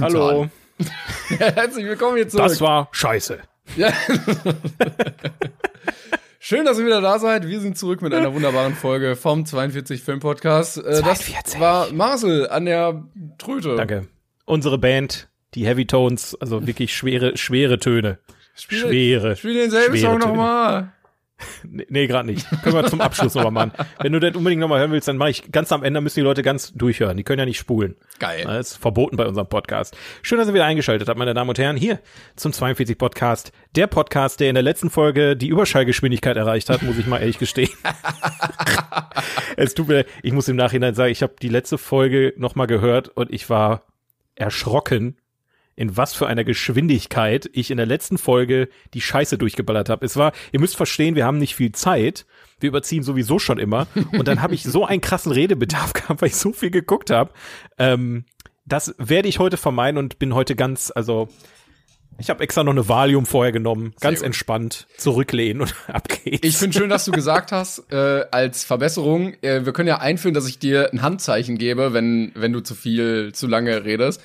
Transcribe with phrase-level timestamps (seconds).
[0.00, 0.48] Hallo,
[1.38, 2.46] Herzlich willkommen hier zurück.
[2.48, 3.38] das war scheiße.
[3.76, 3.92] Ja.
[6.40, 7.48] Schön, dass ihr wieder da seid.
[7.48, 10.76] Wir sind zurück mit einer wunderbaren Folge vom 42 Film Podcast.
[10.78, 11.34] Äh, 42.
[11.44, 13.04] Das war Marcel an der
[13.38, 13.76] Tröte.
[13.76, 14.08] Danke.
[14.44, 18.18] Unsere Band, die Heavy Tones, also wirklich schwere, schwere Töne.
[18.54, 19.36] schwere.
[19.36, 20.92] Spiel denselben schwere Song nochmal.
[21.62, 22.46] Nee, nee gerade nicht.
[22.62, 23.72] Können wir zum Abschluss nochmal machen.
[24.00, 26.24] Wenn du das unbedingt nochmal hören willst, dann mache ich ganz am Ende, müssen die
[26.24, 27.16] Leute ganz durchhören.
[27.16, 27.96] Die können ja nicht spulen.
[28.18, 28.44] Geil.
[28.44, 29.96] Das ist verboten bei unserem Podcast.
[30.22, 32.00] Schön, dass ihr wieder eingeschaltet habt, meine Damen und Herren, hier
[32.36, 33.52] zum 42 Podcast.
[33.74, 37.38] Der Podcast, der in der letzten Folge die Überschallgeschwindigkeit erreicht hat, muss ich mal ehrlich
[37.38, 37.70] gestehen.
[39.56, 43.08] es tut mir, ich muss im Nachhinein sagen, ich habe die letzte Folge nochmal gehört
[43.08, 43.82] und ich war
[44.34, 45.16] erschrocken,
[45.76, 50.04] in was für einer Geschwindigkeit ich in der letzten Folge die Scheiße durchgeballert habe.
[50.04, 52.26] Es war, ihr müsst verstehen, wir haben nicht viel Zeit.
[52.60, 53.86] Wir überziehen sowieso schon immer.
[54.12, 57.32] Und dann habe ich so einen krassen Redebedarf gehabt, weil ich so viel geguckt habe.
[57.78, 58.24] Ähm,
[58.64, 61.28] das werde ich heute vermeiden und bin heute ganz, also
[62.18, 66.46] ich habe extra noch eine Valium vorher genommen, ganz entspannt zurücklehnen und ab geht's.
[66.46, 70.34] Ich finde schön, dass du gesagt hast, äh, als Verbesserung, äh, wir können ja einführen,
[70.34, 74.22] dass ich dir ein Handzeichen gebe, wenn, wenn du zu viel, zu lange redest.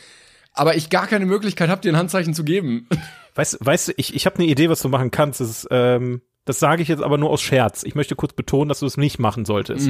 [0.60, 2.88] Aber ich gar keine Möglichkeit habe, dir ein Handzeichen zu geben.
[3.36, 5.40] Weißt, weißt du, ich, ich habe eine Idee, was du machen kannst.
[5.40, 7.84] Das, ist, ähm, das sage ich jetzt aber nur aus Scherz.
[7.84, 9.90] Ich möchte kurz betonen, dass du es nicht machen solltest.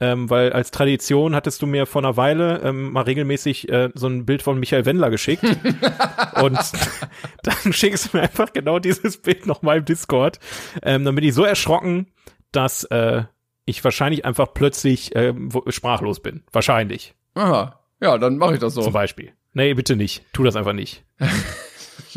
[0.00, 4.06] Ähm, weil als Tradition hattest du mir vor einer Weile ähm, mal regelmäßig äh, so
[4.06, 5.44] ein Bild von Michael Wendler geschickt.
[6.42, 6.58] und
[7.42, 10.38] dann schickst du mir einfach genau dieses Bild nochmal im Discord.
[10.82, 12.06] Ähm, dann bin ich so erschrocken,
[12.52, 13.24] dass äh,
[13.66, 15.34] ich wahrscheinlich einfach plötzlich äh,
[15.68, 16.42] sprachlos bin.
[16.52, 17.14] Wahrscheinlich.
[17.34, 17.78] Aha.
[18.00, 18.82] Ja, dann mache ich das so.
[18.82, 19.32] Zum Beispiel.
[19.54, 20.24] Nee, bitte nicht.
[20.32, 21.04] Tu das einfach nicht.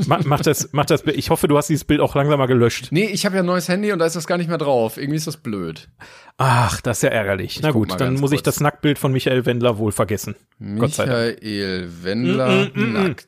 [0.07, 1.03] mach, mach das, mach das.
[1.07, 2.87] Ich hoffe, du hast dieses Bild auch langsam mal gelöscht.
[2.91, 4.97] Nee, ich habe ja ein neues Handy und da ist das gar nicht mehr drauf.
[4.97, 5.89] Irgendwie ist das blöd.
[6.37, 7.59] Ach, das ist ja ärgerlich.
[7.61, 8.55] Na guck gut, dann muss ich kurz.
[8.55, 10.35] das Nacktbild von Michael Wendler wohl vergessen.
[10.77, 11.41] Gott sei Dank.
[11.41, 13.27] Michael Wendler nackt.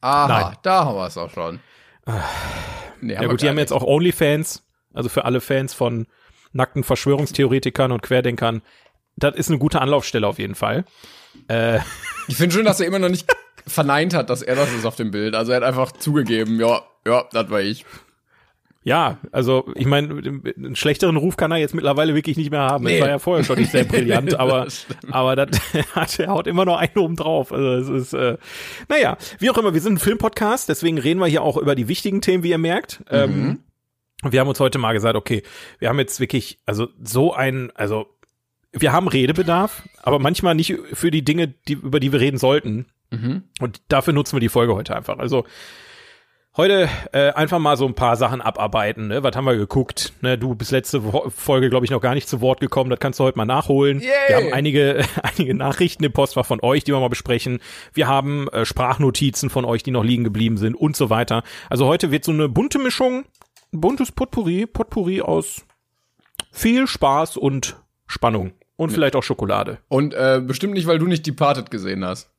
[0.00, 0.56] Aha, Nein.
[0.62, 1.60] da haben wir es auch schon.
[3.00, 6.06] Nee, Ja gut, die haben jetzt auch OnlyFans, also für alle Fans von
[6.52, 8.62] nackten Verschwörungstheoretikern und Querdenkern.
[9.16, 10.84] Das ist eine gute Anlaufstelle auf jeden Fall.
[11.48, 11.80] Äh,
[12.28, 13.26] Ich finde schön, dass er immer noch nicht
[13.66, 15.34] verneint hat, dass er das ist auf dem Bild.
[15.34, 17.84] Also er hat einfach zugegeben, ja, ja, das war ich.
[18.82, 20.10] ja, also ich meine,
[20.56, 22.84] einen schlechteren Ruf kann er jetzt mittlerweile wirklich nicht mehr haben.
[22.84, 22.98] Nee.
[22.98, 25.58] Das war ja vorher schon nicht sehr brillant, aber Das aber das
[25.94, 27.52] hat er haut immer noch einen oben drauf.
[27.52, 28.36] Also es ist äh,
[28.88, 31.88] naja, wie auch immer, wir sind ein Filmpodcast, deswegen reden wir hier auch über die
[31.88, 33.02] wichtigen Themen, wie ihr merkt.
[33.10, 33.60] Ähm,
[34.26, 35.42] wir haben uns heute mal gesagt, okay,
[35.78, 38.06] wir haben jetzt wirklich, also so ein, also
[38.74, 42.86] wir haben Redebedarf, aber manchmal nicht für die Dinge, die, über die wir reden sollten.
[43.60, 45.18] Und dafür nutzen wir die Folge heute einfach.
[45.18, 45.44] Also
[46.56, 49.08] heute äh, einfach mal so ein paar Sachen abarbeiten.
[49.08, 49.22] Ne?
[49.22, 50.12] Was haben wir geguckt?
[50.20, 50.38] Ne?
[50.38, 52.90] Du bist letzte Wo Folge, glaube ich, noch gar nicht zu Wort gekommen.
[52.90, 54.00] Das kannst du heute mal nachholen.
[54.00, 54.08] Yay!
[54.28, 57.60] Wir haben einige, einige Nachrichten im Postfach von euch, die wir mal besprechen.
[57.92, 61.42] Wir haben äh, Sprachnotizen von euch, die noch liegen geblieben sind und so weiter.
[61.70, 63.24] Also heute wird so eine bunte Mischung,
[63.72, 65.64] ein buntes Potpourri, Potpourri aus
[66.52, 68.52] viel Spaß und Spannung.
[68.76, 69.78] Und vielleicht auch Schokolade.
[69.88, 72.30] Und äh, bestimmt nicht, weil du nicht Departed gesehen hast.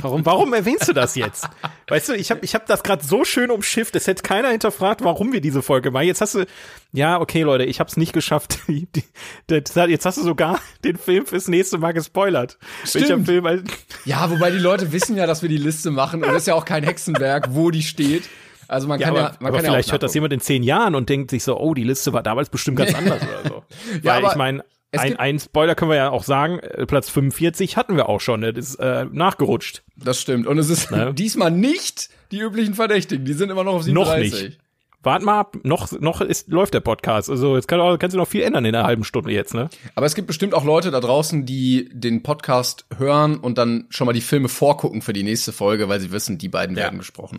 [0.00, 1.48] Warum, warum erwähnst du das jetzt?
[1.88, 5.02] Weißt du, ich habe ich hab das gerade so schön umschifft, es hätte keiner hinterfragt,
[5.02, 6.06] warum wir diese Folge machen.
[6.06, 6.46] Jetzt hast du,
[6.92, 8.60] ja, okay, Leute, ich habe es nicht geschafft.
[9.50, 12.58] Jetzt hast du sogar den Film fürs nächste Mal gespoilert.
[12.84, 13.26] Stimmt.
[13.26, 13.64] Film?
[14.04, 16.54] Ja, wobei die Leute wissen ja, dass wir die Liste machen und das ist ja
[16.54, 18.28] auch kein Hexenwerk, wo die steht.
[18.68, 20.32] Also man Ja, kann aber, ja, man aber kann ja vielleicht auch hört das jemand
[20.34, 23.22] in zehn Jahren und denkt sich so, oh, die Liste war damals bestimmt ganz anders
[23.22, 23.64] oder so.
[24.02, 26.86] Ja, Weil aber ich meine, es ein, ein Spoiler können wir ja auch sagen, äh,
[26.86, 29.82] Platz 45 hatten wir auch schon, das ist äh, nachgerutscht.
[29.96, 30.46] Das stimmt.
[30.46, 31.12] Und es ist Ne?
[31.16, 33.24] diesmal nicht die üblichen Verdächtigen.
[33.24, 34.42] Die sind immer noch auf Noch 37.
[34.44, 34.58] nicht.
[35.04, 37.30] Wart mal ab, noch, noch ist, läuft der Podcast.
[37.30, 39.70] Also jetzt kann, kannst du noch viel ändern in einer halben Stunde jetzt, ne?
[39.94, 44.06] Aber es gibt bestimmt auch Leute da draußen, die den Podcast hören und dann schon
[44.06, 47.38] mal die Filme vorgucken für die nächste Folge, weil sie wissen, die beiden werden besprochen.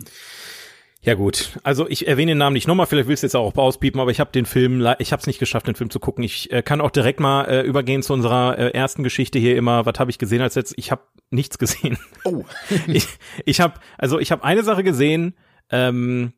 [1.02, 4.00] Ja gut, also ich erwähne den Namen nicht nochmal, vielleicht willst du jetzt auch auspiepen,
[4.02, 6.22] aber ich habe den Film, ich habe es nicht geschafft, den Film zu gucken.
[6.22, 9.86] Ich äh, kann auch direkt mal äh, übergehen zu unserer äh, ersten Geschichte hier immer,
[9.86, 10.74] was habe ich gesehen als jetzt?
[10.76, 11.98] Ich habe nichts gesehen.
[12.24, 12.44] Oh.
[12.86, 13.06] ich
[13.46, 15.34] ich habe, also ich habe eine Sache gesehen,
[15.70, 16.34] ähm,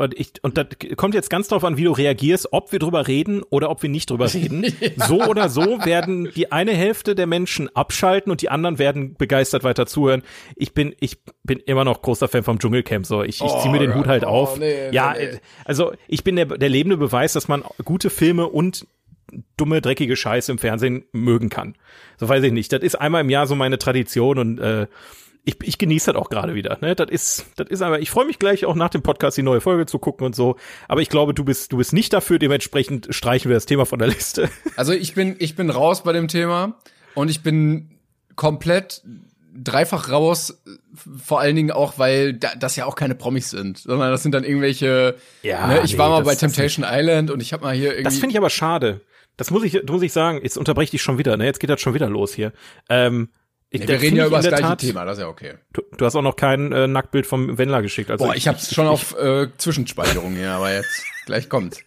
[0.00, 0.66] und ich, und das
[0.96, 3.90] kommt jetzt ganz drauf an, wie du reagierst, ob wir drüber reden oder ob wir
[3.90, 4.64] nicht drüber reden.
[4.80, 5.06] ja.
[5.06, 9.62] So oder so werden die eine Hälfte der Menschen abschalten und die anderen werden begeistert
[9.62, 10.22] weiter zuhören.
[10.56, 13.22] Ich bin, ich bin immer noch großer Fan vom Dschungelcamp, so.
[13.22, 14.58] Ich, ich oh, ziehe mir den Hut halt oh, auf.
[14.58, 15.38] Nee, ja, nee.
[15.66, 18.86] also ich bin der, der lebende Beweis, dass man gute Filme und
[19.56, 21.76] dumme, dreckige Scheiße im Fernsehen mögen kann.
[22.18, 22.72] So weiß ich nicht.
[22.72, 24.86] Das ist einmal im Jahr so meine Tradition und äh,
[25.44, 26.78] ich, ich genieße das auch gerade wieder.
[26.80, 26.94] Ne?
[26.94, 29.60] Das ist, das ist aber, ich freue mich gleich auch nach dem Podcast die neue
[29.60, 30.56] Folge zu gucken und so.
[30.88, 33.98] Aber ich glaube, du bist, du bist nicht dafür, dementsprechend streichen wir das Thema von
[33.98, 34.48] der Liste.
[34.76, 36.78] Also ich bin, ich bin raus bei dem Thema
[37.14, 37.98] und ich bin
[38.36, 39.02] komplett
[39.52, 40.62] dreifach raus,
[41.22, 44.32] vor allen Dingen auch, weil da, das ja auch keine Promis sind, sondern das sind
[44.32, 45.16] dann irgendwelche.
[45.42, 45.80] Ja, ne?
[45.84, 48.04] ich nee, war mal bei Temptation Island und ich habe mal hier irgendwie.
[48.04, 49.00] Das finde ich aber schade.
[49.40, 50.40] Das muss ich, muss ich sagen.
[50.42, 51.34] Jetzt unterbreche ich dich schon wieder.
[51.38, 52.52] Ne, jetzt geht das schon wieder los hier.
[52.90, 53.30] Ähm,
[53.70, 55.54] ich, nee, wir reden ja über das gleiche Tat, Thema, das ist ja okay.
[55.72, 58.10] Du, du hast auch noch kein äh, Nacktbild vom Wendler geschickt.
[58.10, 61.78] Also Boah, ich, ich hab's schon ich, auf äh, Zwischenspeicherung hier, aber jetzt gleich kommt.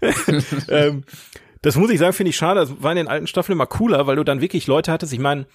[0.68, 1.02] ähm,
[1.62, 2.60] das muss ich sagen, finde ich schade.
[2.60, 5.12] Das war in den alten Staffeln immer cooler, weil du dann wirklich Leute hattest.
[5.12, 5.46] Ich meine,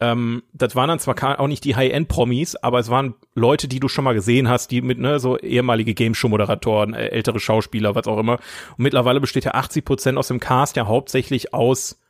[0.00, 3.88] ähm, das waren dann zwar auch nicht die High-End-Promis, aber es waren Leute, die du
[3.88, 8.18] schon mal gesehen hast, die mit, ne, so ehemalige Game-Show-Moderatoren, äh, ältere Schauspieler, was auch
[8.18, 8.34] immer.
[8.76, 12.00] Und mittlerweile besteht ja 80 Prozent aus dem Cast ja hauptsächlich aus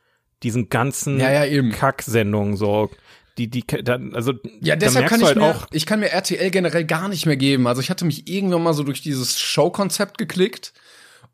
[0.43, 1.69] diesen ganzen ja, ja.
[1.69, 2.89] Kacksendungen so
[3.37, 6.51] die die dann also ja deshalb kann ich halt mir auch ich kann mir RTL
[6.51, 10.17] generell gar nicht mehr geben also ich hatte mich irgendwann mal so durch dieses Showkonzept
[10.17, 10.73] geklickt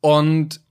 [0.01, 0.61] und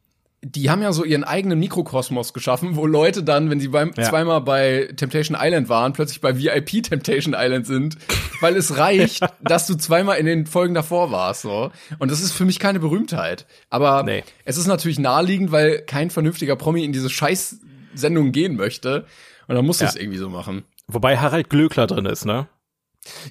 [0.42, 4.04] die haben ja so ihren eigenen Mikrokosmos geschaffen, wo Leute dann, wenn sie beim ja.
[4.04, 7.98] zweimal bei Temptation Island waren, plötzlich bei VIP Temptation Island sind,
[8.40, 11.70] weil es reicht, dass du zweimal in den Folgen davor warst, so.
[11.98, 13.46] Und das ist für mich keine Berühmtheit.
[13.68, 14.24] Aber nee.
[14.44, 17.60] es ist natürlich naheliegend, weil kein vernünftiger Promi in diese Scheiß
[17.94, 19.06] Sendung gehen möchte.
[19.46, 20.64] Und dann musst du es irgendwie so machen.
[20.86, 22.48] Wobei Harald Glöckler drin ist, ne?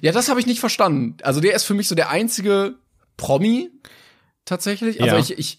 [0.00, 1.16] Ja, das habe ich nicht verstanden.
[1.22, 2.74] Also der ist für mich so der einzige
[3.16, 3.70] Promi
[4.44, 5.02] tatsächlich.
[5.02, 5.20] Also ja.
[5.20, 5.58] ich, ich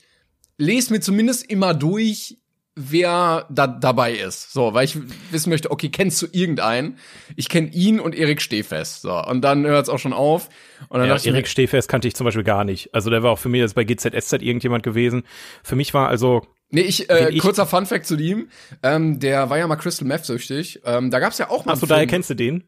[0.62, 2.38] lese mir zumindest immer durch,
[2.76, 4.54] wer da dabei ist.
[4.54, 4.98] So, weil ich
[5.32, 6.98] wissen möchte, okay, kennst du irgendeinen?
[7.36, 9.02] Ich kenne ihn und Erik Stehfest.
[9.02, 10.50] So, und dann hört es auch schon auf.
[10.88, 12.94] Und dann ja, Erik Stehfest kannte ich zum Beispiel gar nicht.
[12.94, 15.24] Also der war auch für mich jetzt bei GZSZ irgendjemand gewesen.
[15.64, 16.44] Für mich war also
[16.74, 18.48] Nee, ich, äh, ich kurzer Funfact zu ihm.
[18.82, 20.80] Ähm, der war ja mal Crystal Meth süchtig.
[20.86, 21.74] Ähm, da gab's ja auch mal.
[21.74, 22.64] Achso, daher kennst du den?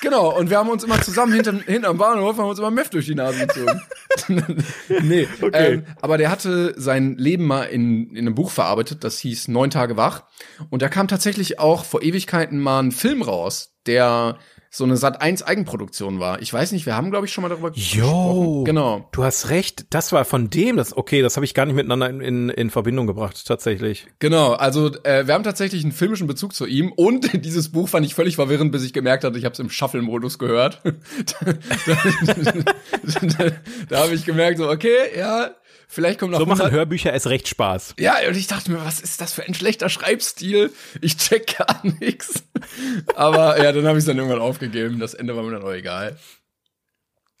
[0.00, 3.06] Genau, und wir haben uns immer zusammen hinter, hinterm Bahnhof, haben uns immer Meth durch
[3.06, 3.82] die Nase gezogen.
[5.02, 5.74] nee, okay.
[5.74, 9.70] Ähm, aber der hatte sein Leben mal in, in einem Buch verarbeitet, das hieß Neun
[9.70, 10.24] Tage wach.
[10.70, 14.38] Und da kam tatsächlich auch vor Ewigkeiten mal ein Film raus, der
[14.76, 16.42] so eine Sat 1 Eigenproduktion war.
[16.42, 18.64] Ich weiß nicht, wir haben glaube ich schon mal darüber jo, gesprochen.
[18.64, 19.08] Genau.
[19.12, 22.10] Du hast recht, das war von dem, das okay, das habe ich gar nicht miteinander
[22.10, 24.06] in, in, in Verbindung gebracht tatsächlich.
[24.18, 28.04] Genau, also äh, wir haben tatsächlich einen filmischen Bezug zu ihm und dieses Buch fand
[28.04, 30.82] ich völlig verwirrend, bis ich gemerkt hatte, ich habe es im Shuffle Modus gehört.
[30.84, 31.52] da,
[31.86, 33.50] da, da,
[33.88, 35.50] da habe ich gemerkt so, okay, ja,
[35.88, 37.94] Vielleicht kommt noch So machen Hörbücher erst recht Spaß.
[37.98, 40.72] Ja, und ich dachte mir, was ist das für ein schlechter Schreibstil?
[41.00, 42.44] Ich check gar nichts.
[43.14, 44.98] Aber ja, dann habe ich es dann irgendwann aufgegeben.
[44.98, 46.18] Das Ende war mir dann auch egal.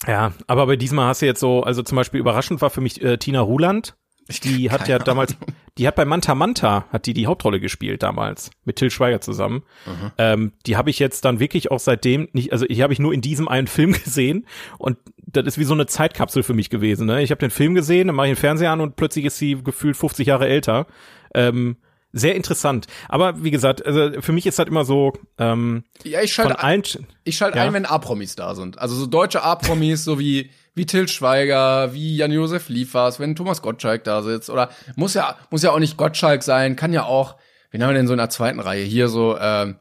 [0.06, 2.80] Ja, aber bei diesem Mal hast du jetzt so, also zum Beispiel überraschend war für
[2.80, 3.96] mich äh, Tina Ruland.
[4.42, 5.36] Die hat ja damals,
[5.78, 9.62] die hat bei Manta Manta, hat die die Hauptrolle gespielt damals, mit Till Schweiger zusammen.
[9.84, 10.12] Mhm.
[10.18, 13.12] Ähm, die habe ich jetzt dann wirklich auch seitdem nicht, also die habe ich nur
[13.12, 14.46] in diesem einen Film gesehen
[14.78, 17.06] und das ist wie so eine Zeitkapsel für mich gewesen.
[17.06, 17.22] Ne?
[17.22, 19.62] Ich habe den Film gesehen, dann mache ich den Fernseher an und plötzlich ist sie
[19.62, 20.86] gefühlt 50 Jahre älter.
[21.34, 21.76] Ähm,
[22.12, 22.86] sehr interessant.
[23.08, 25.12] Aber wie gesagt, also für mich ist das immer so.
[25.36, 26.82] Ähm, ja, ich schalte ein,
[27.24, 27.64] ich schalte ja.
[27.64, 28.78] ein, wenn A-Promis da sind.
[28.78, 34.04] Also so deutsche A-Promis, so wie wie Till Schweiger, wie Jan-Josef Liefers, wenn Thomas Gottschalk
[34.04, 34.50] da sitzt.
[34.50, 37.34] Oder muss ja muss ja auch nicht Gottschalk sein, kann ja auch.
[37.72, 39.36] Wen haben wir denn so in der zweiten Reihe hier so?
[39.36, 39.74] Äh,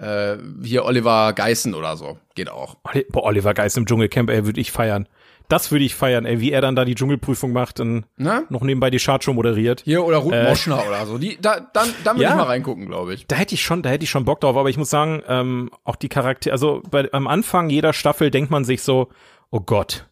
[0.00, 2.18] äh, hier Oliver Geissen oder so.
[2.34, 2.76] Geht auch.
[3.10, 5.06] Boah, Oliver Geissen im Dschungelcamp, ey, würde ich feiern.
[5.48, 8.44] Das würde ich feiern, ey, wie er dann da die Dschungelprüfung macht und Na?
[8.50, 9.82] noch nebenbei die Chartshow moderiert.
[9.84, 11.18] Hier oder Ruth äh, Moschner oder so.
[11.18, 13.26] Die, da, dann, dann würde ja, ich mal reingucken, glaube ich.
[13.26, 15.70] Da hätte ich schon, da hätte ich schon Bock drauf, aber ich muss sagen, ähm,
[15.84, 19.08] auch die Charaktere, also bei, am Anfang jeder Staffel denkt man sich so,
[19.50, 20.08] oh Gott,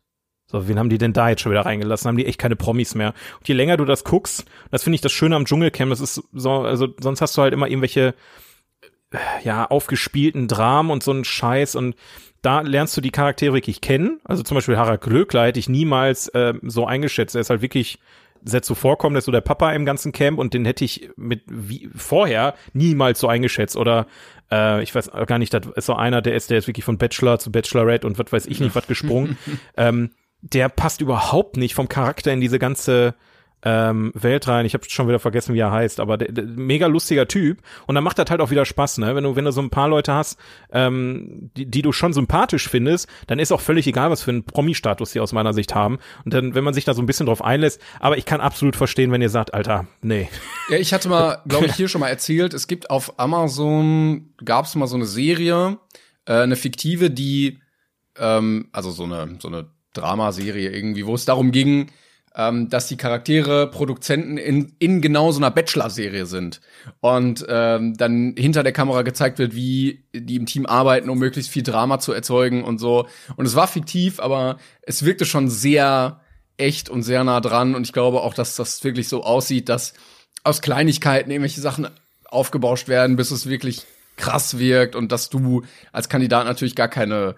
[0.50, 2.08] so, wen haben die denn da jetzt schon wieder reingelassen?
[2.08, 3.12] Haben die echt keine Promis mehr?
[3.38, 6.22] Und je länger du das guckst, das finde ich das Schöne am Dschungelcamp, das ist
[6.32, 8.14] so, also sonst hast du halt immer irgendwelche
[9.44, 11.96] ja, aufgespielten Dramen und so ein Scheiß und
[12.42, 14.20] da lernst du die Charaktere wirklich kennen.
[14.24, 17.34] Also zum Beispiel Harald Glöckler hätte ich niemals äh, so eingeschätzt.
[17.34, 17.98] Er ist halt wirklich
[18.44, 21.42] sehr zuvorkommen, der ist so der Papa im ganzen Camp und den hätte ich mit
[21.46, 24.06] wie vorher niemals so eingeschätzt oder
[24.52, 26.98] äh, ich weiß gar nicht, das ist so einer, der ist, der ist wirklich von
[26.98, 29.36] Bachelor zu Bachelorette und was weiß ich nicht, was gesprungen.
[29.76, 30.10] ähm,
[30.40, 33.14] der passt überhaupt nicht vom Charakter in diese ganze
[33.62, 34.66] ähm, Welt rein.
[34.66, 37.61] Ich habe schon wieder vergessen, wie er heißt, aber der, der, mega lustiger Typ.
[37.87, 39.14] Und dann macht das halt auch wieder Spaß, ne?
[39.16, 40.38] Wenn du, wenn du so ein paar Leute hast,
[40.73, 44.45] ähm, die, die du schon sympathisch findest, dann ist auch völlig egal, was für einen
[44.45, 45.99] Promi-Status die aus meiner Sicht haben.
[46.25, 48.76] Und dann, wenn man sich da so ein bisschen drauf einlässt, aber ich kann absolut
[48.76, 50.28] verstehen, wenn ihr sagt, Alter, nee.
[50.68, 54.66] Ja, ich hatte mal, glaube ich, hier schon mal erzählt, es gibt auf Amazon, gab
[54.66, 55.78] es mal so eine Serie,
[56.26, 57.59] äh, eine fiktive, die,
[58.16, 61.90] ähm, also so eine, so eine Dramaserie irgendwie, wo es darum ging,
[62.35, 66.61] ähm, dass die Charaktere Produzenten in, in genau so einer Bachelor-Serie sind.
[67.00, 71.50] Und ähm, dann hinter der Kamera gezeigt wird, wie die im Team arbeiten, um möglichst
[71.50, 73.09] viel Drama zu erzeugen und so.
[73.37, 76.21] Und es war fiktiv, aber es wirkte schon sehr
[76.57, 77.75] echt und sehr nah dran.
[77.75, 79.95] Und ich glaube auch, dass das wirklich so aussieht, dass
[80.45, 81.88] aus Kleinigkeiten irgendwelche Sachen
[82.26, 83.83] aufgebauscht werden, bis es wirklich
[84.16, 87.37] krass wirkt und dass du als Kandidat natürlich gar keine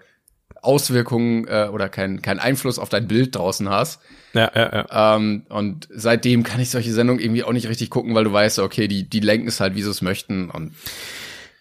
[0.61, 3.99] Auswirkungen äh, oder keinen kein Einfluss auf dein Bild draußen hast.
[4.33, 5.15] Ja, ja, ja.
[5.15, 8.59] Ähm, und seitdem kann ich solche Sendungen irgendwie auch nicht richtig gucken, weil du weißt,
[8.59, 10.49] okay, die, die lenken es halt, wie sie es möchten.
[10.49, 10.73] Und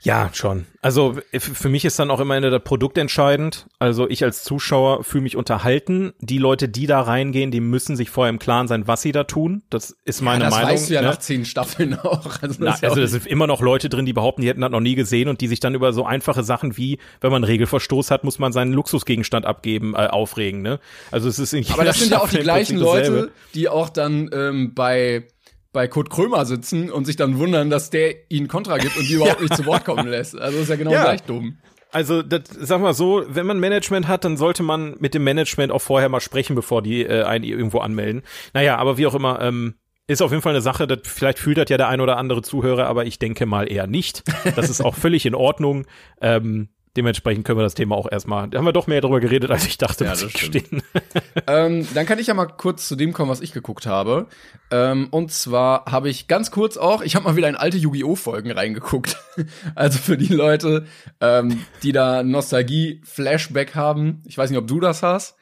[0.03, 0.67] ja, schon.
[0.81, 3.67] Also für mich ist dann auch immer das Produkt entscheidend.
[3.79, 6.15] Also ich als Zuschauer fühle mich unterhalten.
[6.21, 9.25] Die Leute, die da reingehen, die müssen sich vorher im Klaren sein, was sie da
[9.25, 9.63] tun.
[9.69, 10.71] Das ist meine ja, das Meinung.
[10.71, 11.09] Das weißt du ja ne?
[11.09, 12.41] nach zehn Staffeln auch.
[12.41, 14.81] Also, Na, also es sind immer noch Leute drin, die behaupten, die hätten das noch
[14.81, 18.11] nie gesehen und die sich dann über so einfache Sachen wie, wenn man einen Regelverstoß
[18.11, 20.63] hat, muss man seinen Luxusgegenstand abgeben, äh, aufregen.
[20.63, 20.81] Ne?
[21.11, 21.73] Also es ist nicht.
[21.73, 25.27] Aber das sind ja auch die gleichen Leute, die auch dann ähm, bei
[25.73, 29.15] bei Kurt Krömer sitzen und sich dann wundern, dass der ihnen Kontra gibt und die
[29.15, 29.43] überhaupt ja.
[29.43, 30.39] nicht zu Wort kommen lässt.
[30.39, 31.05] Also ist ja genau ja.
[31.05, 31.59] gleich dumm.
[31.93, 35.73] Also, das, sag mal so, wenn man Management hat, dann sollte man mit dem Management
[35.73, 38.23] auch vorher mal sprechen, bevor die äh, einen irgendwo anmelden.
[38.55, 39.75] Naja, aber wie auch immer, ähm,
[40.07, 42.43] ist auf jeden Fall eine Sache, das, vielleicht fühlt das ja der ein oder andere
[42.43, 44.23] Zuhörer, aber ich denke mal eher nicht.
[44.57, 45.87] Das ist auch völlig in Ordnung.
[46.21, 49.51] Ähm, Dementsprechend können wir das Thema auch erstmal, da haben wir doch mehr darüber geredet,
[49.53, 50.83] als ich dachte, ja, das stehen.
[51.47, 54.27] ähm, dann kann ich ja mal kurz zu dem kommen, was ich geguckt habe.
[54.73, 58.17] Ähm, und zwar habe ich ganz kurz auch, ich habe mal wieder in alte Yu-Gi-Oh!
[58.17, 59.17] Folgen reingeguckt.
[59.77, 60.85] also für die Leute,
[61.21, 64.23] ähm, die da Nostalgie-Flashback haben.
[64.27, 65.37] Ich weiß nicht, ob du das hast.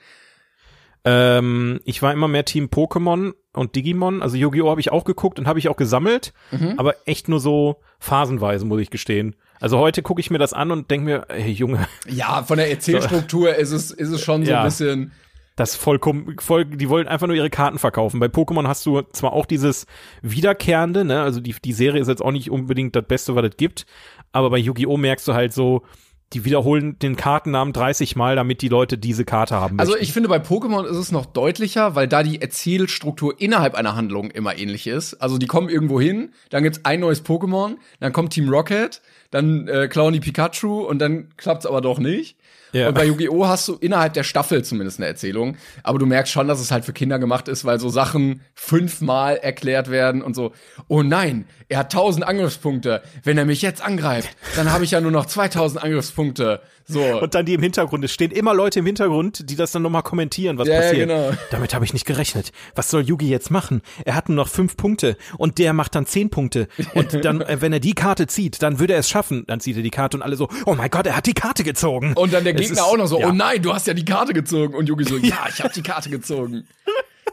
[1.05, 4.23] Ähm, ich war immer mehr Team Pokémon und Digimon.
[4.23, 4.71] Also Yu-Gi-Oh!
[4.71, 6.75] habe ich auch geguckt und habe ich auch gesammelt, mhm.
[6.77, 9.37] aber echt nur so phasenweise, muss ich gestehen.
[9.61, 11.87] Also heute gucke ich mir das an und denke mir, hey Junge.
[12.09, 14.61] Ja, von der Erzählstruktur ist es ist es schon so ja.
[14.61, 15.13] ein bisschen
[15.59, 18.21] das vollkommen, voll, die wollen einfach nur ihre Karten verkaufen.
[18.21, 19.87] Bei Pokémon hast du zwar auch dieses
[20.23, 23.57] Wiederkehrende, ne, also die, die Serie ist jetzt auch nicht unbedingt das Beste, was es
[23.57, 23.85] gibt,
[24.31, 24.97] aber bei Yu-Gi-Oh!
[24.97, 25.83] merkst du halt so,
[26.33, 29.79] die wiederholen den Kartennamen 30 Mal, damit die Leute diese Karte haben.
[29.79, 30.01] Also möchten.
[30.01, 33.97] Also ich finde, bei Pokémon ist es noch deutlicher, weil da die Erzählstruktur innerhalb einer
[33.97, 35.15] Handlung immer ähnlich ist.
[35.15, 39.69] Also die kommen irgendwo hin, dann gibt's ein neues Pokémon, dann kommt Team Rocket, dann
[39.69, 42.38] äh, klauen die Pikachu und dann klappt's aber doch nicht.
[42.73, 42.89] Ja.
[42.89, 43.47] Und bei Yu-Gi-Oh!
[43.47, 45.57] hast du innerhalb der Staffel zumindest eine Erzählung.
[45.83, 49.37] Aber du merkst schon, dass es halt für Kinder gemacht ist, weil so Sachen fünfmal
[49.37, 50.53] erklärt werden und so.
[50.89, 53.03] Oh nein, er hat tausend Angriffspunkte.
[53.23, 56.61] Wenn er mich jetzt angreift, dann habe ich ja nur noch 2000 Angriffspunkte.
[56.89, 57.21] So.
[57.21, 58.03] Und dann die im Hintergrund.
[58.05, 61.11] Es stehen immer Leute im Hintergrund, die das dann nochmal kommentieren, was ja, passiert.
[61.11, 61.37] Ja, genau.
[61.51, 62.51] Damit habe ich nicht gerechnet.
[62.75, 63.83] Was soll Yugi jetzt machen?
[64.07, 66.67] Er hat nur noch fünf Punkte und der macht dann zehn Punkte.
[66.95, 69.45] Und dann, äh, wenn er die Karte zieht, dann würde er es schaffen.
[69.47, 71.63] Dann zieht er die Karte und alle so, oh mein Gott, er hat die Karte
[71.63, 72.15] gezogen.
[72.15, 73.29] Und dann der Gegner ist, auch noch so, ja.
[73.29, 74.75] oh nein, du hast ja die Karte gezogen.
[74.75, 76.67] Und Yugi so, ja, ich habe die Karte gezogen.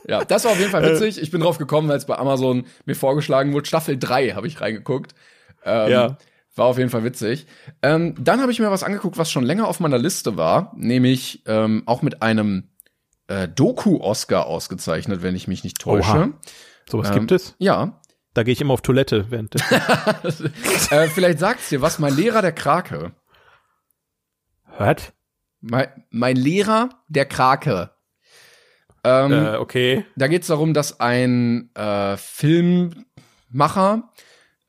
[0.07, 0.93] Ja, das war auf jeden Fall äh.
[0.93, 1.21] witzig.
[1.21, 3.65] Ich bin drauf gekommen, weil es bei Amazon mir vorgeschlagen wurde.
[3.65, 5.15] Staffel 3 habe ich reingeguckt.
[5.63, 6.17] Ähm, ja.
[6.55, 7.47] War auf jeden Fall witzig.
[7.81, 11.43] Ähm, dann habe ich mir was angeguckt, was schon länger auf meiner Liste war, nämlich
[11.47, 12.69] ähm, auch mit einem
[13.27, 16.33] äh, Doku-Oscar ausgezeichnet, wenn ich mich nicht täusche.
[16.89, 17.55] Sowas ähm, gibt es?
[17.57, 17.99] Ja.
[18.33, 19.55] Da gehe ich immer auf Toilette während.
[20.91, 23.11] äh, vielleicht sagt's dir was, mein Lehrer der Krake.
[24.63, 25.13] Hört?
[25.61, 27.91] Mein, mein Lehrer der Krake.
[29.03, 30.05] Ähm, äh, okay.
[30.15, 34.11] Da geht's darum, dass ein äh, Filmmacher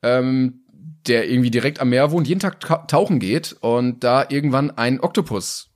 [0.01, 0.63] ähm,
[1.07, 5.69] der irgendwie direkt am Meer wohnt, jeden Tag tauchen geht und da irgendwann einen Oktopus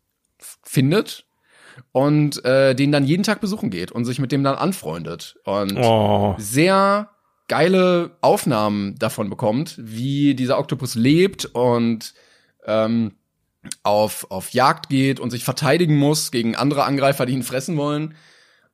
[0.64, 1.26] findet
[1.92, 5.78] und äh, den dann jeden Tag besuchen geht und sich mit dem dann anfreundet und
[5.78, 6.36] oh.
[6.38, 7.10] sehr
[7.48, 12.14] geile Aufnahmen davon bekommt, wie dieser Oktopus lebt und
[12.66, 13.14] ähm,
[13.84, 18.16] auf, auf Jagd geht und sich verteidigen muss gegen andere Angreifer, die ihn fressen wollen.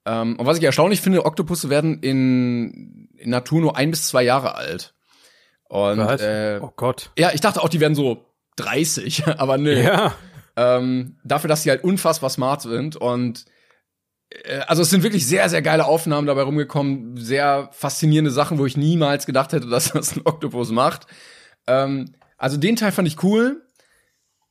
[0.06, 4.24] Ähm, und was ich erstaunlich finde, Oktopusse werden in, in Natur nur ein bis zwei
[4.24, 4.94] Jahre alt.
[5.70, 7.12] Und äh, oh Gott.
[7.18, 8.26] Ja, ich dachte auch, die wären so
[8.58, 9.82] 30, aber nö.
[9.82, 10.14] Ja.
[10.56, 13.46] Ähm, dafür, dass sie halt unfassbar smart sind und
[14.30, 18.66] äh, also es sind wirklich sehr, sehr geile Aufnahmen dabei rumgekommen, sehr faszinierende Sachen, wo
[18.66, 21.08] ich niemals gedacht hätte, dass das ein Oktopus macht.
[21.68, 23.64] Ähm, also den Teil fand ich cool,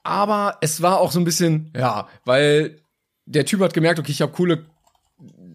[0.02, 2.80] aber es war auch so ein bisschen, ja, weil
[3.24, 4.66] der Typ hat gemerkt, okay, ich habe coole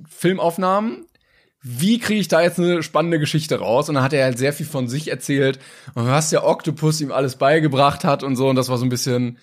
[0.09, 1.05] Filmaufnahmen.
[1.63, 3.87] Wie kriege ich da jetzt eine spannende Geschichte raus?
[3.87, 5.59] Und dann hat er halt sehr viel von sich erzählt
[5.93, 8.49] und was der Oktopus ihm alles beigebracht hat und so.
[8.49, 9.37] Und das war so ein bisschen,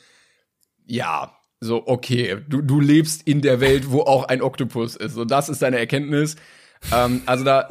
[0.84, 5.16] ja, so, okay, du, du lebst in der Welt, wo auch ein Oktopus ist.
[5.16, 6.36] Und das ist deine Erkenntnis.
[6.92, 7.68] Ähm, also da,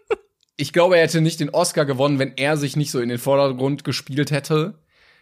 [0.56, 3.18] ich glaube, er hätte nicht den Oscar gewonnen, wenn er sich nicht so in den
[3.18, 4.74] Vordergrund gespielt hätte,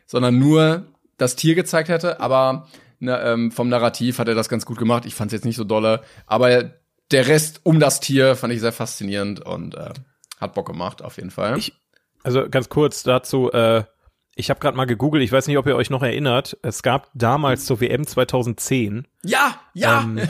[0.07, 0.87] sondern nur
[1.19, 2.21] das Tier gezeigt hätte.
[2.21, 2.69] Aber
[3.00, 5.07] na, ähm, vom Narrativ hat er das ganz gut gemacht.
[5.07, 6.02] Ich fand es jetzt nicht so dolle.
[6.26, 6.73] Aber
[7.12, 9.90] der Rest um das Tier fand ich sehr faszinierend und äh,
[10.40, 11.59] hat Bock gemacht, auf jeden Fall.
[11.59, 11.73] Ich,
[12.23, 13.85] also ganz kurz dazu, äh,
[14.35, 17.11] ich habe gerade mal gegoogelt, ich weiß nicht, ob ihr euch noch erinnert, es gab
[17.14, 20.02] damals zur WM 2010 ja, ja.
[20.02, 20.21] Ähm,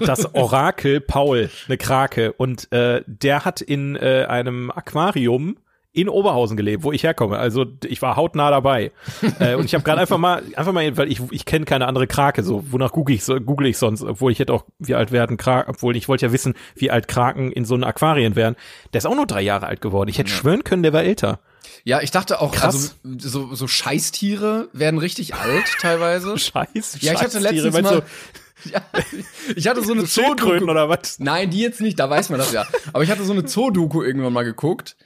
[0.00, 5.58] das Orakel Paul, eine Krake und äh, der hat in äh, einem Aquarium
[5.92, 7.38] in Oberhausen gelebt, wo ich herkomme.
[7.38, 8.92] Also ich war hautnah dabei.
[9.40, 12.06] äh, und ich habe gerade einfach mal, einfach mal, weil ich, ich kenne keine andere
[12.06, 15.10] Krake, so wonach google ich, so, google ich sonst, obwohl ich hätte auch, wie alt
[15.10, 18.54] werden Kraken, obwohl ich wollte ja wissen, wie alt Kraken in so einem Aquarien wären.
[18.92, 20.08] Der ist auch nur drei Jahre alt geworden.
[20.08, 20.36] Ich hätte ja.
[20.36, 21.40] schwören können, der war älter.
[21.84, 22.96] Ja, ich dachte auch, Krass.
[23.02, 26.38] also so, so Scheißtiere werden richtig alt teilweise.
[26.38, 28.02] Scheiß, ja, ich hatte letztens mal,
[28.64, 28.82] ja,
[29.56, 31.18] ich hatte so eine Zoodoku oder was?
[31.18, 32.64] Nein, die jetzt nicht, da weiß man das ja.
[32.92, 34.96] Aber ich hatte so eine Zoodoku irgendwann mal geguckt.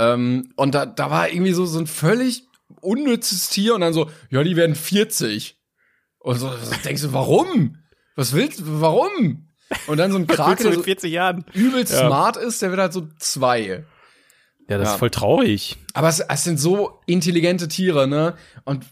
[0.00, 2.44] Ähm, und da, da war irgendwie so, so ein völlig
[2.80, 5.58] unnützes Tier und dann so, ja, die werden 40.
[6.20, 7.76] Und so, so denkst du, warum?
[8.16, 9.48] Was willst du, warum?
[9.86, 12.06] Und dann so ein Krake, der so 40 Jahren übelst ja.
[12.06, 13.84] smart ist, der wird halt so zwei.
[14.68, 14.94] Ja, das ja.
[14.94, 15.76] ist voll traurig.
[15.92, 18.36] Aber es, es sind so intelligente Tiere, ne?
[18.64, 18.86] Und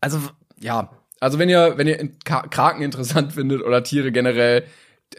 [0.00, 0.18] also
[0.60, 0.90] ja,
[1.20, 4.64] also wenn ihr wenn ihr Kraken interessant findet oder Tiere generell,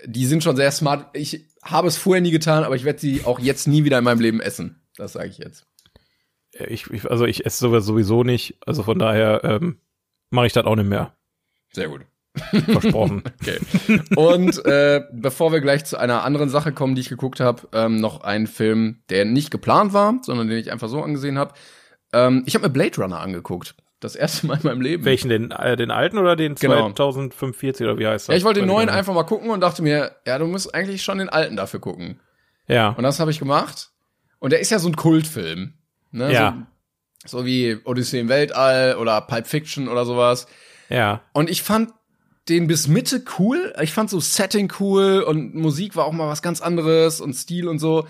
[0.05, 1.07] die sind schon sehr smart.
[1.13, 4.03] Ich habe es vorher nie getan, aber ich werde sie auch jetzt nie wieder in
[4.03, 4.82] meinem Leben essen.
[4.97, 5.65] Das sage ich jetzt.
[6.51, 8.57] Ich, ich, also ich esse sowas sowieso nicht.
[8.65, 9.79] Also von daher ähm,
[10.29, 11.15] mache ich das auch nicht mehr.
[11.71, 12.01] Sehr gut.
[12.35, 13.23] Versprochen.
[13.41, 13.59] okay.
[14.15, 17.97] Und äh, bevor wir gleich zu einer anderen Sache kommen, die ich geguckt habe, ähm,
[17.97, 21.53] noch ein Film, der nicht geplant war, sondern den ich einfach so angesehen habe.
[22.11, 23.75] Ähm, ich habe mir Blade Runner angeguckt.
[23.99, 25.05] Das erste Mal in meinem Leben.
[25.05, 26.91] Welchen, den, äh, den alten oder den genau.
[26.91, 28.33] 2045 oder wie heißt das?
[28.33, 31.03] Ja, ich wollte den neuen einfach mal gucken und dachte mir, ja, du musst eigentlich
[31.03, 32.19] schon den alten dafür gucken.
[32.67, 32.89] Ja.
[32.89, 33.92] Und das habe ich gemacht.
[34.43, 35.71] Und der ist ja so ein Kultfilm.
[36.11, 36.33] Ne?
[36.33, 36.67] Ja.
[37.25, 40.47] So, so wie Odyssey im Weltall oder Pulp Fiction oder sowas.
[40.89, 41.21] Ja.
[41.31, 41.93] Und ich fand
[42.49, 43.73] den bis Mitte cool.
[43.81, 47.69] Ich fand so Setting cool und Musik war auch mal was ganz anderes und Stil
[47.69, 48.05] und so.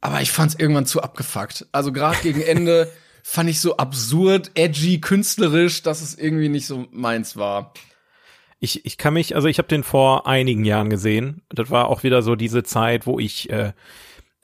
[0.00, 1.68] Aber ich fand's irgendwann zu abgefuckt.
[1.70, 2.90] Also gerade gegen Ende
[3.22, 7.74] fand ich so absurd, edgy, künstlerisch, dass es irgendwie nicht so meins war.
[8.58, 11.42] Ich, ich kann mich, also ich habe den vor einigen Jahren gesehen.
[11.48, 13.72] Das war auch wieder so diese Zeit, wo ich äh,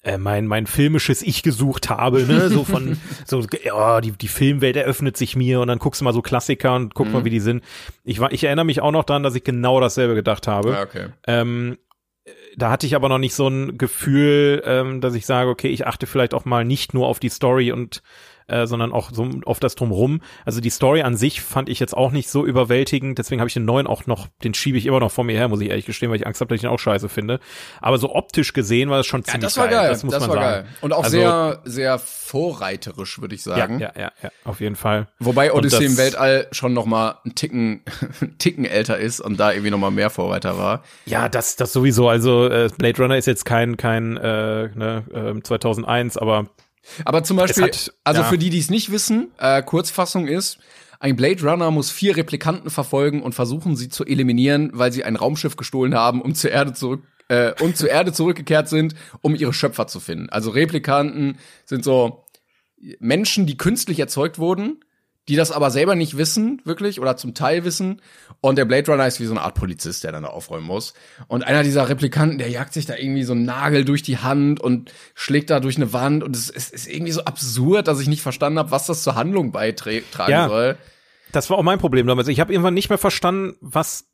[0.06, 4.76] äh, mein mein filmisches Ich gesucht habe, ne, so von so ja, die die Filmwelt
[4.76, 7.12] eröffnet sich mir und dann guckst du mal so Klassiker und guck mhm.
[7.12, 7.64] mal, wie die sind.
[8.04, 10.70] Ich war ich erinnere mich auch noch dran, dass ich genau dasselbe gedacht habe.
[10.70, 11.08] Ja, okay.
[11.26, 11.76] Ähm,
[12.56, 15.86] da hatte ich aber noch nicht so ein Gefühl, ähm, dass ich sage, okay, ich
[15.86, 18.02] achte vielleicht auch mal nicht nur auf die Story und
[18.48, 20.20] äh, sondern auch so auf das drumrum.
[20.44, 23.54] Also die Story an sich fand ich jetzt auch nicht so überwältigend, deswegen habe ich
[23.54, 25.86] den neuen auch noch, den schiebe ich immer noch vor mir her, muss ich ehrlich
[25.86, 27.40] gestehen, weil ich Angst habe, dass ich den auch scheiße finde.
[27.80, 29.78] Aber so optisch gesehen war es schon ziemlich ja, das war geil.
[29.78, 29.88] geil.
[29.90, 30.64] Das muss das man war sagen.
[30.66, 30.74] Geil.
[30.80, 33.80] Und auch also, sehr, sehr vorreiterisch, würde ich sagen.
[33.80, 35.08] Ja, ja, ja, ja, auf jeden Fall.
[35.18, 37.82] Wobei Odyssey im Weltall schon noch mal einen Ticken,
[38.20, 40.82] einen Ticken älter ist und da irgendwie noch mal mehr Vorreiter war.
[41.04, 42.08] Ja, das, das sowieso.
[42.08, 45.04] Also äh, Blade Runner ist jetzt kein, kein äh, ne,
[45.36, 46.46] äh, 2001, aber
[47.04, 48.28] aber zum Beispiel, hat, also ja.
[48.28, 50.58] für die, die es nicht wissen, äh, Kurzfassung ist,
[50.98, 55.16] ein Blade Runner muss vier Replikanten verfolgen und versuchen, sie zu eliminieren, weil sie ein
[55.16, 59.52] Raumschiff gestohlen haben, um zur Erde zurück äh, und zur Erde zurückgekehrt sind, um ihre
[59.52, 60.30] Schöpfer zu finden.
[60.30, 62.24] Also Replikanten sind so
[62.98, 64.80] Menschen, die künstlich erzeugt wurden,
[65.28, 68.00] die das aber selber nicht wissen, wirklich, oder zum Teil wissen.
[68.40, 70.94] Und der Blade Runner ist wie so eine Art Polizist, der dann da aufräumen muss.
[71.26, 74.60] Und einer dieser Replikanten, der jagt sich da irgendwie so einen Nagel durch die Hand
[74.60, 76.22] und schlägt da durch eine Wand.
[76.22, 79.16] Und es, es ist irgendwie so absurd, dass ich nicht verstanden habe, was das zur
[79.16, 80.48] Handlung beitragen ja.
[80.48, 80.76] soll.
[81.32, 82.28] Das war auch mein Problem damals.
[82.28, 84.06] Ich habe irgendwann nicht mehr verstanden, was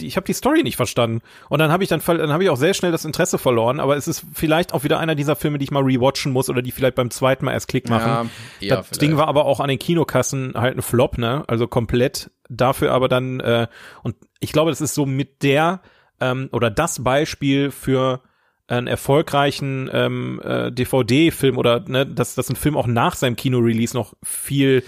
[0.00, 2.56] ich habe die Story nicht verstanden und dann habe ich dann dann habe ich auch
[2.56, 5.64] sehr schnell das Interesse verloren, aber es ist vielleicht auch wieder einer dieser Filme, die
[5.64, 8.30] ich mal rewatchen muss oder die vielleicht beim zweiten Mal erst Klick machen.
[8.60, 9.02] Ja, das vielleicht.
[9.02, 11.44] Ding war aber auch an den Kinokassen halt ein Flop, ne?
[11.46, 13.66] Also komplett dafür aber dann äh,
[14.02, 15.80] und ich glaube, das ist so mit der
[16.20, 18.20] ähm, oder das Beispiel für
[18.68, 23.96] einen erfolgreichen ähm, äh, DVD-Film oder ne, dass, dass ein Film auch nach seinem Kino-Release
[23.96, 24.82] noch viel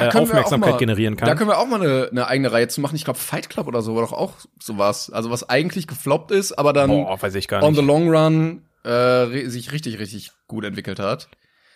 [0.00, 1.28] äh, Aufmerksamkeit mal, generieren kann.
[1.28, 2.96] Da können wir auch mal eine, eine eigene Reihe zu machen.
[2.96, 5.10] Ich glaube, Fight Club oder so war doch auch sowas.
[5.10, 7.52] Also was eigentlich gefloppt ist, aber dann Boah, nicht.
[7.52, 11.28] on the long run äh, sich richtig, richtig gut entwickelt hat.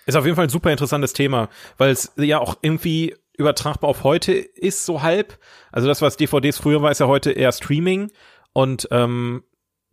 [0.06, 4.04] Ist auf jeden Fall ein super interessantes Thema, weil es ja auch irgendwie übertragbar auf
[4.04, 5.38] heute ist, so halb.
[5.72, 8.10] Also das, was DVDs früher war, ist ja heute eher Streaming.
[8.52, 9.42] Und ähm,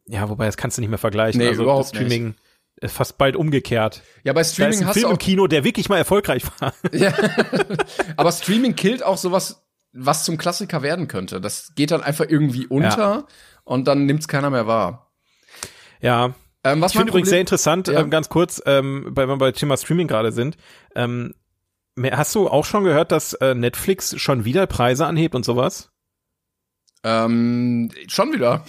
[0.06, 1.40] ja, wobei das kannst du nicht mehr vergleichen.
[1.40, 2.47] Nee, also überhaupt Streaming ist
[2.86, 4.04] fast bald umgekehrt.
[4.24, 5.98] Ja, bei Da ist Streaming ein hast Film du im auch, Kino, der wirklich mal
[5.98, 6.74] erfolgreich war.
[6.92, 7.14] ja.
[8.18, 11.42] aber Streaming killt auch sowas, was zum Klassiker werden könnte.
[11.42, 13.26] Das geht dann einfach irgendwie unter
[13.64, 15.12] und dann nimmt's keiner mehr wahr.
[16.02, 16.36] Ja.
[16.64, 18.02] Ähm, was Ich finde übrigens sehr interessant, Ja.
[18.02, 20.58] ähm, ganz kurz, ähm, bei, wenn wir bei Thema Streaming gerade sind.
[20.96, 21.34] Ähm,
[22.12, 25.92] hast du auch schon gehört, dass äh, Netflix schon wieder Preise anhebt und sowas?
[27.04, 28.64] Ähm, schon wieder.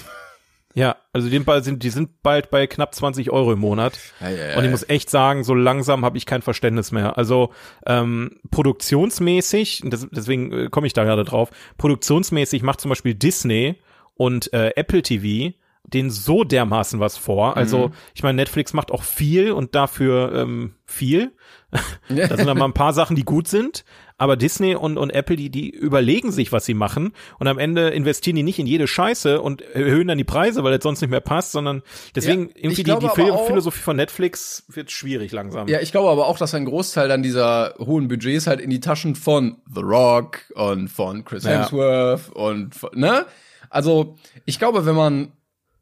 [0.78, 3.98] Ja, also die, sind, die sind bald bei knapp 20 Euro im Monat.
[4.20, 7.18] Ja, ja, ja, Und ich muss echt sagen, so langsam habe ich kein Verständnis mehr.
[7.18, 7.52] Also
[7.84, 13.74] ähm, produktionsmäßig, das, deswegen äh, komme ich da gerade drauf, produktionsmäßig macht zum Beispiel Disney
[14.14, 15.52] und äh, Apple TV
[15.84, 17.56] den so dermaßen was vor.
[17.56, 21.32] Also ich meine, Netflix macht auch viel und dafür ähm, viel.
[22.08, 23.84] da sind dann mal ein paar Sachen, die gut sind,
[24.18, 27.88] aber Disney und, und Apple, die, die überlegen sich, was sie machen und am Ende
[27.90, 31.10] investieren die nicht in jede Scheiße und erhöhen dann die Preise, weil es sonst nicht
[31.10, 31.82] mehr passt, sondern
[32.16, 35.68] deswegen Ja, ich irgendwie die, glaube die Phil auch- Philosophie von Netflix wird schwierig langsam.
[35.68, 38.80] Ja, ich glaube aber auch, dass ein Großteil dann dieser hohen Budgets halt in die
[38.80, 41.50] Taschen von The Rock und von Chris Ja.
[41.62, 43.24] Hemsworth und von, ne?
[43.70, 45.32] Also, ich glaube, wenn man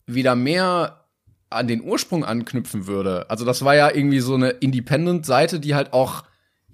[0.07, 1.05] wieder mehr
[1.49, 5.93] an den Ursprung anknüpfen würde, also das war ja irgendwie so eine Independent-Seite, die halt
[5.93, 6.25] auch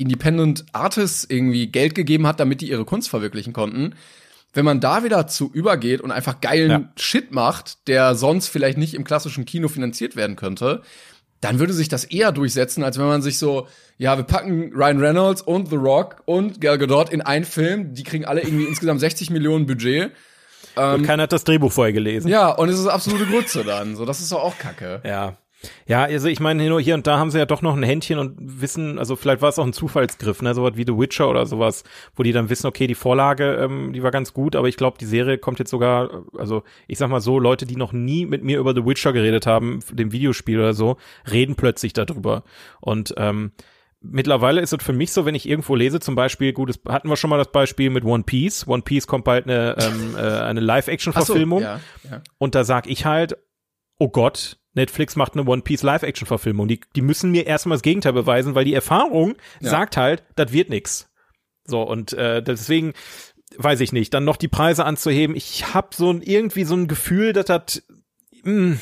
[0.03, 3.95] Independent Artists irgendwie Geld gegeben hat, damit die ihre Kunst verwirklichen konnten.
[4.55, 6.93] Wenn man da wieder zu übergeht und einfach geilen Ja.
[6.97, 10.83] Shit macht, der sonst vielleicht nicht im klassischen Kino finanziert werden könnte,
[11.41, 13.67] dann würde sich das eher durchsetzen, als wenn man sich so,
[13.99, 18.05] ja, wir packen Ryan Reynolds und The Rock und Gal Gadot in einen Film, die
[18.05, 20.13] kriegen alle irgendwie insgesamt 60 Millionen Budget.
[20.77, 22.29] und keiner hat das Drehbuch vorher gelesen.
[22.29, 23.97] Ja, und es ist absolute Grütze dann.
[23.97, 25.01] So, das ist doch auch Kacke.
[25.05, 25.37] Ja.
[25.87, 28.19] Ja, also ich meine, nur hier und da haben sie ja doch noch ein Händchen
[28.19, 31.47] und wissen, also vielleicht war es auch ein Zufallsgriff, ne, sowas wie The Witcher oder
[31.47, 31.85] sowas,
[32.17, 34.99] wo die dann wissen, okay, die Vorlage, ähm, die war ganz gut, aber ich glaube,
[34.99, 38.43] die Serie kommt jetzt sogar, also ich sag mal so, Leute, die noch nie mit
[38.43, 40.97] mir über The Witcher geredet haben, dem Videospiel oder so,
[41.31, 42.45] reden plötzlich darüber.
[42.81, 43.53] Und ähm,
[44.03, 47.09] mittlerweile ist es für mich so, wenn ich irgendwo lese, zum Beispiel, gut, das hatten
[47.09, 48.67] wir schon mal das Beispiel mit One Piece.
[48.67, 51.63] One Piece kommt bald eine, ähm, äh, eine Live-Action-Verfilmung.
[51.63, 52.23] ja, ja.
[52.39, 53.37] Und da sag ich halt,
[53.99, 56.67] oh Gott, Netflix macht eine One Piece Live-Action-Verfilmung.
[56.69, 59.71] Die, die müssen mir erstmal das Gegenteil beweisen, weil die Erfahrung Ja.
[59.71, 61.11] sagt halt, das wird nix.
[61.65, 62.93] So, und äh, deswegen
[63.59, 65.37] weiß ich nicht, dann noch die Preise anzuheben.
[65.37, 67.83] Ich habe so ein, irgendwie so ein Gefühl, dass das,
[68.45, 68.79] mh,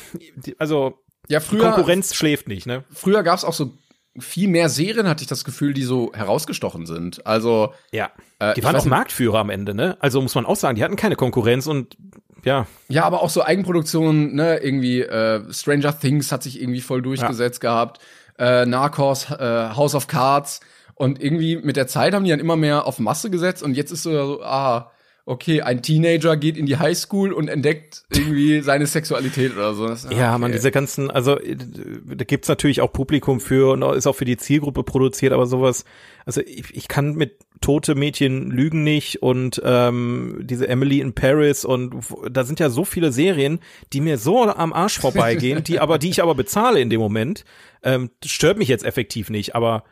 [0.57, 2.85] also Ja, die früher, Konkurrenz schläft nicht, ne?
[2.91, 3.73] früher gab's auch so
[4.19, 7.25] viel mehr Serien, hatte ich das Gefühl, die so herausgestochen sind.
[7.25, 8.11] Also, Ja.
[8.39, 9.95] Äh, die waren auch Marktführer am Ende, ne?
[10.01, 11.95] Also muss man auch sagen, die hatten keine Konkurrenz und
[12.43, 17.01] ja, ja, aber auch so Eigenproduktionen, ne, irgendwie, äh, Stranger Things hat sich irgendwie voll
[17.01, 17.99] durchgesetzt gehabt,
[18.39, 20.61] äh, Narcos, äh, House of Cards.
[20.95, 23.63] Und irgendwie mit der Zeit haben die dann immer mehr auf Masse gesetzt.
[23.63, 24.91] Und jetzt ist so, ah,
[25.25, 29.87] okay, ein Teenager geht in die Highschool und entdeckt irgendwie seine Sexualität oder so.
[29.87, 30.41] Das, Ja, okay.
[30.41, 34.25] man, diese ganzen, also äh, da gibt's natürlich auch Publikum für und ist auch für
[34.25, 35.85] die Zielgruppe produziert, aber sowas,
[36.25, 41.63] also ich, ich kann mit tote Mädchen lügen nicht und ähm, diese Emily in Paris
[41.63, 41.93] und
[42.29, 43.59] da sind ja so viele Serien,
[43.93, 47.45] die mir so am Arsch vorbeigehen, die aber, die ich aber bezahle in dem Moment.
[47.83, 49.83] Ähm, stört mich jetzt effektiv nicht, aber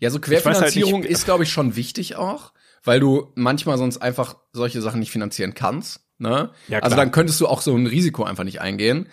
[0.00, 2.52] Ja, so halt Querfinanzierung nicht- ist, glaube ich, schon wichtig auch,
[2.86, 6.00] weil du manchmal sonst einfach solche Sachen nicht finanzieren kannst.
[6.18, 6.50] Ne?
[6.68, 7.04] Ja, also klar.
[7.04, 9.08] dann könntest du auch so ein Risiko einfach nicht eingehen.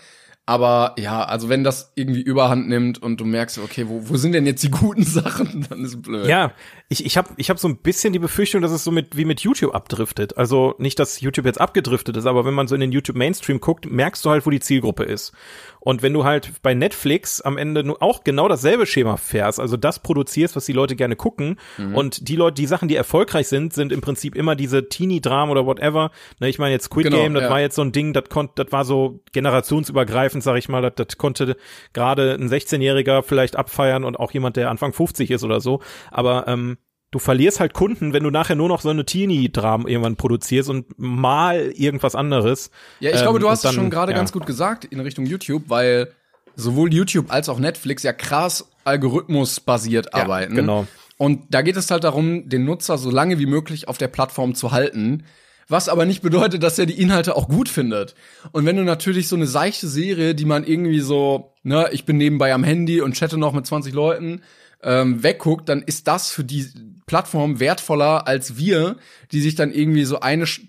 [0.46, 4.34] Aber ja, also wenn das irgendwie überhand nimmt und du merkst, okay, wo, wo sind
[4.34, 6.28] denn jetzt die guten Sachen, dann ist es blöd.
[6.28, 6.52] Ja,
[6.90, 9.24] ich, ich habe ich hab so ein bisschen die Befürchtung, dass es so mit wie
[9.24, 10.38] mit YouTube abdriftet.
[10.38, 13.62] Also nicht, dass YouTube jetzt abgedriftet ist, aber wenn man so in den YouTube Mainstream
[13.62, 15.32] guckt, merkst du halt, wo die Zielgruppe ist.
[15.80, 20.00] Und wenn du halt bei Netflix am Ende auch genau dasselbe Schema fährst, also das
[20.00, 21.58] produzierst, was die Leute gerne gucken
[21.94, 25.66] und die Leute, die Sachen, die erfolgreich sind, sind im Prinzip immer diese Teenie-Dramen oder
[25.66, 26.12] whatever.
[26.40, 27.50] Ne, ich meine jetzt Squid Genau, Game, das ja.
[27.50, 30.94] war jetzt so ein Ding, das konnte, das war so generationsübergreifend, sag ich mal, das,
[30.96, 31.56] das konnte
[31.94, 35.82] gerade ein 16-Jähriger vielleicht abfeiern und auch jemand, der Anfang 50 ist oder so.
[36.12, 36.78] Aber ähm,
[37.12, 40.86] du verlierst halt Kunden, wenn du nachher nur noch so eine Teenie-Dramen irgendwann produzierst und
[40.98, 42.72] mal irgendwas anderes.
[43.00, 44.18] Ja, ich glaube, Ähm, du und hast es schon gerade ja.
[44.18, 46.12] ganz gut gesagt in Richtung YouTube, weil
[46.56, 50.56] sowohl YouTube als auch Netflix ja krass algorithmusbasiert Ja, arbeiten.
[50.56, 50.88] genau.
[51.18, 54.56] Und da geht es halt darum, den Nutzer so lange wie möglich auf der Plattform
[54.56, 55.24] zu halten.
[55.70, 58.16] Was aber nicht bedeutet, dass er die Inhalte auch gut findet.
[58.52, 62.18] Und wenn du natürlich so eine seichte Serie, die man irgendwie so, ne, ich bin
[62.18, 64.42] nebenbei am Handy und chatte noch mit 20 Leuten,
[64.82, 66.68] ähm, wegguckt, dann ist das für die
[67.06, 68.98] Plattform wertvoller als wir,
[69.32, 70.68] die sich dann irgendwie so eine Sch-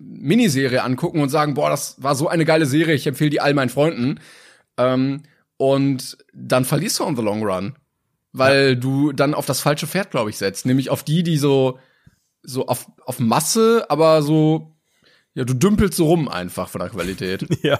[0.00, 3.54] Miniserie angucken und sagen, boah, das war so eine geile Serie, ich empfehle die all
[3.54, 4.20] meinen Freunden.
[4.76, 5.22] Ähm,
[5.56, 7.76] und dann verlierst du on the long run.
[8.32, 10.64] Weil du dann auf das falsche Pferd, glaube ich, setzt.
[10.64, 11.80] Nämlich auf die, die so,
[12.42, 14.74] so auf, auf Masse, aber so,
[15.34, 17.46] Ja, du dümpelst so rum einfach von der Qualität.
[17.62, 17.78] Ja.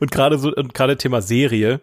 [0.00, 1.80] Und gerade so, und gerade Thema Serie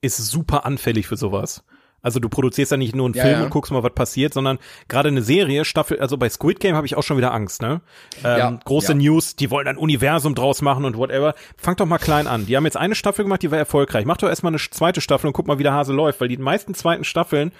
[0.00, 1.64] ist super anfällig für sowas.
[2.02, 3.44] Also du produzierst ja nicht nur einen Ja, Film ja.
[3.44, 4.58] und guckst mal, was passiert, sondern
[4.88, 7.80] gerade eine Serie, Staffel, also bei Squid Game habe ich auch schon wieder Angst, ne?
[8.22, 8.94] Ähm, Ja, große.
[8.94, 11.34] News, die wollen ein Universum draus machen und whatever.
[11.56, 12.44] Fang doch mal klein an.
[12.44, 14.04] Die haben jetzt eine Staffel gemacht, die war erfolgreich.
[14.04, 16.36] Mach doch erstmal eine zweite Staffel und guck mal, wie der Hase läuft, weil die
[16.36, 17.52] meisten zweiten Staffeln,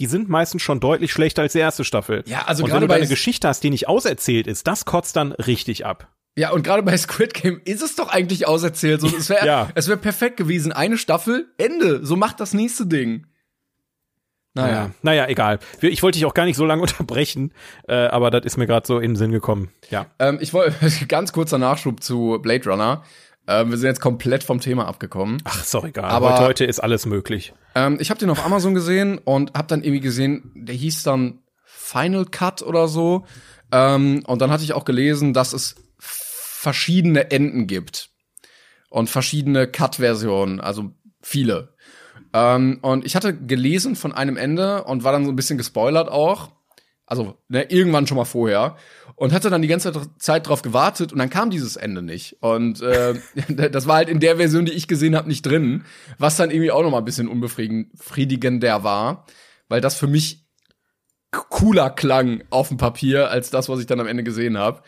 [0.00, 2.24] die sind meistens schon deutlich schlechter als die erste Staffel.
[2.26, 5.14] Ja, also und wenn du bei eine Geschichte hast, die nicht auserzählt ist, das kotzt
[5.14, 6.08] dann richtig ab.
[6.36, 9.00] Ja, und gerade bei Squid Game ist es doch eigentlich auserzählt.
[9.00, 9.68] So, es wäre Ja.
[9.74, 10.72] es wär perfekt gewesen.
[10.72, 12.04] Eine Staffel, Ende.
[12.04, 13.26] So macht das nächste Ding.
[14.54, 14.72] Naja.
[14.72, 15.58] Naja, naja, egal.
[15.80, 17.52] Ich wollte dich auch gar nicht so lange unterbrechen,
[17.88, 19.70] äh, aber das ist mir gerade so in den Sinn gekommen.
[19.90, 20.06] Ja.
[20.18, 20.74] Ähm, ich wollte
[21.08, 23.04] ganz kurzer Nachschub zu Blade Runner.
[23.46, 25.38] Ähm, wir sind jetzt komplett vom Thema abgekommen.
[25.44, 26.04] Ach, ist doch egal.
[26.10, 27.52] Aber- heute, heute ist alles möglich.
[27.74, 31.40] Ähm, ich habe den auf Amazon gesehen und habe dann irgendwie gesehen, der hieß dann
[31.64, 33.24] Final Cut oder so.
[33.72, 38.10] Ähm, und dann hatte ich auch gelesen, dass es verschiedene Enden gibt
[38.90, 40.90] und verschiedene Cut-Versionen, also
[41.22, 41.74] viele.
[42.32, 46.08] Ähm, und ich hatte gelesen von einem Ende und war dann so ein bisschen gespoilert
[46.08, 46.50] auch.
[47.06, 48.76] Also ne, irgendwann schon mal vorher
[49.20, 52.80] und hatte dann die ganze Zeit drauf gewartet und dann kam dieses Ende nicht und
[52.80, 53.12] äh,
[53.70, 55.84] das war halt in der Version, die ich gesehen habe, nicht drin,
[56.16, 59.26] was dann irgendwie auch noch mal ein bisschen unbefriedigender war,
[59.68, 60.46] weil das für mich
[61.32, 64.82] cooler klang auf dem Papier als das, was ich dann am Ende gesehen habe.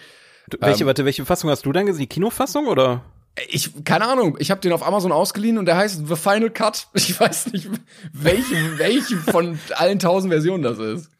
[0.49, 0.69] Du, Ähm.
[0.69, 2.01] welche, warte, welche Fassung hast du denn gesehen?
[2.01, 3.05] Die Kinofassung oder?
[3.51, 6.89] Ich keine Ahnung, ich habe den auf Amazon ausgeliehen und der heißt The Final Cut.
[6.95, 7.69] Ich weiß nicht,
[8.15, 11.11] welche welche von allen tausend Versionen das ist.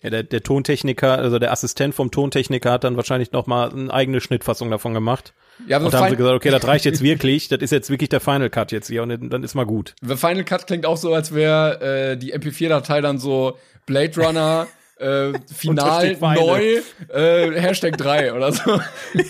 [0.00, 3.92] Ja, der, der Tontechniker, also der Assistent vom Tontechniker hat dann wahrscheinlich noch mal eine
[3.92, 5.34] eigene Schnittfassung davon gemacht.
[5.66, 7.90] Ja, Und The, da haben sie gesagt, okay, das reicht jetzt wirklich, das ist jetzt
[7.90, 9.96] wirklich der Final Cut jetzt hier und dann ist mal gut.
[10.02, 14.68] The Final Cut klingt auch so, als wäre äh, die MP4-Datei dann so Blade Runner
[14.98, 16.80] äh, Final neu
[17.12, 18.80] äh, Hashtag 3 oder so.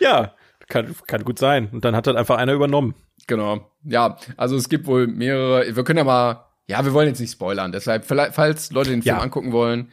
[0.00, 0.34] Ja,
[0.68, 1.68] kann, kann gut sein.
[1.72, 2.94] Und dann hat das einfach einer übernommen.
[3.26, 3.70] genau.
[3.84, 5.74] Ja, also es gibt wohl mehrere.
[5.74, 6.43] Wir können ja mal.
[6.68, 7.72] Ja, wir wollen jetzt nicht spoilern.
[7.72, 9.22] Deshalb, vielleicht, falls Leute den Film Ja.
[9.22, 9.92] angucken wollen.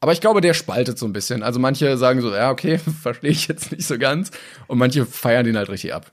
[0.00, 1.42] Aber ich glaube, der spaltet so ein bisschen.
[1.42, 4.30] Also manche sagen so, ja, okay, verstehe ich jetzt nicht so ganz.
[4.66, 6.12] Und manche feiern den halt richtig ab.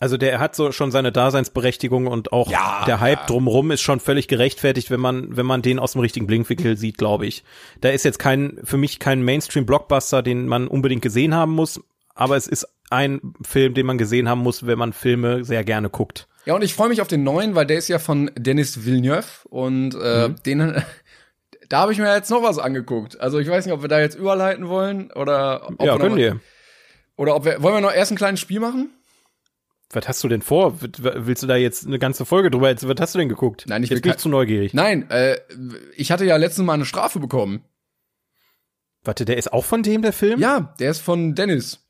[0.00, 3.26] Also der hat so schon seine Daseinsberechtigung und auch Ja, der Hype ja.
[3.26, 6.98] drumrum ist schon völlig gerechtfertigt, wenn man wenn man den aus dem richtigen Blinkwinkel sieht,
[6.98, 7.42] glaube ich.
[7.80, 11.80] Da ist jetzt kein für mich kein Mainstream Blockbuster, den man unbedingt gesehen haben muss,
[12.14, 15.90] aber es ist ein Film, den man gesehen haben muss, wenn man Filme sehr gerne
[15.90, 16.26] guckt.
[16.46, 19.26] Ja, und ich freue mich auf den neuen, weil der ist ja von Dennis Villeneuve
[19.50, 20.36] und äh, Mhm.
[20.46, 20.82] den
[21.68, 23.20] da habe ich mir jetzt noch was angeguckt.
[23.20, 26.16] Also ich weiß nicht, ob wir da jetzt überleiten wollen oder ob ja, wir können
[26.16, 26.40] wir.
[27.16, 28.90] oder ob wir wollen wir noch erst ein kleines Spiel machen?
[29.90, 30.78] Was hast du denn vor?
[30.80, 32.68] Willst du da jetzt eine ganze Folge drüber?
[32.68, 33.64] Jetzt, was hast du denn geguckt?
[33.68, 34.74] Nein, ich jetzt bin ich zu neugierig.
[34.74, 35.38] Nein, äh,
[35.96, 37.62] ich hatte ja letztens mal eine Strafe bekommen.
[39.02, 40.40] Warte, der ist auch von dem der Film?
[40.40, 41.86] Ja, der ist von Dennis.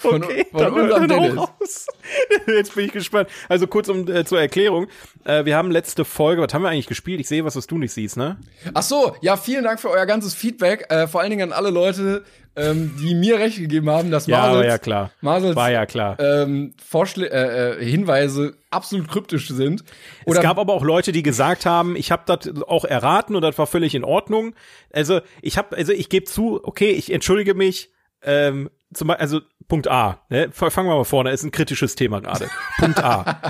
[0.00, 1.36] Von, Okay, von dann unserem Dennis.
[1.36, 1.86] raus.
[2.46, 3.28] Jetzt bin ich gespannt.
[3.50, 4.86] Also kurz um äh, zur Erklärung.
[5.24, 7.20] Äh, wir haben letzte Folge, was haben wir eigentlich gespielt?
[7.20, 8.38] Ich sehe was, was du nicht siehst, ne?
[8.72, 10.86] Ach so, ja, vielen Dank für euer ganzes Feedback.
[10.90, 12.24] Äh, vor allen Dingen an alle Leute,
[12.56, 15.10] ähm, die mir recht gegeben haben, dass Ja, Marsels, war ja klar.
[15.20, 16.18] Marsels War ja klar.
[16.18, 19.84] ähm, Vorschlä äh, äh, Hinweise absolut kryptisch sind.
[20.24, 23.58] es gab aber auch Leute, die gesagt haben, ich habe das auch erraten und das
[23.58, 24.54] war völlig in Ordnung.
[24.92, 27.90] Also ich habe, also ich gebe zu, okay, ich entschuldige mich.
[28.22, 30.50] Ähm, zum also Punkt A, ne?
[30.52, 32.48] fangen wir mal vorne, ist ein kritisches Thema gerade.
[32.78, 33.40] Punkt A.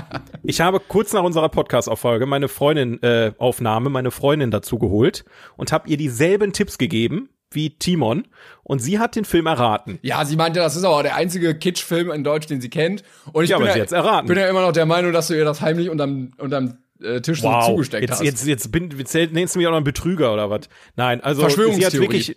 [0.43, 5.25] Ich habe kurz nach unserer Podcast-Auffolge meine Freundin äh, Aufnahme, meine Freundin dazu geholt
[5.57, 8.27] und habe ihr dieselben Tipps gegeben wie Timon
[8.63, 9.99] und sie hat den Film erraten.
[10.03, 13.03] Ja, sie meinte, das ist aber der einzige Kitsch-Film in Deutsch, den sie kennt.
[13.33, 14.27] Und ich Ja, bin, ja, sie hat's erraten.
[14.27, 17.41] bin ja immer noch der Meinung, dass du ihr das heimlich unterm, unterm äh, Tisch
[17.41, 18.23] so zugesteckt jetzt, hast.
[18.23, 20.61] jetzt, jetzt bin, jetzt nennst du mich auch noch einen Betrüger oder was?
[20.95, 21.99] Nein, also sie hat Verschwörungstheorie.
[22.05, 22.35] wirklich,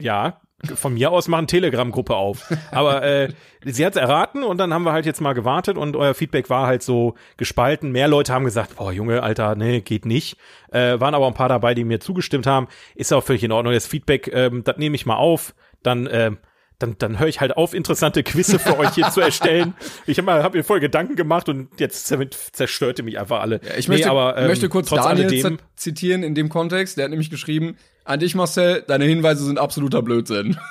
[0.00, 0.40] ja,
[0.74, 2.50] von mir aus machen Telegram-Gruppe auf.
[2.70, 3.28] Aber äh,
[3.64, 6.66] sie hat's erraten und dann haben wir halt jetzt mal gewartet und euer Feedback war
[6.66, 7.92] halt so gespalten.
[7.92, 10.36] Mehr Leute haben gesagt, boah, Junge, Alter, nee, geht nicht.
[10.72, 12.68] Äh, waren aber ein paar dabei, die mir zugestimmt haben.
[12.94, 13.72] Ist auch völlig in Ordnung.
[13.74, 15.54] Das Feedback, ähm, das nehme ich mal auf.
[15.82, 16.38] Dann, ähm,
[16.78, 19.74] dann, dann höre ich halt auf, interessante Quizze für euch hier zu erstellen.
[20.06, 23.60] Ich habe hab mir voll Gedanken gemacht und jetzt zer- zerstörte mich einfach alle.
[23.78, 26.96] ich möchte, Nee, aber, ähm, möchte kurz Daniel alledem, zitieren in dem Kontext.
[26.96, 30.56] Der hat nämlich geschrieben, an dich Marcel, deine Hinweise sind absoluter Blödsinn.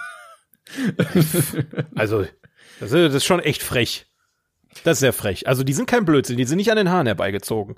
[1.95, 2.25] Also,
[2.79, 4.05] das ist, das ist schon echt frech.
[4.83, 5.47] Das ist sehr frech.
[5.47, 7.75] Also, die sind kein Blödsinn, die sind nicht an den Haaren herbeigezogen.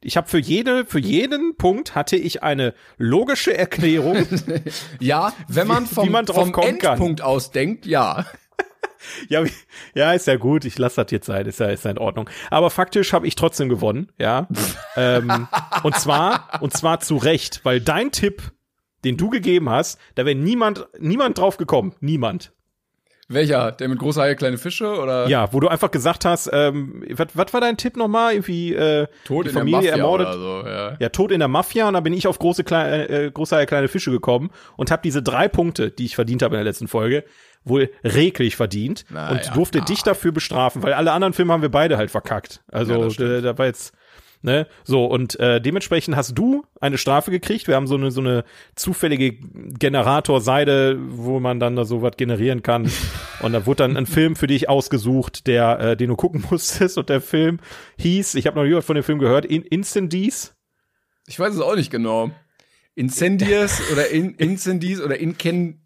[0.00, 4.26] Ich habe für jede, für jeden Punkt hatte ich eine logische Erklärung.
[5.00, 6.64] Ja, wenn man Wie- vom, wie man drauf vom kann.
[6.64, 8.26] Endpunkt aus denkt, ja.
[9.30, 9.50] ja, wie-
[9.94, 10.66] ja, ist ja gut.
[10.66, 11.46] Ich lasse das jetzt sein.
[11.46, 12.28] Ist ja, ist ja in Ordnung.
[12.50, 14.12] Aber faktisch habe ich trotzdem gewonnen.
[14.18, 14.46] Ja,
[14.96, 15.48] ähm,
[15.82, 18.52] und zwar, und zwar zu Recht, weil dein Tipp,
[19.04, 21.94] den du gegeben hast, da wäre niemand, niemand drauf gekommen.
[22.00, 22.52] Niemand.
[23.28, 23.72] Welcher?
[23.72, 25.28] Der mit großer Haie, kleine Fische oder?
[25.28, 28.34] Ja, wo du einfach gesagt hast, ähm, was war dein Tipp nochmal?
[28.34, 30.32] Irgendwie äh, Tod die in Familie der Mafia ermordet.
[30.34, 30.96] so, ja.
[30.98, 33.66] Ja, Tod in der Mafia und da bin ich auf große, kleine, äh, große Haie,
[33.66, 36.86] kleine Fische gekommen und habe diese drei Punkte, die ich verdient habe in der letzten
[36.86, 37.24] Folge,
[37.64, 39.84] wohl reglich verdient Na und ja, durfte ah.
[39.84, 42.62] dich dafür bestrafen, weil alle anderen Filme haben wir beide halt verkackt.
[42.70, 43.30] Ja, Also stimmt.
[43.30, 43.94] da, da war jetzt
[44.44, 44.66] Ne?
[44.84, 47.66] So, und äh, dementsprechend hast du eine Strafe gekriegt.
[47.66, 52.62] Wir haben so eine, so eine zufällige Generatorseite, wo man dann da so was generieren
[52.62, 52.90] kann.
[53.40, 56.98] und da wurde dann ein Film für dich ausgesucht, der, äh, den du gucken musstest.
[56.98, 57.58] Und der Film
[57.98, 60.54] hieß, ich habe noch nie was von dem Film gehört, In Incendies.
[61.26, 62.30] Ich weiß es auch nicht genau.
[62.94, 65.80] Incendies oder in, Incendies oder Incen,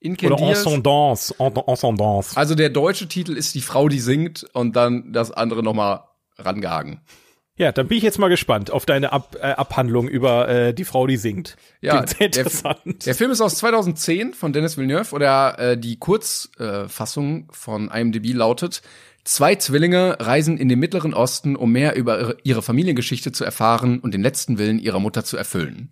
[0.00, 0.48] Oder Incendies.
[0.66, 1.34] Encendance.
[1.38, 2.36] En- Encendance.
[2.36, 6.00] Also der deutsche Titel ist die Frau, die singt und dann das andere nochmal
[6.38, 7.02] rangehangen.
[7.60, 10.84] Ja, dann bin ich jetzt mal gespannt auf deine Ab äh, Abhandlung über äh, die
[10.84, 11.56] Frau, die singt.
[11.82, 13.04] Ja, sehr der, interessant.
[13.04, 18.32] der Film ist aus 2010 von Dennis Villeneuve oder äh, die Kurzfassung äh, von IMDb
[18.34, 18.82] lautet
[19.22, 23.98] Zwei Zwillinge reisen in den Mittleren Osten, um mehr über ihre- ihre Familiengeschichte zu erfahren
[24.00, 25.90] und den letzten Willen ihrer Mutter zu erfüllen.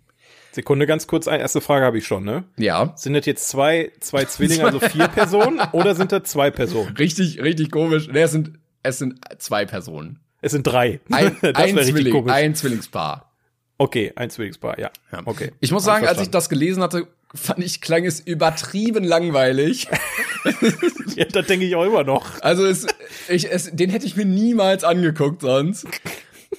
[0.51, 2.45] Sekunde, ganz kurz, eine erste Frage habe ich schon, ne?
[2.57, 6.97] Ja, Sind das jetzt zwei, zwei Zwillinge, also vier Personen, oder sind das zwei Personen?
[6.97, 8.09] richtig, richtig komisch.
[8.11, 10.19] Nee, es sind es sind zwei Personen.
[10.41, 10.99] Es sind drei.
[11.11, 13.31] Ein, das ein, Zwilling, ein Zwillingspaar.
[13.77, 14.91] okay, ein Zwillingspaar, ja.
[15.11, 15.21] Ja.
[15.25, 15.51] Okay.
[15.59, 19.87] Ich muss sagen, als ich das gelesen hatte, fand ich, klang es übertrieben langweilig.
[21.15, 22.39] Ja, das denke ich auch immer noch.
[22.39, 22.87] Also es,
[23.27, 25.85] ich, es, den hätte ich mir niemals angeguckt sonst.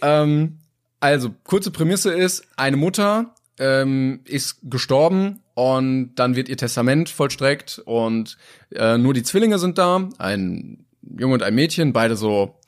[0.02, 0.58] ähm,
[1.00, 7.80] also kurze Prämisse ist: Eine Mutter ähm, ist gestorben und dann wird ihr Testament vollstreckt
[7.84, 8.36] und
[8.74, 12.58] äh, nur die Zwillinge sind da, ein Junge und ein Mädchen, beide so,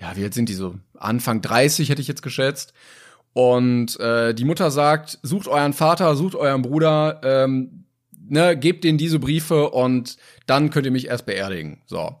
[0.00, 0.76] ja, wie alt sind die so?
[0.98, 2.72] Anfang 30 hätte ich jetzt geschätzt.
[3.32, 7.84] Und äh, die Mutter sagt, sucht euren Vater, sucht euren Bruder, ähm,
[8.28, 11.82] ne, gebt denen diese Briefe und dann könnt ihr mich erst beerdigen.
[11.86, 12.16] So.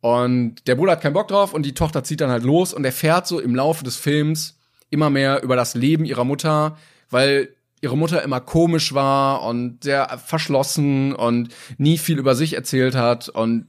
[0.00, 2.84] Und der Bruder hat keinen Bock drauf und die Tochter zieht dann halt los und
[2.84, 6.76] erfährt so im Laufe des Films immer mehr über das Leben ihrer Mutter,
[7.10, 12.94] weil ihre Mutter immer komisch war und sehr verschlossen und nie viel über sich erzählt
[12.94, 13.66] hat und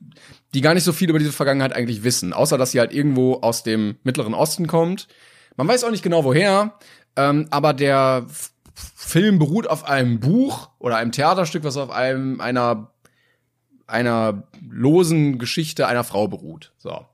[0.53, 3.35] die gar nicht so viel über diese Vergangenheit eigentlich wissen, außer dass sie halt irgendwo
[3.35, 5.07] aus dem Mittleren Osten kommt.
[5.55, 6.77] Man weiß auch nicht genau woher,
[7.15, 12.39] ähm, aber der F Film beruht auf einem Buch oder einem Theaterstück, was auf einem
[12.39, 12.91] einer
[13.85, 16.71] einer losen Geschichte einer Frau beruht.
[16.77, 17.05] So.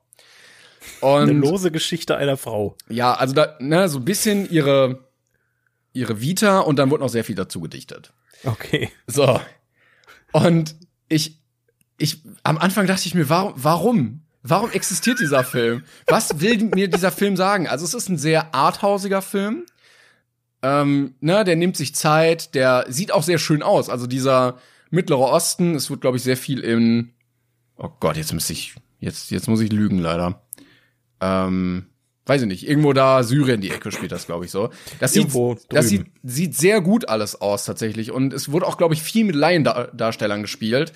[1.02, 2.76] Eine Und lose Geschichte einer Frau.
[2.88, 5.04] ja, also da, ne, so ein bisschen ihre,
[5.92, 8.12] ihre Vita und dann wurde noch sehr viel dazu gedichtet.
[8.44, 8.90] Okay.
[9.06, 9.40] So.
[10.32, 10.76] Und
[11.08, 11.37] ich,
[11.98, 14.22] ich, am Anfang dachte ich mir, warum, warum?
[14.42, 15.82] Warum existiert dieser Film?
[16.06, 17.66] Was will mir dieser Film sagen?
[17.66, 19.66] Also es ist ein sehr arthausiger Film.
[20.62, 23.88] Ähm, ne, der nimmt sich Zeit, der sieht auch sehr schön aus.
[23.88, 24.58] Also dieser
[24.90, 27.12] Mittlere Osten, es wird, glaube ich, sehr viel in,
[27.76, 30.42] oh Gott, jetzt müsste ich, jetzt, jetzt muss ich lügen, leider.
[31.20, 31.86] Ähm,
[32.26, 34.70] weiß ich nicht, irgendwo da Syrien die Ecke spielt das, glaube ich, so.
[35.00, 35.28] Das sieht,
[35.68, 38.12] das sieht, sieht sehr gut alles aus, tatsächlich.
[38.12, 40.92] Und es wurde auch, glaube ich, viel mit Laiendarstellern gespielt,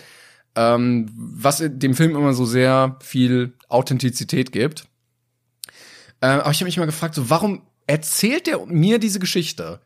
[0.56, 4.86] ähm, was dem Film immer so sehr viel Authentizität gibt.
[6.20, 9.80] Ähm, aber ich habe mich mal gefragt, so, warum erzählt der mir diese Geschichte?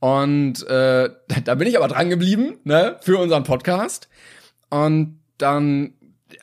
[0.00, 1.10] Und äh,
[1.44, 4.08] da bin ich aber dran geblieben, ne, für unseren Podcast.
[4.70, 5.94] Und dann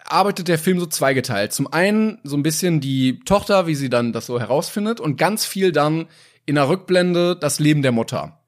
[0.06, 1.54] arbeitet der Film so zweigeteilt.
[1.54, 5.46] Zum einen so ein bisschen die Tochter, wie sie dann das so herausfindet, und ganz
[5.46, 6.08] viel dann
[6.46, 8.40] in der Rückblende das Leben der Mutter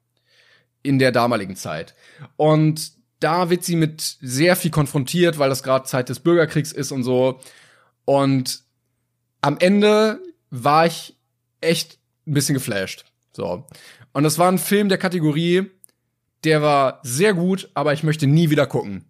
[0.82, 1.94] in der damaligen Zeit.
[2.36, 2.92] Und
[3.22, 7.02] da wird sie mit sehr viel konfrontiert, weil das gerade Zeit des Bürgerkriegs ist und
[7.02, 7.40] so.
[8.04, 8.62] Und
[9.40, 11.16] am Ende war ich
[11.60, 13.04] echt ein bisschen geflasht.
[13.32, 13.66] So.
[14.12, 15.70] Und das war ein Film der Kategorie,
[16.44, 19.04] der war sehr gut, aber ich möchte nie wieder gucken.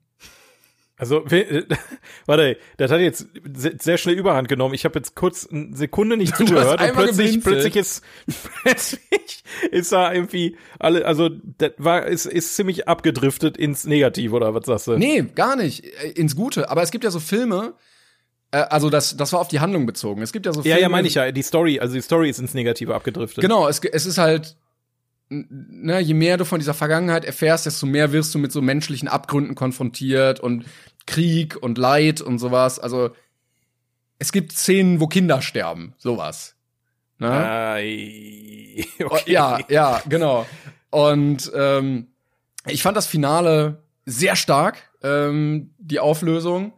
[1.02, 1.24] Also,
[2.26, 4.72] warte, das hat jetzt se- sehr schnell Überhand genommen.
[4.72, 7.42] Ich habe jetzt kurz eine Sekunde nicht Du zugehört und plötzlich, geblinzelt.
[7.44, 8.04] plötzlich ist,
[8.62, 14.54] plötzlich ist da irgendwie alle, also das war, ist, ist ziemlich abgedriftet ins Negative oder
[14.54, 14.96] was sagst du?
[14.96, 15.84] Nee, gar nicht.
[15.84, 16.70] Äh, Ins Gute.
[16.70, 17.74] Aber es gibt ja so Filme,
[18.52, 20.22] äh, also das, das war auf die Handlung bezogen.
[20.22, 20.76] Es gibt ja so Filme.
[20.76, 21.32] Ja, ja, meine ich ja.
[21.32, 23.42] Die Story, also die Story ist ins Negative abgedriftet.
[23.42, 24.54] Genau, es, es ist halt,
[25.30, 29.08] ne, je mehr du von dieser Vergangenheit erfährst, desto mehr wirst du mit so menschlichen
[29.08, 30.64] Abgründen konfrontiert und
[31.06, 32.78] Krieg und Leid und sowas.
[32.78, 33.10] Also
[34.18, 36.54] es gibt Szenen, wo Kinder sterben, sowas.
[37.18, 37.28] Ne?
[39.00, 39.32] Oh, okay.
[39.32, 40.46] Ja, ja, genau.
[40.90, 42.08] Und ähm,
[42.66, 46.72] ich fand das Finale sehr stark, ähm, die Auflösung.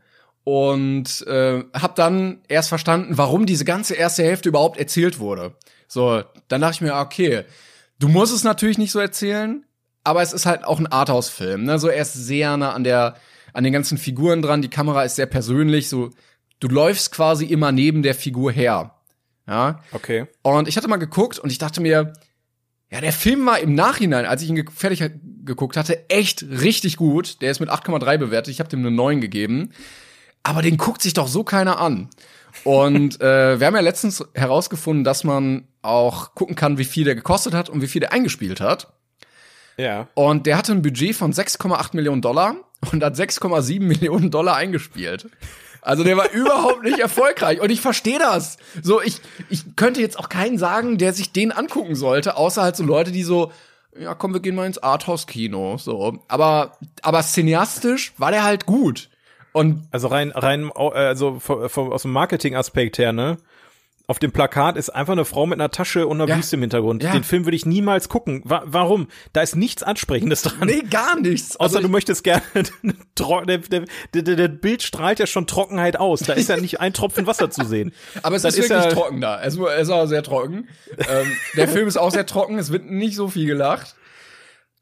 [0.45, 5.55] Und äh, hab dann erst verstanden, warum diese ganze erste Hälfte überhaupt erzählt wurde.
[5.89, 7.45] So, dann dachte ich mir, okay,
[7.99, 9.65] du musst es natürlich nicht so erzählen,
[10.03, 11.65] aber es ist halt auch ein Arthouse-Film.
[11.65, 11.79] Ne?
[11.79, 13.17] So er ist sehr nah an der
[13.55, 14.61] an den ganzen Figuren dran.
[14.61, 16.11] Die Kamera ist sehr persönlich, so
[16.61, 18.95] du läufst quasi immer neben der Figur her.
[19.47, 19.81] Ja.
[19.93, 20.27] Okay.
[20.43, 22.13] Und ich hatte mal geguckt und ich dachte mir,
[22.91, 25.03] ja, der Film war im Nachhinein, als ich ihn ge fertig
[25.45, 27.41] geguckt hatte, echt richtig gut.
[27.41, 28.53] Der ist mit 8,3 bewertet.
[28.53, 29.73] Ich habe dem eine 9 gegeben.
[30.43, 32.09] Aber den guckt sich doch so keiner an.
[32.63, 37.15] Und äh, wir haben ja letztens herausgefunden, dass man auch gucken kann, wie viel der
[37.15, 38.93] gekostet hat und wie viel der eingespielt hat.
[39.77, 40.09] Ja.
[40.15, 42.57] Und der hatte ein Budget von 6,8 Millionen Dollar
[42.93, 45.29] und hat 6,7 Millionen Dollar eingespielt.
[45.85, 48.57] Also der war überhaupt nicht erfolgreich und ich verstehe das.
[48.83, 49.21] So ich
[49.51, 53.13] ich könnte jetzt auch keinen sagen, der sich den angucken sollte, außer halt so Leute,
[53.13, 53.53] die so
[53.99, 56.19] ja, komm, wir gehen mal ins Arthouse Kino, so.
[56.27, 59.11] Aber aber cineastisch war der halt gut.
[59.53, 63.37] Und also rein rein also vom, vom, aus dem Marketing Aspekt her, ne?
[64.07, 66.37] Auf dem Plakat ist einfach eine Frau mit einer Tasche und einer Ja.
[66.37, 67.03] Wüste im Hintergrund.
[67.03, 67.13] Ja.
[67.13, 68.43] Den Film würde ich niemals gucken.
[68.45, 69.09] Wa warum?
[69.33, 70.67] Da ist nichts Ansprechendes dran.
[70.69, 71.57] nee, gar nichts.
[71.57, 72.43] Außer Also du möchtest gerne,
[73.19, 76.21] der, der, der, der, Bild strahlt ja schon Trockenheit aus.
[76.21, 77.95] Da ist ja nicht ein Tropfen Wasser zu sehen.
[78.23, 79.41] Aber es Das ist ist wirklich ja- trocken da.
[79.43, 80.69] Es ist auch sehr trocken.
[80.99, 82.59] ähm, der Film ist auch sehr trocken.
[82.59, 83.95] Es wird nicht so viel gelacht.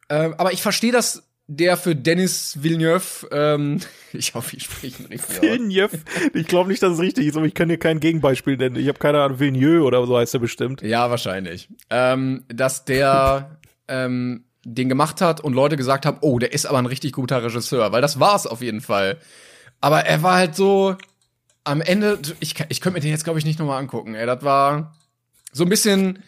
[0.08, 3.80] Ähm, aber ich verstehe, dass der für Dennis Villeneuve, ähm,
[4.12, 5.42] ich hoffe, ich spreche ihn richtig aus.
[5.42, 5.98] Villeneuve.
[6.34, 8.76] Ich glaube nicht, dass es richtig ist, aber ich kann dir kein Gegenbeispiel nennen.
[8.76, 10.82] Ich habe keine Ahnung, Villeneuve oder so heißt er bestimmt.
[10.82, 11.68] Ja, wahrscheinlich.
[11.90, 16.78] Ähm, dass der ähm, den gemacht hat und Leute gesagt haben, oh, der ist aber
[16.78, 19.18] ein richtig guter Regisseur, weil das war's auf jeden Fall.
[19.80, 20.96] Aber er war halt so
[21.64, 24.14] am Ende, ich, ich könnte mir den jetzt glaube ich nicht nochmal angucken.
[24.14, 24.94] Ey, das war
[25.52, 26.22] so ein bisschen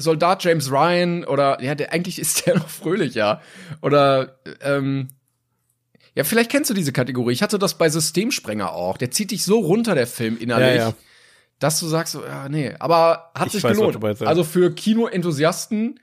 [0.00, 3.40] Soldat James Ryan oder ja, der eigentlich ist der noch fröhlicher
[3.82, 5.08] oder ähm,
[6.14, 7.32] ja, vielleicht kennst du diese Kategorie.
[7.32, 8.96] Ich hatte das bei Systemsprenger auch.
[8.96, 10.94] Der zieht dich so runter, der Film innerlich Ja, ja.
[11.60, 14.00] dass du sagst, ja, nee, aber hat Ich sich weiß, gelohnt.
[14.02, 14.26] meinst, ja.
[14.26, 16.00] Also für Kino-Enthusiasten,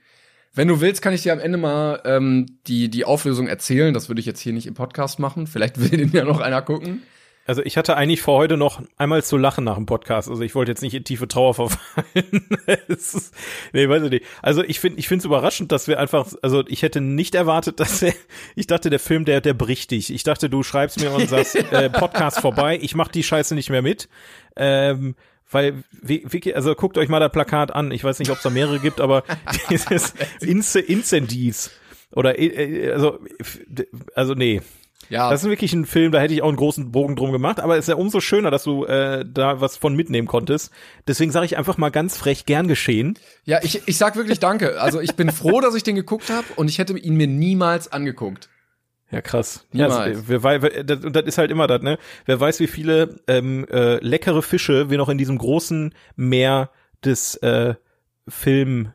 [0.54, 3.92] wenn du willst, kann ich dir am Ende mal ähm, die, die Auflösung erzählen.
[3.92, 5.46] Das würde ich jetzt hier nicht im Podcast machen.
[5.46, 7.02] Vielleicht will den ja noch einer gucken.
[7.46, 10.28] Also ich hatte eigentlich vor heute noch einmal zu lachen nach dem Podcast.
[10.28, 12.48] Also ich wollte jetzt nicht in tiefe Trauer verfallen.
[12.88, 13.32] Ist,
[13.72, 14.24] nee, weiß ich nicht.
[14.42, 17.78] Also ich finde, ich finde es überraschend, dass wir einfach, also ich hätte nicht erwartet,
[17.80, 18.14] dass er,
[18.56, 20.12] ich dachte, der Film, der, der bricht dich.
[20.12, 23.70] Ich dachte, du schreibst mir und sagst, äh, Podcast vorbei, ich mach die Scheiße nicht
[23.70, 24.08] mehr mit.
[24.56, 25.14] Ähm,
[25.48, 27.92] weil, wie, also guckt euch mal das Plakat an.
[27.92, 29.22] Ich weiß nicht, ob es da mehrere gibt, aber
[29.70, 31.70] dieses Ince Incendies
[32.12, 33.20] oder äh, also
[34.14, 34.60] also nee,
[35.08, 37.60] Ja, das ist wirklich ein Film, da hätte ich auch einen großen Bogen drum gemacht,
[37.60, 40.72] aber es ist ja umso schöner, dass du äh, da was von mitnehmen konntest.
[41.06, 43.18] Deswegen sage ich einfach mal ganz frech gern geschehen.
[43.44, 44.80] ja ich, ich sag wirklich danke.
[44.80, 47.92] Also ich bin froh, dass ich den geguckt habe und ich hätte ihn mir niemals
[47.92, 48.48] angeguckt.
[49.10, 49.64] Ja, krass.
[49.72, 50.28] Niemals.
[50.28, 51.98] Ja, wer, wer, das, und das ist halt immer das, ne?
[52.24, 56.70] Wer weiß, wie viele ähm, äh, leckere Fische wir noch in diesem großen Meer
[57.04, 57.74] des äh,
[58.26, 58.92] Film,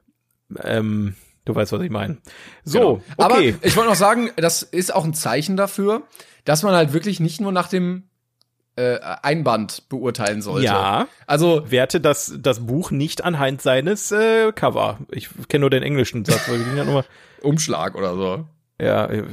[0.62, 2.18] ähm, du weißt, was ich meine.
[2.64, 2.92] So, Genau.
[2.92, 3.04] okay.
[3.18, 6.04] Aber ich wollte noch sagen, das ist auch ein Zeichen dafür,
[6.46, 8.04] dass man halt wirklich nicht nur nach dem
[8.76, 10.66] äh, Einband beurteilen sollte.
[10.66, 15.00] ja, Also werte das, das Buch nicht anhand seines äh, Cover.
[15.12, 17.06] Ich kenne nur den englischen Satz, weil wir den ja nur
[17.42, 18.46] Umschlag oder so.
[18.80, 19.24] ja, äh,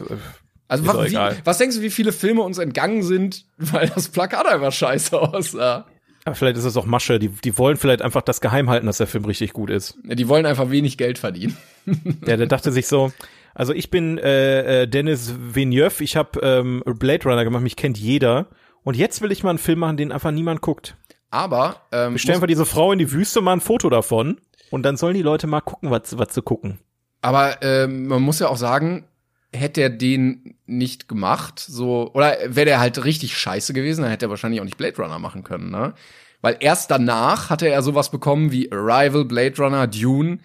[0.67, 4.09] Also Ist was, wie, was denkst du, wie viele Filme uns entgangen sind, weil das
[4.09, 5.87] Plakat einfach scheiße aussah?
[6.29, 7.19] Aber vielleicht ist es auch Masche.
[7.19, 9.97] Die, die wollen vielleicht einfach das geheim halten, dass der Film richtig gut ist.
[10.07, 11.57] Ja, Die wollen einfach wenig Geld verdienen.
[12.27, 13.13] Der, der dachte sich so,
[13.55, 17.97] also ich bin äh, äh, Dennis Villeneuve, ich habe ähm, Blade Runner gemacht, mich kennt
[17.97, 18.49] jeder.
[18.85, 20.97] Und jetzt will ich mal einen Film machen, den einfach niemand guckt.
[21.31, 24.39] Aber ähm, Wir stellen einfach diese Frau in die Wüste, mal ein Foto davon.
[24.71, 26.79] Und dann sollen die Leute mal gucken, was, was zu gucken.
[27.23, 29.09] aber ähm, man muss ja auch sagen,
[29.53, 34.27] hätte er den nicht gemacht, so oder wäre der halt richtig scheiße gewesen, dann hätte
[34.27, 35.95] er wahrscheinlich auch nicht Blade Runner machen können, ne?
[36.41, 40.39] Weil erst danach hatte er sowas bekommen wie Arrival, Blade Runner, Dune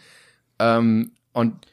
[0.60, 1.68] ähm, und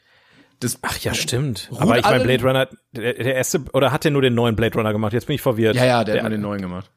[0.59, 1.69] das Ach ja, stimmt.
[1.71, 4.55] Ruht Aber ich meine, Blade Runner, der, der erste, oder hat der nur den neuen
[4.55, 5.11] Blade Runner gemacht?
[5.13, 5.75] Jetzt bin ich verwirrt.
[5.75, 6.91] ja ja, der, hat mal den neuen gemacht.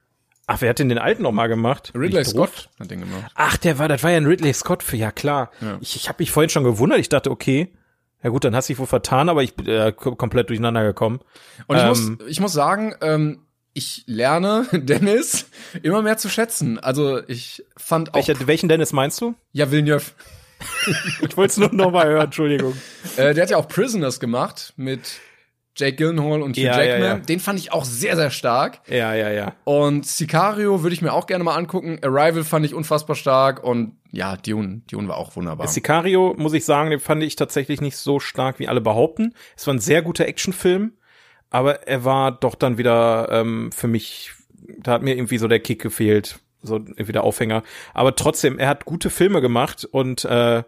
[0.46, 1.92] Ach, wer hat denn den alten noch mal gemacht?
[1.94, 2.24] Ridley?
[2.24, 3.24] Scott hat den gemacht.
[3.34, 5.50] Ach, der war, das war ja ein Ridley Scott für, ja klar.
[5.62, 5.78] Ja.
[5.80, 6.98] Ich, ich habe mich vorhin schon gewundert.
[6.98, 7.72] Ich dachte, okay,
[8.24, 10.82] ja gut, dann hast du dich wohl vertan, aber ich bin äh, kom- komplett durcheinander
[10.82, 11.20] gekommen.
[11.68, 13.40] Und ich, Ähm, muss, ich muss sagen, ähm,
[13.74, 15.46] ich lerne Dennis
[15.82, 16.78] immer mehr zu schätzen.
[16.80, 19.34] Also ich fand auch Welcher, welchen Dennis meinst du?
[19.52, 20.06] ja Villeneuve.
[21.20, 22.74] Ich wollte es nur noch mal hören, Entschuldigung.
[23.16, 25.18] Äh, der hat ja auch Prisoners gemacht mit
[25.76, 27.08] Jake Gyllenhaal und Hugh Ja, ja, Jackman.
[27.08, 27.16] ja.
[27.18, 28.80] Den fand ich auch sehr sehr stark.
[28.88, 29.54] Ja, ja, ja.
[29.64, 31.98] Und Sicario würde ich mir auch gerne mal angucken.
[32.02, 35.66] Arrival fand ich unfassbar stark und ja, Dune, Dune war auch wunderbar.
[35.66, 39.34] Sicario, muss ich sagen, den fand ich tatsächlich nicht so stark, wie alle behaupten.
[39.56, 40.92] Es war ein sehr guter Actionfilm,
[41.50, 44.30] aber er war doch dann wieder ähm, für mich,
[44.78, 47.64] da hat mir irgendwie so der Kick gefehlt, so irgendwie der Aufhänger.
[47.92, 50.62] Aber trotzdem, er hat gute Filme gemacht und äh,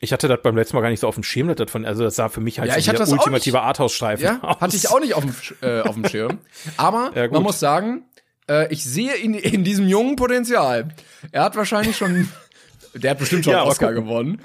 [0.00, 2.04] Ich hatte das beim letzten Mal gar nicht so auf dem Schirm, das von, also
[2.04, 4.60] das sah für mich halt Ja, so ich hatte der das ultimative Arthouse-Streifen Ja, aus.
[4.60, 6.38] hatte ich auch nicht auf dem, äh, auf dem Schirm.
[6.76, 8.04] Aber Ja, man muss sagen,
[8.48, 10.88] äh, ich sehe in, in diesem jungen Potenzial.
[11.32, 12.28] Er hat wahrscheinlich schon,
[12.94, 14.04] der hat bestimmt schon Ja, einen Oscar gucken.
[14.04, 14.40] gewonnen.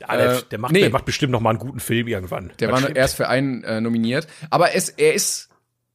[0.00, 0.80] Ja, der, Äh, der, macht, nee.
[0.80, 2.52] der macht bestimmt noch mal einen guten Film irgendwann.
[2.60, 4.26] Der war erst für einen äh, nominiert.
[4.50, 5.48] Aber es, er ist,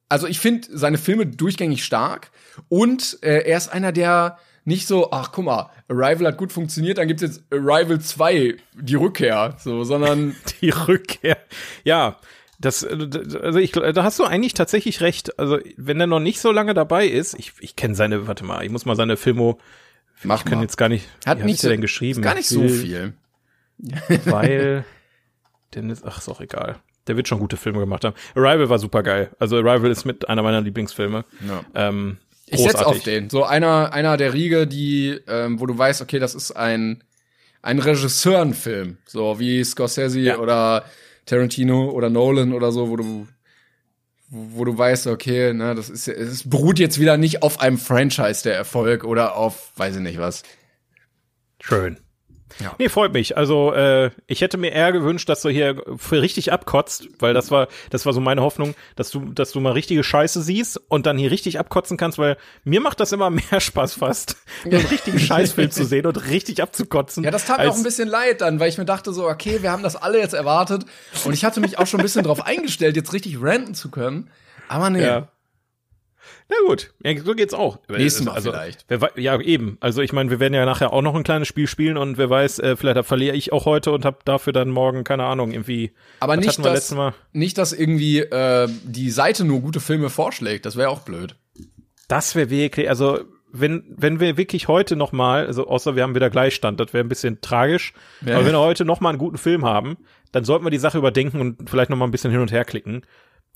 [0.08, 2.30] also ich finde seine Filme durchgängig stark
[2.68, 6.98] und äh, er ist einer, der nicht so, ach guck mal, Arrival hat gut funktioniert,
[6.98, 11.38] dann gibt's jetzt Arrival 2, die Rückkehr, so, sondern die Rückkehr.
[11.84, 12.16] Ja,
[12.58, 13.08] das, äh,
[13.42, 15.38] also ich, da hast du eigentlich tatsächlich recht.
[15.38, 18.64] Also wenn er noch nicht so lange dabei ist, ich, ich kenne seine, warte mal,
[18.64, 19.58] ich muss mal seine Filmo,
[20.24, 20.64] mach ich kann mal.
[20.64, 22.20] jetzt gar nicht, Hat wie nicht so, denn geschrieben?
[22.20, 23.14] Gar nicht Ich so viel.
[24.24, 24.84] Weil,
[25.76, 26.80] denn ist, ach, ist auch egal.
[27.06, 28.16] Der wird schon gute Filme gemacht haben.
[28.34, 29.30] Arrival war super geil.
[29.38, 31.24] Also Arrival ist mit einer meiner Lieblingsfilme.
[31.46, 31.64] Ja.
[31.74, 32.18] Ähm,
[32.48, 32.86] Ich setz großartig.
[32.98, 33.30] auf den.
[33.30, 37.02] So einer, einer der Riege, die, ähm, wo du weißt, okay, das ist ein,
[37.62, 38.98] ein Regisseurenfilm.
[39.06, 40.38] So wie Scorsese Ja.
[40.38, 40.84] oder
[41.26, 43.26] Tarantino oder Nolan oder so, wo du,
[44.28, 48.42] wo du weißt, okay, ne, das ist, es beruht jetzt wieder nicht auf einem Franchise
[48.44, 50.42] der Erfolg oder auf, weiß ich nicht was.
[51.60, 51.98] Schön.
[52.60, 52.74] Ja.
[52.78, 53.36] Nee, freut mich.
[53.36, 57.50] Also äh, ich hätte mir eher gewünscht, dass du hier für richtig abkotzt, weil das
[57.50, 61.06] war, das war so meine Hoffnung, dass du, dass du mal richtige Scheiße siehst und
[61.06, 65.18] dann hier richtig abkotzen kannst, weil mir macht das immer mehr Spaß fast, einen richtigen
[65.18, 67.24] Scheißfilm zu sehen und richtig abzukotzen.
[67.24, 69.62] Ja, das tat mir auch ein bisschen leid dann, weil ich mir dachte so, okay,
[69.62, 70.84] wir haben das alle jetzt erwartet
[71.24, 74.30] und ich hatte mich auch schon ein bisschen drauf eingestellt, jetzt richtig ranten zu können.
[74.68, 75.04] Aber nee.
[75.04, 75.28] Ja.
[76.48, 77.78] Na gut, ja, so geht's auch.
[77.88, 78.84] Nächstes Mal also, vielleicht.
[78.88, 79.78] Wer, ja, eben.
[79.80, 82.30] Also ich meine, wir werden ja nachher auch noch ein kleines Spiel spielen und wer
[82.30, 85.92] weiß, äh, vielleicht verliere ich auch heute und habe dafür dann morgen, keine Ahnung, irgendwie.
[86.20, 86.94] Aber nicht, dass,
[87.32, 90.66] nicht, dass irgendwie äh, die Seite nur gute Filme vorschlägt.
[90.66, 91.34] Das wäre auch blöd.
[92.06, 93.20] Das wäre wirklich, also
[93.52, 97.04] wenn, wenn wir wirklich heute noch mal, also außer wir haben wieder Gleichstand, das wäre
[97.04, 97.92] ein bisschen tragisch,
[98.24, 98.36] Ja.
[98.36, 99.96] aber wenn wir heute noch mal einen guten Film haben,
[100.32, 102.64] dann sollten wir die Sache überdenken und vielleicht noch mal ein bisschen hin und her
[102.64, 103.02] klicken.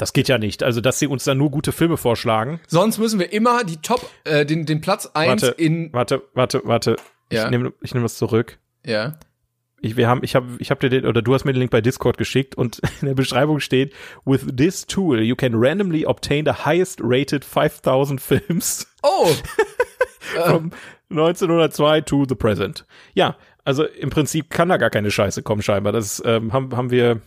[0.01, 0.63] Das geht ja nicht.
[0.63, 2.59] Also, dass sie uns dann nur gute Filme vorschlagen.
[2.67, 5.93] Sonst müssen wir immer die Top, äh, den, den Platz eins Warte, in.
[5.93, 6.97] warte, warte, warte.
[7.31, 7.45] Ja.
[7.45, 8.59] Ich nehme ich nehm das zurück.
[8.87, 9.19] Ja.
[9.83, 11.71] Ich, wir haben, ich habe, ich habe dir den, oder du hast mir den Link
[11.71, 13.93] bei Discord geschickt und in der Beschreibung steht,
[14.25, 19.29] with this tool you can randomly obtain the highest rated 5000 films Oh!
[20.47, 20.71] from
[21.11, 22.87] 1902 to the present.
[23.13, 25.93] Ja, also im Prinzip kann da gar keine Scheiße kommen scheinbar.
[25.93, 27.21] Das ähm, haben, haben wir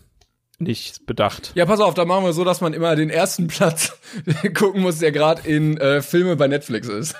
[0.59, 1.51] nicht bedacht.
[1.55, 3.97] Ja, pass auf, da machen wir so, dass man immer den ersten Platz
[4.53, 7.15] gucken muss, der gerade in äh, Filme bei Netflix ist.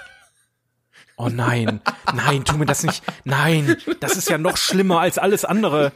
[1.15, 1.79] Oh nein,
[2.15, 3.03] nein, tu mir das nicht.
[3.23, 5.91] Nein, das ist ja noch schlimmer als alles andere.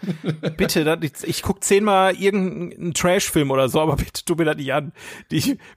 [0.57, 4.91] Bitte, ich guck zehnmal irgendeinen Trash-Film oder so, aber bitte tu mir das nicht an.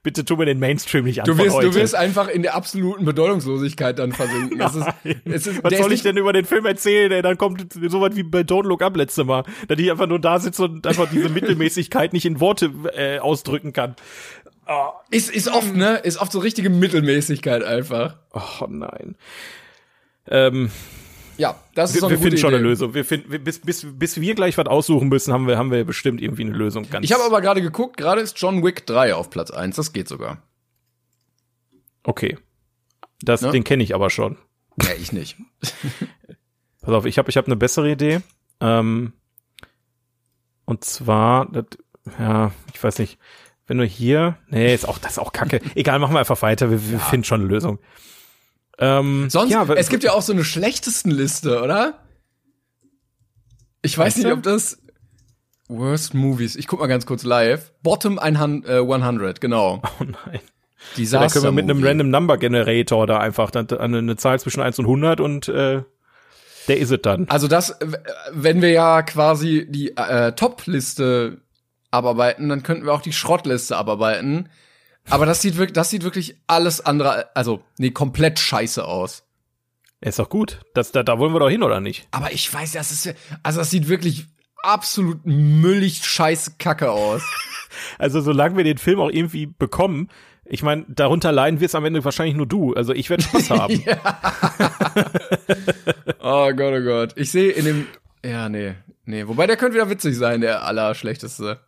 [0.03, 1.25] Bitte tu mir den Mainstream nicht an.
[1.25, 4.59] Du wirst, du wirst einfach in der absoluten Bedeutungslosigkeit dann versinken.
[4.59, 4.87] Das ist,
[5.25, 7.23] es ist, Was soll ich denn über den Film erzählen, ey?
[7.23, 10.37] Dann kommt sowas wie bei Don't Look Up letzte Mal, dass ich einfach nur da
[10.39, 13.95] sitze und einfach diese Mittelmäßigkeit nicht in Worte äh, ausdrücken kann.
[15.09, 15.97] Ist, ist oft, ne?
[15.97, 18.17] Ist oft so richtige Mittelmäßigkeit einfach.
[18.33, 19.15] Oh nein.
[20.27, 20.69] Ähm,
[21.37, 22.57] Ja, das ist wir so eine wir finden schon Idee.
[22.57, 22.93] eine Lösung.
[22.93, 25.83] Wir finden, wir- bis, bis, bis wir gleich was aussuchen müssen, haben wir, haben wir
[25.85, 26.89] bestimmt irgendwie eine Lösung.
[26.89, 29.75] Ganz Ich habe aber gerade geguckt, gerade ist John Wick 3 auf Platz 1.
[29.75, 30.41] Das geht sogar.
[32.03, 32.37] okay.
[33.23, 33.51] Das, Ne?
[33.51, 34.37] Den kenne ich aber schon.
[34.81, 35.37] Ja, ich nicht.
[36.81, 38.21] Pass auf, ich habe ich hab eine bessere Idee.
[38.59, 39.13] Ähm,
[40.65, 41.65] und zwar, das,
[42.17, 43.19] ja, ich weiß nicht,
[43.71, 45.61] wenn du hier, nee, ist auch, das ist auch kacke.
[45.75, 47.79] Egal, machen wir einfach weiter, wir, wir finden schon eine Lösung.
[48.77, 51.99] Ähm, Sonst, ja, es gibt ja auch so eine schlechtesten Liste, oder?
[53.81, 54.77] Ich weiß nicht, ob das
[55.69, 56.57] Worst Movies.
[56.57, 57.71] Ich guck mal ganz kurz live.
[57.81, 59.81] Bottom 100, äh, 100 genau.
[60.01, 60.41] oh nein.
[60.41, 61.81] Da Disaster können wir mit einem.
[61.81, 65.83] Random Number Generator da einfach dann eine, Zahl zwischen 1 und 100 und äh,
[66.67, 67.29] der ist es dann.
[67.29, 67.79] Also das,
[68.33, 71.37] wenn wir ja quasi die äh, Top-Liste
[71.91, 74.49] abarbeiten, dann könnten wir auch die Schrottliste abarbeiten.
[75.09, 79.23] Aber das sieht wirklich, das sieht wirklich alles andere, also nee, komplett scheiße aus.
[79.99, 80.61] Ist doch gut.
[80.73, 82.07] Das, da, da wollen wir doch hin, oder nicht?
[82.11, 83.13] Aber ich weiß, das ist,
[83.43, 84.25] also das sieht wirklich
[84.63, 87.23] absolut müllig scheiße Kacke aus.
[87.97, 90.09] Also solange wir den Film auch irgendwie bekommen,
[90.43, 92.73] ich meine, darunter leiden wir es am Ende wahrscheinlich nur du.
[92.73, 93.81] Also ich werde Spaß haben.
[96.19, 97.13] Oh Gott, oh Gott.
[97.15, 97.87] Ich sehe in dem,
[98.25, 98.75] ja, nee,
[99.05, 99.25] nee.
[99.25, 101.61] Wobei der könnte wieder witzig sein, der allerschlechteste.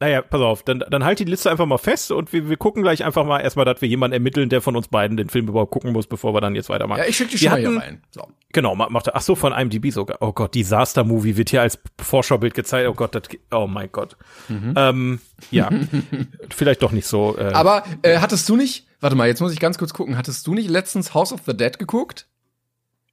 [0.00, 2.82] Naja, pass auf, dann, dann halt die Liste einfach mal fest und wir, wir gucken
[2.82, 5.70] gleich einfach mal erstmal, dass wir jemanden ermitteln, der von uns beiden den Film überhaupt
[5.70, 6.98] gucken muss, bevor wir dann jetzt weitermachen.
[6.98, 8.02] Ja, ich schicke die schon mal hier hatten- rein.
[8.10, 8.26] So.
[8.52, 9.16] Genau, ma- macht er.
[9.16, 10.18] Ach so, von IMDb sogar.
[10.20, 12.88] Oh Gott, Disaster Movie wird hier als Vorschaubild gezeigt.
[12.88, 13.22] Oh Gott, das,
[13.52, 14.16] oh mein Gott.
[14.50, 15.20] Ähm,
[15.50, 15.70] ja,
[16.50, 17.36] vielleicht doch nicht so.
[17.38, 20.46] Äh, Aber äh, hattest du nicht, warte mal, jetzt muss ich ganz kurz gucken, hattest
[20.46, 22.26] du nicht letztens House of the Dead geguckt?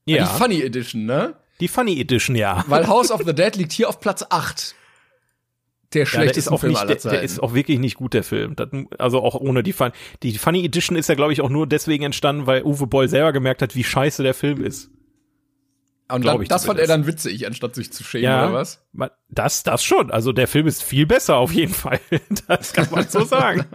[0.05, 1.35] ja, Die Funny Edition, ne?
[1.59, 2.63] Die Funny Edition, ja.
[2.67, 4.73] Weil House of the Dead liegt hier auf Platz 8.
[5.93, 7.15] Der Ja, der schlechteste ist auch Film nicht, aller der, Zeiten.
[7.15, 8.55] der ist auch wirklich nicht gut, der Film.
[8.55, 9.91] Das, also auch ohne die Fun.
[10.23, 13.33] Die Funny Edition ist ja, glaube ich, auch nur deswegen entstanden, weil Uwe Boll selber
[13.33, 14.89] gemerkt hat, wie scheiße der Film ist.
[16.11, 18.85] Und dann, ich das fand er dann witzig, anstatt sich zu schämen, oder was?
[19.29, 20.11] Das, das schon.
[20.11, 21.99] Also der Film ist viel besser auf jeden Fall.
[22.47, 23.65] Das kann man so sagen.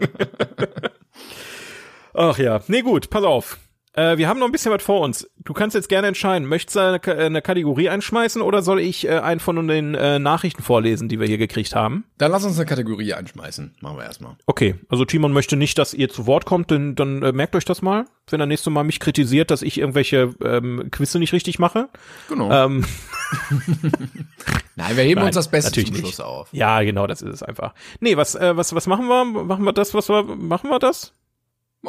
[2.15, 2.61] Ach ja.
[2.69, 3.59] Nee, gut, pass auf.
[3.97, 5.29] Äh, wir haben noch ein bisschen was vor uns.
[5.45, 6.47] Du kannst jetzt gerne entscheiden.
[6.47, 10.19] Möchtest du eine, Ka- eine Kategorie einschmeißen oder soll ich äh, einen von den äh,
[10.19, 12.05] Nachrichten vorlesen, die wir hier gekriegt haben?
[12.19, 13.75] Dann lass uns eine Kategorie einschmeißen.
[13.81, 14.37] Machen wir erstmal.
[14.47, 17.65] Okay, also Timon möchte nicht, dass ihr zu Wort kommt, denn dann äh, merkt euch
[17.65, 21.59] das mal, wenn er nächstes Mal mich kritisiert, dass ich irgendwelche ähm, Quizze nicht richtig
[21.59, 21.89] mache.
[22.29, 22.51] Genau.
[22.53, 22.85] Ähm,
[24.77, 26.15] Nein, wir heben nein, uns das Beste natürlich zum nicht.
[26.15, 26.49] Schluss auf.
[26.53, 27.73] ja, genau, das ist es einfach.
[28.01, 29.25] Nee, was äh, was was machen wir?
[29.25, 31.13] Machen wir das, was wir machen wir das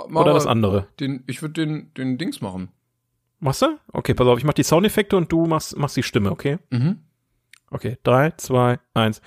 [0.05, 0.87] Ma- oder das andere?
[0.99, 2.69] Den, ich würde den, den Dings machen.
[3.39, 3.77] Machst du?
[3.93, 6.57] Okay, pass auf, ich mach die Soundeffekte und du machst machst die Stimme, okay?
[6.69, 6.99] Mhm.
[7.69, 9.21] Okay, drei, zwei, eins.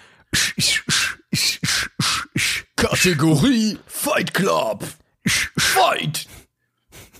[2.77, 4.85] Kategorie Fight Club.
[5.27, 6.27] Fight.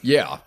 [0.03, 0.41] Yeah.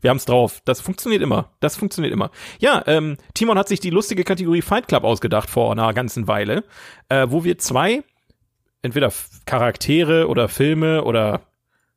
[0.00, 0.60] Wir haben's drauf.
[0.64, 1.50] Das funktioniert immer.
[1.60, 2.30] Das funktioniert immer.
[2.58, 6.64] Ja, ähm, Timon hat sich die lustige Kategorie Fight Club ausgedacht vor einer ganzen Weile,
[7.08, 8.02] äh, wo wir zwei,
[8.82, 9.12] entweder
[9.46, 11.42] Charaktere oder Filme oder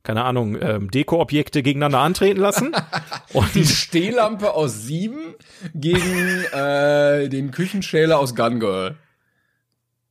[0.04, 2.74] keine Ahnung, ähm, Deko-Objekte gegeneinander antreten lassen.
[3.34, 5.36] Die Und Stehlampe aus sieben
[5.74, 8.97] gegen äh, den Küchenschäler aus Gun Girl.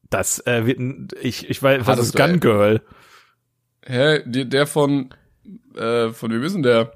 [0.09, 2.81] das äh, wird ein, ich, ich weiß, was ist Gun Girl?
[3.85, 4.23] Hä?
[4.25, 5.15] Der, der von,
[5.77, 6.93] äh, von wem ist denn der?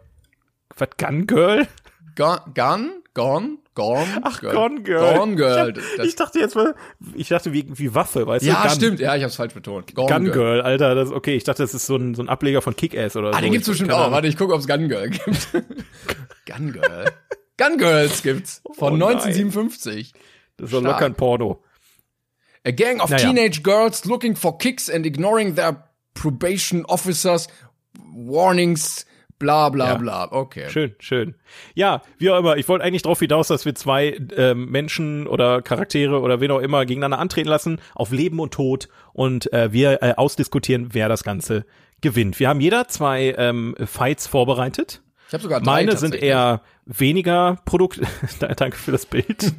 [0.76, 1.66] Was, Gun Girl?
[2.14, 2.38] Gun?
[2.54, 3.02] Gun?
[3.14, 3.58] Gone?
[3.76, 4.06] Gone?
[4.22, 5.14] Ach, Gone Girl.
[5.18, 5.74] Gone Girl.
[5.76, 6.74] Ich, hab, ich dachte jetzt mal,
[7.14, 8.62] ich dachte wie, wie Waffe, weißt ja, du?
[8.62, 9.00] Gun, stimmt.
[9.00, 9.94] Ja, ich hab's falsch betont.
[9.94, 12.62] Gone Gun Girl, Alter, das, okay, ich dachte, das ist so ein, so ein Ableger
[12.62, 13.38] von Kick-Ass oder so.
[13.38, 14.10] Ah, den gibt's bestimmt auch.
[14.10, 15.48] Warte, ich gucke, ob's Gun Girl gibt.
[16.46, 17.12] Gun Girl.
[17.58, 18.62] Gun Girls gibt's.
[18.72, 19.16] Von Oh nein.
[19.18, 20.12] 1957.
[20.56, 20.84] Das ist Stark.
[20.84, 21.62] locker ein Porno.
[22.66, 23.28] A gang of Naja.
[23.28, 27.46] teenage girls looking for kicks and ignoring their probation officers
[28.12, 29.06] warnings,
[29.38, 29.94] bla bla Ja.
[29.96, 30.28] bla.
[30.32, 30.68] Okay.
[30.70, 31.34] Schön, schön.
[31.74, 32.56] Ja, wie auch immer.
[32.56, 36.60] Ich wollte eigentlich darauf hinaus, dass wir zwei ähm, Menschen oder Charaktere oder wen auch
[36.60, 41.22] immer gegeneinander antreten lassen, auf Leben und Tod und äh, wir äh, ausdiskutieren, wer das
[41.24, 41.64] Ganze
[42.00, 42.38] gewinnt.
[42.40, 45.02] Wir haben jeder zwei ähm, Fights vorbereitet.
[45.28, 48.00] Ich habe sogar drei Meine sind eher weniger Produkt.
[48.38, 49.52] Da- Danke für das Bild.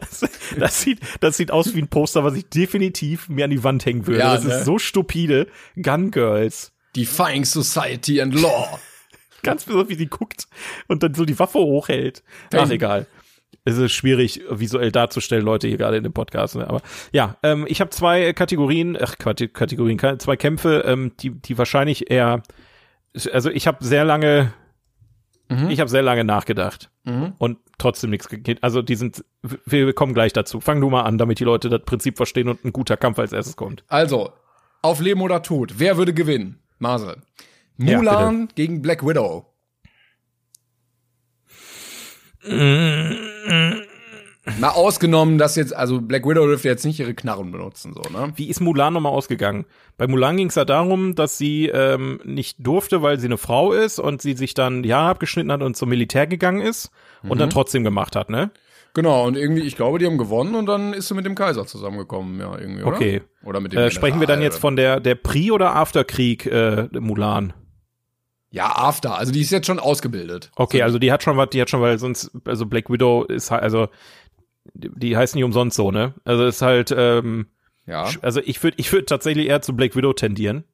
[0.00, 0.24] Das,
[0.58, 3.86] das sieht, das sieht aus wie ein Poster, was ich definitiv mir an die Wand
[3.86, 4.18] hängen würde.
[4.20, 4.54] Ja, das ne?
[4.54, 5.46] ist so stupide.
[5.80, 6.72] Gun Girls.
[6.96, 8.80] Defying Society and Law.
[9.46, 10.46] Ganz besonders, wie sie guckt
[10.88, 12.22] und dann so die Waffe hochhält.
[12.54, 13.06] Ach, egal.
[13.64, 16.54] Es ist schwierig, visuell darzustellen, Leute hier gerade in dem Podcast.
[16.56, 16.68] Ne?
[16.68, 16.82] Aber
[17.12, 22.42] ja, ähm, ich habe zwei Kategorien, ach Kategorien, zwei Kämpfe, ähm, die, die wahrscheinlich eher,
[23.32, 24.52] also ich habe sehr lange,
[25.68, 26.90] ich habe sehr lange nachgedacht
[27.38, 28.58] und trotzdem nichts gegeben.
[28.62, 29.24] Also die sind,
[29.64, 30.60] wir kommen gleich dazu.
[30.60, 33.32] Fang du mal an, damit die Leute das Prinzip verstehen und ein guter Kampf als
[33.32, 33.84] erstes kommt.
[33.88, 34.32] Also,
[34.82, 35.74] auf Leben oder Tod.
[35.78, 36.58] Wer würde gewinnen?
[37.76, 37.92] Mase.
[37.92, 39.46] Ja, Mulan gegen Black Widow.
[44.60, 48.32] Mal ausgenommen, dass jetzt, also Black Widow dürfte jetzt nicht ihre Knarren benutzen, so, ne?
[48.36, 49.64] Wie ist Mulan nochmal ausgegangen?
[49.98, 53.72] Bei Mulan ging es ja darum, dass sie ähm, nicht durfte, weil sie eine Frau
[53.72, 56.90] ist und sie sich dann die Haare abgeschnitten hat und zum Militär gegangen ist
[57.24, 57.38] und Mhm.
[57.38, 58.52] dann trotzdem gemacht hat, ne?
[58.94, 61.66] Genau, und irgendwie, ich glaube, die haben gewonnen und dann ist sie mit dem Kaiser
[61.66, 62.96] zusammengekommen, ja, irgendwie, oder?
[62.96, 63.22] Okay.
[63.44, 66.88] Oder mit dem Äh, sprechen wir dann jetzt von der der Pre- oder Afterkrieg äh,
[66.98, 67.52] Mulan?
[68.50, 70.50] Ja, After, also die ist jetzt schon ausgebildet.
[70.56, 73.50] Okay, also die hat schon was, die hat schon, weil sonst, also Black Widow ist
[73.50, 73.88] halt, also
[74.74, 76.14] die, die heißt nicht umsonst so, ne?
[76.24, 77.46] Also ist halt, ähm,
[77.86, 78.08] Ja.
[78.22, 80.64] also ich würde ich würde tatsächlich eher zu Black Widow tendieren.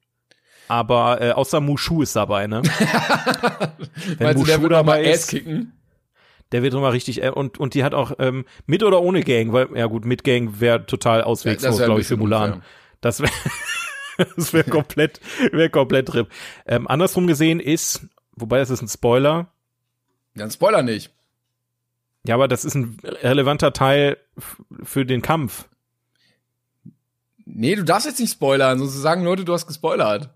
[0.68, 2.62] Aber äh, außer Mushu ist dabei, ne?
[4.18, 5.72] Wenn Meinst du, der Mushu wird aber dabei ist, kicken?
[6.52, 9.52] Der wird immer richtig, äh, und, und die hat auch ähm, mit oder ohne Gang,
[9.52, 12.52] weil, ja gut, mit Gang wäre total Ja, auswegslos, wär ein glaube ich, für Mulan.
[12.52, 12.62] unfair.
[13.00, 13.32] Das wäre
[14.36, 15.20] das wäre komplett,
[15.52, 16.28] wäre komplett trip.
[16.66, 18.06] Ähm, andersrum gesehen ist,
[18.36, 19.52] wobei das ist ein Spoiler,
[20.34, 21.10] Dann Spoiler nicht.
[22.26, 24.16] ja, aber das ist ein relevanter Teil
[24.82, 25.68] für den Kampf.
[27.44, 30.30] Nee, du darfst jetzt nicht spoilern, sonst sagen Leute, du hast gespoilert.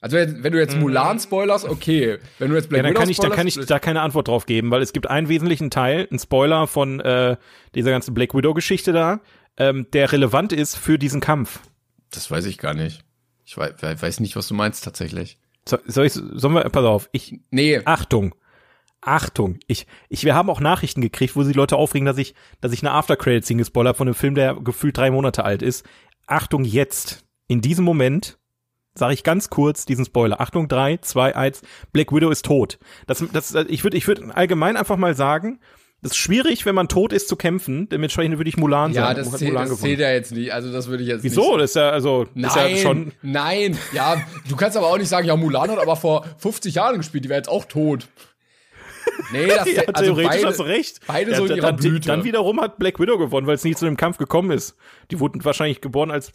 [0.00, 2.18] Also wenn du jetzt Mulan spoilerst, okay.
[2.38, 2.88] Wenn du jetzt Black Mhm.
[2.88, 4.82] ja, dann Widow kann ich, da spoilerst, kann ich da keine Antwort drauf geben, weil
[4.82, 7.38] es gibt einen wesentlichen Teil, einen Spoiler von äh,
[7.74, 9.20] dieser ganzen Black Widow Geschichte da,
[9.56, 11.60] ähm, der relevant ist für diesen Kampf.
[12.14, 13.04] Das weiß ich gar nicht.
[13.44, 15.38] Ich weiß, weiß nicht, was du meinst tatsächlich.
[15.68, 18.34] So, soll ich, sollen wir, pass auf, ich, Nee, Achtung.
[19.00, 19.58] Achtung.
[19.66, 22.82] Ich, ich, wir haben auch Nachrichten gekriegt, wo sich Leute aufregen, dass ich, dass ich
[22.82, 25.84] eine After-Credit-Scene gespoilert habe von einem Film, der gefühlt drei Monate alt ist.
[26.26, 27.24] Achtung, jetzt.
[27.46, 28.38] In diesem Moment
[28.94, 30.40] sage ich ganz kurz diesen Spoiler.
[30.40, 31.60] Achtung, drei, zwei, eins.
[31.92, 32.78] Black Widow ist tot.
[33.06, 35.60] Das, das, ich würde, ich würde allgemein einfach mal sagen,
[36.04, 37.88] Das ist schwierig, wenn man tot ist, zu kämpfen.
[37.88, 39.18] Dementsprechend würde ich Mulan Ja, sagen.
[39.18, 40.52] das Hat zählt, Mulan das zählt ja jetzt nicht.
[40.52, 41.52] Also das würde ich jetzt Wieso?
[41.52, 41.62] nicht.
[41.62, 45.08] Das ist ja, also, Nein, ist ja schon, nein, ja, du kannst aber auch nicht
[45.08, 48.06] sagen, ja, Mulan hat aber vor 50 Jahren gespielt, die wäre jetzt auch tot.
[49.32, 51.00] Nee, das ja, also theoretisch beide, hast du recht.
[51.06, 52.06] Beide ja, so in ihrer dann, Blüte.
[52.06, 54.76] dann wiederum hat Black Widow gewonnen, weil es nie zu dem Kampf gekommen ist.
[55.10, 56.32] Die wurden wahrscheinlich geboren als,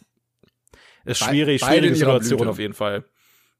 [1.04, 2.50] ist Be- schwierig, beide schwierige Situation Blüte.
[2.50, 3.04] auf jeden Fall.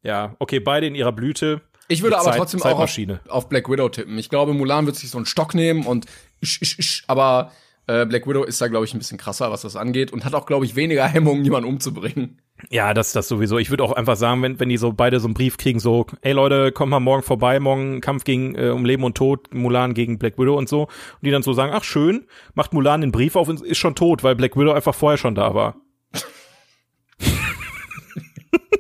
[0.03, 1.61] Ja, okay, beide in ihrer Blüte.
[1.91, 2.91] Ich würde aber Zeit- trotzdem auch auf,
[3.29, 4.17] auf Black Widow tippen.
[4.19, 6.07] Ich glaube, Mulan wird sich so einen Stock nehmen und
[6.41, 7.51] isch, isch, isch, aber
[7.87, 10.35] äh, Black Widow ist da, glaube ich, ein bisschen krasser, was das angeht und hat
[10.35, 12.41] auch, glaube ich, weniger Hemmungen, jemanden umzubringen.
[12.71, 13.59] Ja, das, das sowieso.
[13.59, 16.07] Ich würde auch einfach sagen, wenn, wenn die so beide so einen Brief kriegen, so,
[16.21, 19.95] ey Leute, kommt mal morgen vorbei, morgen Kampf gegen äh, um Leben und Tod, Mulan
[19.95, 20.83] gegen Black Widow und so.
[20.83, 20.89] Und
[21.23, 24.23] die dann so sagen, ach schön, macht Mulan den Brief auf und ist schon tot,
[24.23, 25.77] weil Black Widow einfach vorher schon da war.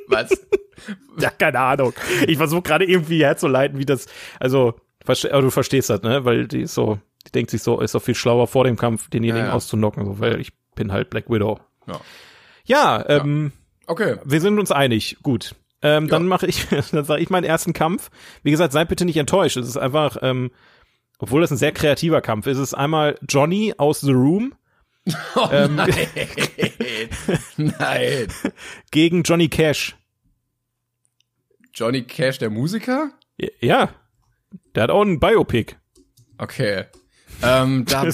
[0.09, 0.29] Was?
[1.18, 1.93] Ja, keine Ahnung.
[2.26, 4.07] Ich versuche gerade irgendwie herzuleiten, wie das,
[4.39, 4.74] also,
[5.07, 6.24] verste- aber du verstehst das, ne?
[6.24, 9.09] Weil die ist so, die denkt sich so, ist doch viel schlauer vor dem Kampf,
[9.11, 9.53] denjenigen Ja, ja.
[9.55, 11.61] auszunocken, so, weil ich bin halt Black Widow.
[11.87, 12.01] Ja.
[12.64, 13.53] Ja, ähm,
[13.87, 14.16] Okay.
[14.24, 15.16] wir sind uns einig.
[15.22, 15.55] Gut.
[15.83, 18.11] Ähm, Dann mache ich, dann sage ich meinen ersten Kampf.
[18.43, 19.57] Wie gesagt, seid bitte nicht enttäuscht.
[19.57, 20.51] Es ist einfach, ähm,
[21.18, 24.55] obwohl das ein sehr kreativer Kampf ist, es ist einmal Johnny aus The Room
[25.51, 25.76] ähm,
[27.57, 28.26] Nein.
[28.91, 29.97] gegen Johnny Cash.
[31.75, 33.11] Johnny Cash, der Musiker?
[33.61, 33.95] Ja,
[34.75, 35.77] der hat auch ein Biopic.
[36.39, 36.85] Okay.
[37.43, 38.07] Ähm, da,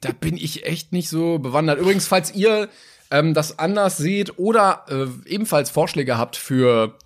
[0.00, 1.78] da bin ich echt nicht so bewandert.
[1.80, 2.68] Übrigens, falls ihr
[3.10, 6.98] ähm, das anders seht oder äh, ebenfalls Vorschläge habt für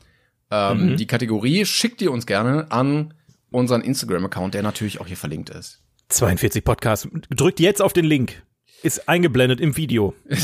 [0.51, 3.15] ähm, die Kategorie, schickt ihr uns gerne an
[3.51, 5.81] unseren Instagram-Account, der natürlich auch hier verlinkt ist.
[6.09, 7.09] 42 Podcast.
[7.31, 8.43] Drückt jetzt auf den Link.
[8.83, 10.15] Ist eingeblendet im Video.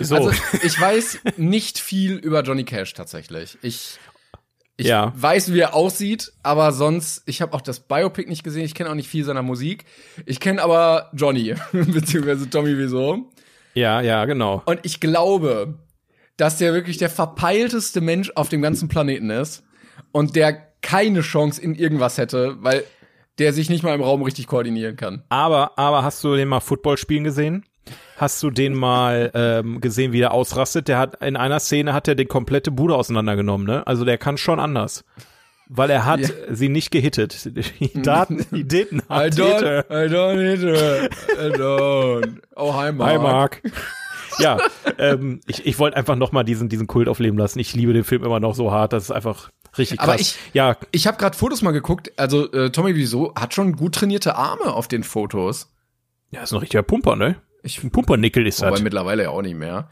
[0.00, 0.14] So.
[0.14, 3.58] Also ich weiß nicht viel über Johnny Cash tatsächlich.
[3.62, 3.98] Ich,
[4.78, 5.12] ich Ja.
[5.14, 8.88] weiß, wie er aussieht, aber sonst, ich habe auch das Biopic nicht gesehen, ich kenne
[8.90, 9.84] auch nicht viel seiner Musik.
[10.24, 13.30] Ich kenne aber Johnny, beziehungsweise Tommy Wieso.
[13.74, 14.62] ja, ja, genau.
[14.64, 15.74] Und ich glaube,
[16.36, 19.64] dass der wirklich der verpeilteste Mensch auf dem ganzen Planeten ist
[20.12, 22.84] und der keine Chance in irgendwas hätte, weil
[23.38, 25.22] der sich nicht mal im Raum richtig koordinieren kann.
[25.28, 27.64] Aber, aber hast du den mal Football spielen gesehen?
[28.16, 30.88] Hast du den mal ähm, gesehen, wie der ausrastet?
[30.88, 33.86] Der hat in einer Szene hat er die komplette Bude auseinandergenommen, ne?
[33.86, 35.04] Also der kann schon anders.
[35.70, 36.28] Weil er hat Ja.
[36.50, 37.44] sie nicht gehittet.
[37.80, 39.84] Die Daten, die didn't I hit don't, her.
[39.90, 41.08] I don't hit her.
[41.38, 42.38] I don't.
[42.56, 43.10] Oh, hi, Mark.
[43.10, 43.62] Hi Mark.
[44.38, 44.58] ja,
[44.98, 47.58] ähm, ich, ich wollte einfach noch mal diesen, diesen Kult aufleben lassen.
[47.58, 48.92] Ich liebe den Film immer noch so hart.
[48.94, 50.08] Das ist einfach richtig krass.
[50.08, 52.12] Aber ich- ja, Ich habe gerade Fotos mal geguckt.
[52.16, 55.70] Also äh, Tommy Wieso hat schon gut trainierte Arme auf den Fotos.
[56.30, 57.36] ja, ist ein richtiger Pumper, ne?
[57.68, 58.82] Ich, Ein Pumpernickel ist aber das.
[58.82, 59.90] mittlerweile ja auch nicht mehr.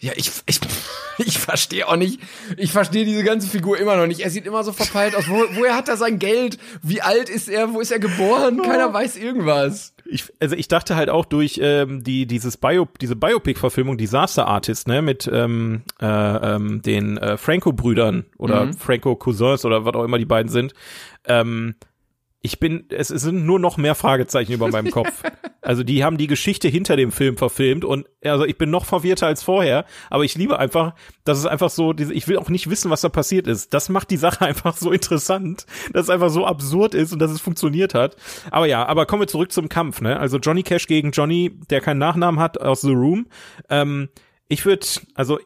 [0.00, 0.60] Ja, ich, ich,
[1.18, 2.20] ich verstehe auch nicht,
[2.56, 4.20] ich verstehe diese ganze Figur immer noch nicht.
[4.20, 5.28] Er sieht immer so verpeilt aus.
[5.28, 6.58] Wo, woher hat er sein Geld?
[6.82, 7.72] Wie alt ist er?
[7.72, 8.60] Wo ist er geboren?
[8.62, 9.94] Keiner weiß irgendwas.
[10.04, 14.88] Ich, also ich dachte halt auch durch ähm, die dieses Bio, diese Biopic-Verfilmung Disaster Artist,
[14.88, 20.26] ne, mit ähm, äh, ähm, den äh, Franco-Brüdern oder Franco-Cousins oder was auch immer die
[20.26, 20.74] beiden sind.
[21.26, 21.76] Ähm,
[22.42, 25.22] ich bin, es, es sind nur noch mehr Fragezeichen über meinem Kopf.
[25.64, 29.26] Also die haben die Geschichte hinter dem Film verfilmt und also ich bin noch verwirrter
[29.26, 30.94] als vorher, aber ich liebe einfach,
[31.24, 33.72] dass es einfach so, ich will auch nicht wissen, was da passiert ist.
[33.72, 37.30] Das macht die Sache einfach so interessant, dass es einfach so absurd ist und dass
[37.30, 38.16] es funktioniert hat.
[38.50, 40.18] Aber ja, aber kommen wir zurück zum Kampf, ne?
[40.18, 43.26] Also Johnny Cash gegen Johnny, der keinen Nachnamen hat aus The Room.
[43.70, 44.08] Ähm,
[44.48, 45.38] ich würde, also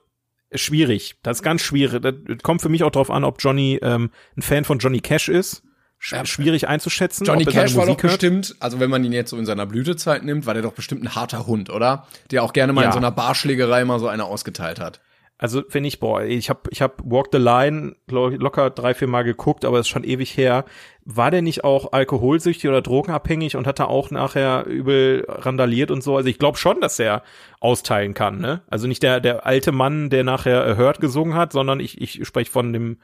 [0.53, 2.03] schwierig, das ist ganz schwierig.
[2.03, 5.29] Das kommt für mich auch drauf an, ob Johnny ähm, ein Fan von Johnny Cash
[5.29, 5.63] ist.
[5.99, 7.27] Sch schwierig einzuschätzen.
[7.27, 8.13] Johnny er Cash war doch Musik hört.
[8.21, 11.03] bestimmt, also wenn man ihn jetzt so in seiner Blütezeit nimmt, war der doch bestimmt
[11.03, 12.07] ein harter Hund, oder?
[12.31, 12.87] Der auch gerne mal Ja.
[12.89, 15.01] in so einer Barschlägerei mal so eine ausgeteilt hat.
[15.41, 19.07] Also wenn ich, boah, ich habe ich hab Walk the Line lo- locker drei, vier
[19.07, 20.65] Mal geguckt, aber ist schon ewig her.
[21.05, 26.03] War der nicht auch alkoholsüchtig oder drogenabhängig und hat da auch nachher übel randaliert und
[26.03, 26.17] so?
[26.17, 27.23] Also ich glaube schon, dass er
[27.61, 28.63] austeilen kann, ne?
[28.69, 32.27] Also nicht der, der alte Mann, der nachher äh, Hurt gesungen hat, sondern ich, ich
[32.27, 32.99] spreche von dem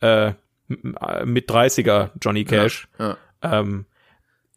[0.00, 0.32] äh,
[0.68, 2.88] mit 30er Johnny Cash.
[2.98, 3.16] Ja.
[3.42, 3.86] Ähm,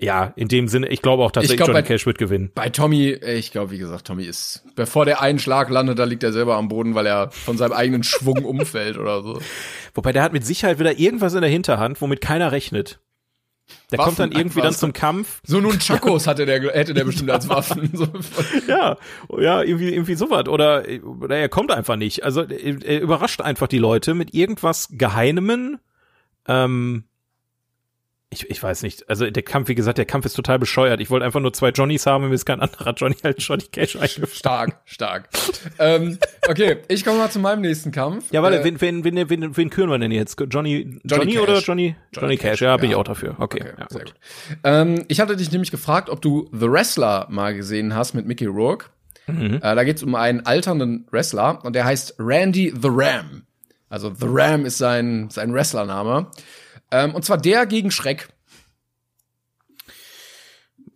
[0.02, 2.52] ja, in dem Sinne, ich glaube auch tatsächlich, glaub, Johnny bei- Cash wird gewinnen.
[2.56, 6.06] Bei Tommy, äh, ich glaube, wie gesagt, Tommy ist, bevor der einen Schlag landet, da
[6.06, 9.42] liegt er selber am Boden, weil er von seinem eigenen Schwung umfällt oder so.
[9.94, 13.00] Wobei der hat mit Sicherheit wieder irgendwas in der Hinterhand, womit keiner rechnet.
[13.92, 15.42] Der Waffen kommt dann irgendwie dann zum Kampf.
[15.46, 17.92] So nun Chakos hatte der, hätte der bestimmt als Waffen.
[18.68, 18.98] Ja,
[19.38, 20.48] ja, irgendwie, irgendwie sowas.
[20.48, 22.24] Oder, oder er kommt einfach nicht.
[22.24, 25.78] Also er überrascht einfach die Leute mit irgendwas Geheimen.
[26.50, 27.04] Ähm,
[28.32, 29.10] ich, ich weiß nicht.
[29.10, 31.02] Also der Kampf, wie gesagt, der Kampf ist total bescheuert.
[31.02, 33.64] Ich wollte einfach nur zwei Johnnys haben und mir ist kein anderer Johnny als Johnny
[33.72, 34.30] Cash eingefallen.
[34.36, 35.30] Stark, stark.
[35.80, 38.32] ähm, okay, ich komme mal zu meinem nächsten Kampf.
[38.32, 40.40] Ja, warte, Äh, wen, wen, wen, wen, wen küren wir denn jetzt?
[40.40, 41.68] Johnny, Johnny, Johnny oder Cash.
[41.68, 41.96] Johnny?
[42.14, 42.98] Johnny, Cash, Cash, ja, bin ja.
[42.98, 43.36] ich auch dafür.
[43.40, 44.14] Okay, Okay, ja, sehr gut.
[44.14, 44.58] gut.
[44.64, 48.46] Ähm, ich hatte dich nämlich gefragt, ob du The Wrestler mal gesehen hast mit Mickey
[48.46, 48.88] Rourke.
[49.26, 49.56] Mhm.
[49.56, 53.44] Äh, da geht's um einen alternden Wrestler und der heißt Randy the Ram.
[53.90, 56.30] Also The Ram ist sein, sein Wrestlername.
[56.92, 58.30] Ähm, und zwar der gegen Schreck.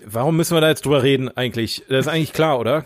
[0.05, 1.83] Warum müssen wir da jetzt drüber reden eigentlich?
[1.89, 2.85] Das ist eigentlich klar, oder?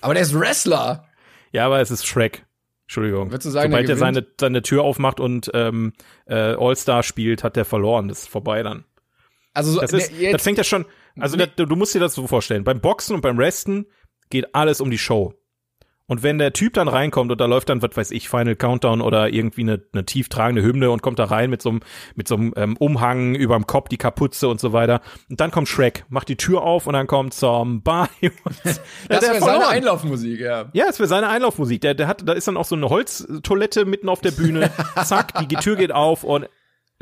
[0.00, 1.08] Aber der ist Wrestler.
[1.52, 2.44] Ja, aber es ist Shrek.
[2.84, 3.30] Entschuldigung.
[3.30, 5.92] Würdest du sagen, Sobald der er seine, seine Tür aufmacht und ähm,
[6.26, 8.08] äh, All-Star spielt, hat der verloren.
[8.08, 8.84] Das ist vorbei dann.
[9.54, 10.84] Also so, Das, ist, das fängt ja schon,
[11.18, 11.46] also Nee.
[11.56, 12.64] das, du musst dir das so vorstellen.
[12.64, 13.86] Beim Boxen und beim Resten
[14.30, 15.34] geht alles um die Show.
[16.12, 19.00] Und wenn der Typ dann reinkommt und da läuft dann, was weiß ich, Final Countdown
[19.00, 21.80] oder irgendwie eine, eine tieftragende Hymne und kommt da rein mit so einem,
[22.16, 25.00] mit so einem ähm, Umhang überm Kopf, die Kapuze und so weiter.
[25.30, 28.10] Und dann kommt Shrek, macht die Tür auf und dann kommt Somebody.
[29.08, 29.68] das wäre seine.
[29.68, 30.66] Einlaufmusik, ja.
[30.74, 31.80] Ja, es wäre seine Einlaufmusik.
[31.80, 34.70] Der, der hat, da ist dann auch so eine Holztoilette mitten auf der Bühne.
[35.04, 36.46] Zack, die Tür geht auf und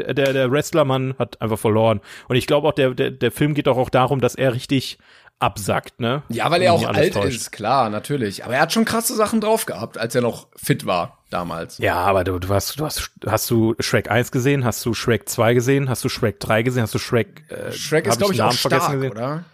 [0.03, 2.01] der, der Wrestlermann hat einfach verloren.
[2.29, 4.99] Und ich glaube auch, der, der, der Film geht doch auch darum, dass er richtig
[5.41, 6.23] absackt, ne?
[6.29, 7.37] Ja, weil er auch alt täuscht.
[7.37, 8.45] ist, klar, natürlich.
[8.45, 11.79] Aber er hat schon krasse Sachen drauf gehabt, als er noch fit war damals.
[11.79, 14.65] Ja, aber du, du hast, du hast, hast du Shrek 1 gesehen?
[14.65, 15.89] Hast du Shrek 2 gesehen?
[15.89, 16.83] Hast du Shrek 3 gesehen?
[16.83, 19.13] Hast du Shrek, äh, Shrek ist, glaube ich, auch Namen vergessen stark, gesehen?
[19.13, 19.45] oder?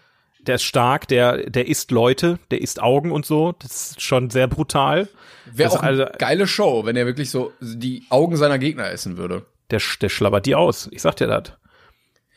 [0.40, 3.54] Der ist stark, der, der isst Leute, der isst Augen und so.
[3.58, 5.08] Das ist schon sehr brutal.
[5.52, 9.16] Wäre auch eine also- geile Show, wenn er wirklich so die Augen seiner Gegner essen
[9.16, 9.44] würde.
[9.70, 10.88] Der, der schlabbert die aus.
[10.92, 11.52] Ich sag dir das.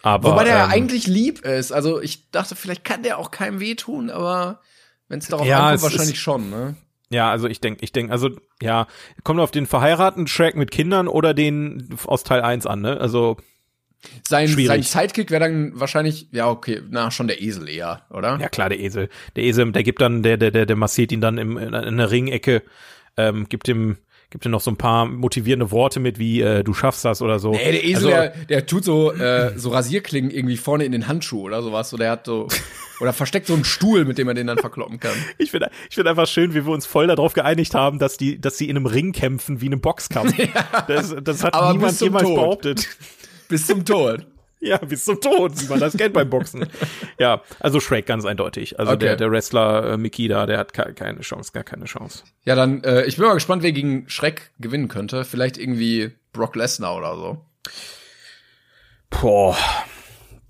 [0.02, 1.72] Aber, Wobei der ja ähm, eigentlich lieb ist.
[1.72, 4.62] Also ich dachte, vielleicht kann der auch keinem wehtun, aber
[5.10, 6.76] wenn es darauf Ja, ankommt, wahrscheinlich ist- schon, ne?
[7.12, 8.30] Ja, also ich denke, ich denke, also
[8.62, 8.86] ja,
[9.24, 13.00] kommt auf den verheirateten Shrek mit Kindern oder den aus Teil 1 an, ne?
[13.02, 13.38] Also
[14.28, 14.88] Sein, Schwierig.
[14.88, 18.38] sein Sidekick wäre dann wahrscheinlich, ja, okay, na, schon der Esel eher, oder?
[18.40, 21.20] ja klar, der Esel, der Esel, der gibt dann, der der der, der massiert ihn
[21.20, 22.62] dann im, in, in der Ringecke,
[23.18, 23.98] ähm, gibt ihm
[24.30, 27.40] gibt ihm noch so ein paar motivierende Worte mit, wie äh, du schaffst das oder
[27.40, 27.54] so.
[27.54, 31.08] Ey, der Esel, also, der, der tut so, äh, so Rasierklingen irgendwie vorne in den
[31.08, 31.94] Handschuh oder sowas.
[31.94, 32.48] Oder er hat so,
[33.00, 35.14] oder versteckt so einen Stuhl, mit dem er den dann verkloppen kann.
[35.40, 38.40] ich finde ich finde einfach schön, wie wir uns voll darauf geeinigt haben, dass die
[38.40, 40.34] dass sie in einem Ring kämpfen wie in einem Boxkampf.
[40.88, 42.36] Das, das hat Aber niemand jemals Tod.
[42.36, 42.88] behauptet.
[43.48, 44.26] Bis zum Tod.
[44.62, 46.68] Ja, bis zum Tod, wie man das kennt beim Boxen.
[47.20, 48.80] Ja, also Shrek ganz eindeutig.
[48.80, 48.99] Also Okay.
[49.05, 52.24] der, der Wrestler äh, Mickey da, der hat ke- keine Chance, gar keine Chance.
[52.45, 55.26] Ja, dann, äh, ich bin mal gespannt, wer gegen Schreck gewinnen könnte.
[55.26, 57.45] Vielleicht irgendwie Brock Lesnar oder so.
[59.10, 59.57] Boah,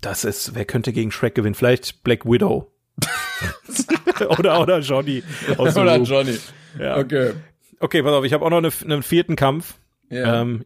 [0.00, 1.54] das ist, wer könnte gegen Shrek gewinnen?
[1.54, 2.70] Vielleicht Black Widow.
[4.38, 5.22] oder, oder Johnny.
[5.58, 6.04] oder Room.
[6.04, 6.38] Johnny.
[6.78, 6.98] Ja.
[6.98, 7.32] Okay.
[7.80, 9.74] Okay, pass auf, ich habe auch noch eine, einen vierten Kampf.
[10.10, 10.42] Ja.
[10.42, 10.64] Ähm,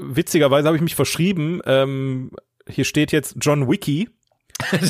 [0.00, 1.60] witzigerweise habe ich mich verschrieben.
[1.66, 2.30] Ähm,
[2.68, 4.08] hier steht jetzt John Wiki.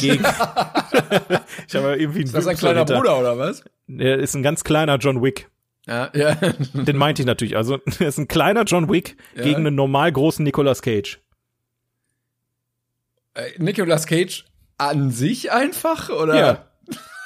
[0.00, 0.24] Gegen
[1.68, 3.64] ich habe irgendwie einen ist das ein kleiner Bruder oder was?
[3.86, 5.48] Der ist ein ganz kleiner John Wick.
[5.86, 6.34] Ja, ja.
[6.74, 7.56] Den meinte ich natürlich.
[7.56, 9.42] Also, er ist ein kleiner John Wick Ja.
[9.44, 11.20] gegen einen normal großen Nicolas Cage.
[13.34, 14.44] Äh, Nicolas Cage
[14.78, 16.38] an sich einfach, oder?
[16.38, 16.66] Ja.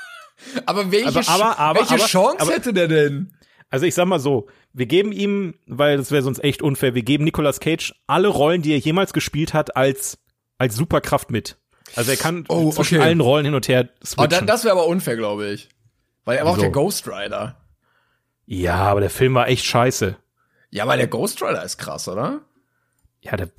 [0.67, 3.33] aber welche, Aber- aber- aber- welche Chance hätte der denn?
[3.69, 7.03] Also ich sag mal so, wir geben ihm, weil das wäre sonst echt unfair, wir
[7.03, 10.19] geben Nicolas Cage alle Rollen, die er jemals gespielt hat, als,
[10.59, 11.57] als Superkraft mit.
[11.95, 13.05] Also er kann Oh, zwischen okay.
[13.07, 14.47] allen Rollen hin und her Oh, switchen.
[14.47, 15.69] das wäre aber unfair, glaube ich.
[16.25, 16.63] Weil er war auch Wieso?
[16.67, 17.57] der Ghost Rider.
[18.47, 20.17] ja, aber der Film war echt scheiße.
[20.71, 22.41] Ja, aber der Ghost Rider ist krass, oder?
[23.23, 23.51] Ja, der,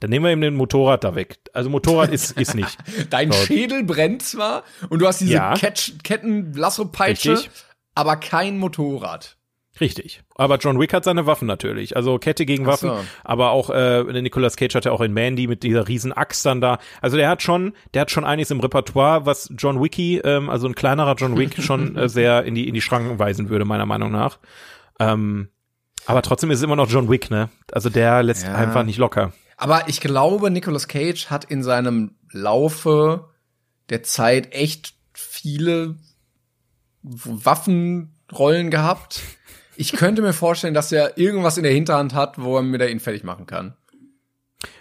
[0.00, 1.38] dann nehmen wir ihm den Motorrad da weg.
[1.52, 2.76] Also Motorrad ist, ist nicht.
[3.10, 3.38] Dein So.
[3.44, 5.54] Schädel brennt zwar und du hast diese Ja.
[5.54, 7.50] Ketch Ketten-Lasso-Peitsche, Richtig.
[7.94, 9.36] aber kein Motorrad.
[9.80, 10.22] Richtig.
[10.34, 11.96] Aber John Wick hat seine Waffen natürlich.
[11.96, 12.88] Also Kette gegen Waffen.
[12.90, 12.98] so.
[13.24, 16.60] Aber auch äh, Nicolas Cage hat ja auch in Mandy mit dieser riesen Axt dann
[16.60, 16.78] da.
[17.00, 20.66] Also der hat schon, der hat schon einiges im Repertoire, was John Wicky, ähm, also
[20.66, 23.86] ein kleinerer John Wick, schon äh, sehr in die in die Schranken weisen würde meiner
[23.86, 24.38] Meinung nach.
[24.98, 25.48] Ähm,
[26.06, 27.48] aber trotzdem ist es immer noch John Wick, ne?
[27.72, 28.54] Also der lässt Ja.
[28.54, 29.32] einfach nicht locker.
[29.56, 33.28] Aber ich glaube, Nicolas Cage hat in seinem Laufe
[33.90, 35.96] der Zeit echt viele
[37.02, 39.22] Waffenrollen gehabt.
[39.80, 42.86] Ich könnte mir vorstellen, dass er irgendwas in der Hinterhand hat, wo er mir da
[42.86, 43.74] ihn fertig machen kann.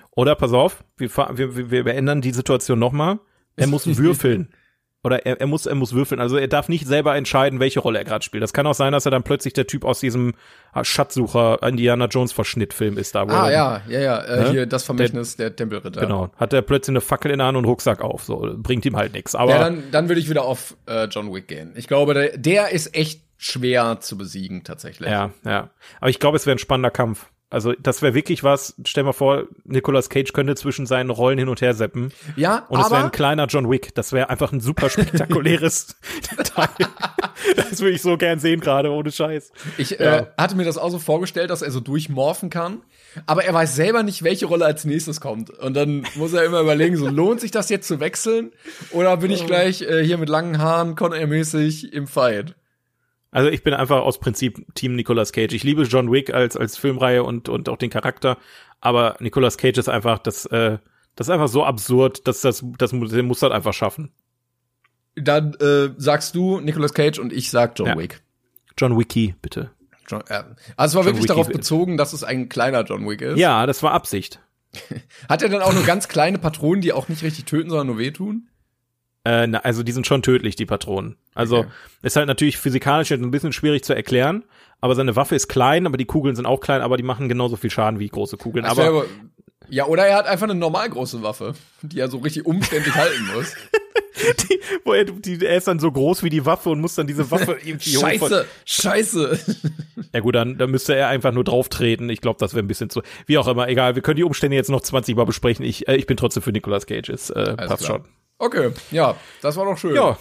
[0.09, 3.19] Oder pass auf, wir, wir, wir, ändern die Situation nochmal.
[3.55, 4.51] Er muss würfeln.
[5.03, 6.19] Oder er, er muss er muss würfeln.
[6.19, 8.41] Also er darf nicht selber entscheiden, welche Rolle er gerade spielt.
[8.41, 10.33] Das kann auch sein, dass er dann plötzlich der Typ aus diesem
[10.73, 13.21] ah, Schatzsucher Indiana Jones Verschnittfilm ist da.
[13.27, 14.17] Ah, ja, ja, ja.
[14.17, 14.49] Äh, Ne?
[14.49, 16.01] Hier das Vermächtnis der, Tempelritter.
[16.01, 16.31] Genau.
[16.37, 18.23] Hat er plötzlich eine Fackel in der Hand und Rucksack auf.
[18.23, 19.35] So bringt ihm halt nichts.
[19.35, 21.73] Aber Ja, dann, dann würde ich wieder auf äh, John Wick gehen.
[21.75, 25.09] Ich glaube, der, der ist echt schwer zu besiegen, tatsächlich.
[25.09, 25.69] ja, ja.
[25.99, 27.27] Aber ich glaube, es wäre ein spannender Kampf.
[27.49, 31.47] Also das wäre wirklich was, stell mal vor, Nicolas Cage könnte zwischen seinen Rollen hin
[31.47, 32.11] und her seppen.
[32.35, 33.95] Ja, Und es wäre ein kleiner John Wick.
[33.95, 35.95] Das wäre einfach ein super spektakuläres
[36.43, 36.67] Teil.
[37.55, 39.53] Das würde ich so gern sehen gerade, ohne Scheiß.
[39.77, 40.17] ich Ja.
[40.17, 42.81] äh, hatte mir das auch so vorgestellt, dass er so durchmorphen kann.
[43.27, 45.49] Aber er weiß selber nicht, welche Rolle als nächstes kommt.
[45.49, 48.51] Und dann muss er immer überlegen, so lohnt sich das jetzt zu wechseln?
[48.91, 52.55] Oder bin ich gleich äh, hier mit langen Haaren, Con-Air-mäßig im Fight?
[53.31, 55.53] Also ich bin einfach aus Prinzip Team Nicolas Cage.
[55.53, 58.37] Ich liebe John Wick als als Filmreihe und und auch den Charakter,
[58.79, 60.77] aber Nicolas Cage ist einfach das äh,
[61.15, 64.11] das ist einfach so absurd, dass das das muss der muss das einfach schaffen.
[65.15, 67.97] Dann äh, sagst du Nicolas Cage und ich sag John Ja.
[67.97, 68.21] Wick.
[68.77, 69.71] John Wicky, bitte.
[70.07, 73.07] John, äh, also es war John wirklich Wick darauf bezogen, dass es ein kleiner John
[73.09, 73.37] Wick ist.
[73.37, 74.39] Ja, das war Absicht.
[75.29, 77.97] Hat er dann auch nur ganz kleine Patronen, die auch nicht richtig töten, sondern nur
[77.97, 78.47] wehtun?
[79.27, 81.17] Äh, na, also die sind schon tödlich, die Patronen.
[81.35, 81.69] Also Okay.
[82.03, 84.43] ist halt natürlich physikalisch ein bisschen schwierig zu erklären,
[84.79, 87.57] aber seine Waffe ist klein, aber die Kugeln sind auch klein, aber die machen genauso
[87.57, 88.63] viel Schaden wie große Kugeln.
[88.63, 89.05] Das aber
[89.69, 93.27] ja, oder er hat einfach eine normal große Waffe, die er so richtig umständlich halten
[93.35, 93.53] muss.
[94.49, 97.05] die, wo er, die, er ist dann so groß wie die Waffe und muss dann
[97.05, 99.39] diese Waffe irgendwie Scheiße, scheiße.
[100.13, 102.09] Ja gut, dann, dann müsste er einfach nur drauf treten.
[102.09, 103.01] Ich glaube, das wäre ein bisschen zu.
[103.25, 103.95] Wie auch immer, egal.
[103.95, 105.65] Wir können die Umstände jetzt noch 20 Mal besprechen.
[105.65, 107.09] Ich, äh, ich bin trotzdem für Nicolas Cage.
[107.09, 107.99] Ist, äh, passt klar.
[107.99, 108.07] schon.
[108.39, 109.95] Okay, ja, das war doch schön.
[109.95, 110.17] Ja.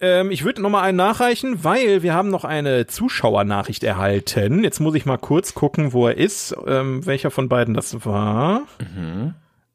[0.00, 4.64] Ähm, ich würde noch mal einen nachreichen, weil wir haben noch eine Zuschauernachricht erhalten.
[4.64, 6.56] Jetzt muss ich mal kurz gucken, wo er ist.
[6.66, 8.62] Ähm, welcher von beiden das war.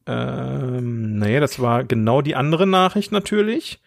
[0.08, 3.82] Ähm, nee, das war genau die andere Nachricht natürlich.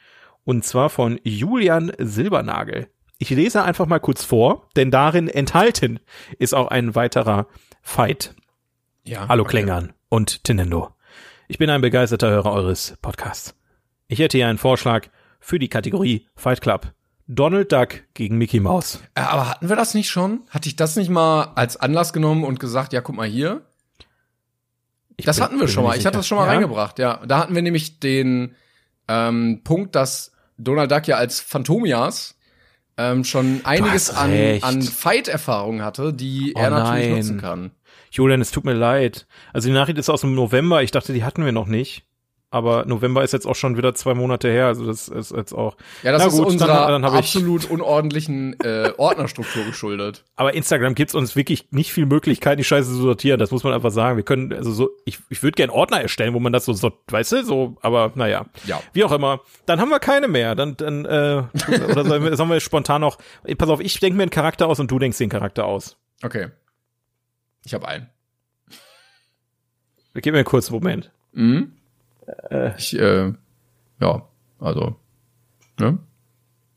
[0.45, 2.89] Und zwar von Julian Silbernagel.
[3.19, 5.99] Ich lese einfach mal kurz vor, denn darin enthalten
[6.39, 7.49] ist auch ein weiterer
[7.83, 8.35] Fight.
[9.05, 9.51] ja Hallo okay.
[9.51, 10.91] Klängern und Tinendo.
[11.49, 13.58] Ich bin ein begeisterter Hörer eures Podcasts.
[14.09, 16.93] Ich hätte hier einen Vorschlag für die Kategorie Fight Club.
[17.27, 19.01] Donald Duck gegen Mickey Mouse.
[19.15, 20.41] Äh, Aber hatten wir das nicht schon?
[20.49, 23.67] Hatte ich das nicht mal als Anlass genommen und gesagt, ja, guck mal hier?
[25.19, 25.97] Ich Das bin- hatten wir schon mal.
[25.99, 26.53] Ich hatte das schon mal Ja?
[26.53, 27.21] reingebracht, ja.
[27.27, 28.55] Da hatten wir nämlich den
[29.09, 32.39] ähm, Punkt, dass Donald Duck ja als Phantomias
[32.97, 34.33] ähm, schon einiges an,
[34.63, 37.17] an Fight-Erfahrung hatte, die Oh er natürlich nein.
[37.17, 37.71] nutzen kann.
[38.11, 39.27] Julian, es tut mir leid.
[39.53, 40.83] Also die Nachricht ist aus dem November.
[40.83, 42.07] Ich dachte, die hatten wir noch nicht.
[42.51, 44.69] Aber November ist jetzt auch schon wieder zwei Monate her.
[44.69, 45.77] Also das ist jetzt auch.
[46.03, 50.25] Ja, das Na ist gut, dann- unserer dann ich- absolut unordentlichen äh, Ordnerstruktur geschuldet.
[50.35, 53.39] Aber Instagram gibt's uns wirklich nicht viel Möglichkeiten, die Scheiße zu sortieren.
[53.39, 54.17] Das muss man einfach sagen.
[54.17, 56.91] Wir können, also so, ich, ich würde gerne Ordner erstellen, wo man das so, so,
[57.09, 58.47] weißt du, so, aber naja.
[58.65, 58.81] Ja.
[58.95, 59.41] Wie auch immer.
[59.67, 60.55] Dann haben wir keine mehr.
[60.55, 61.43] Dann, dann, äh,
[61.91, 63.19] oder sollen wir, sollen wir spontan noch,
[63.59, 65.99] pass auf, ich denke mir einen Charakter aus und du denkst den Charakter aus.
[66.23, 66.49] Okay.
[67.67, 68.09] Ich habe einen.
[70.15, 71.11] Gib mir einen kurzen Moment.
[71.33, 71.73] Mhm.
[72.77, 73.33] Ich, äh,
[74.01, 74.97] ja, also,
[75.79, 75.99] ne?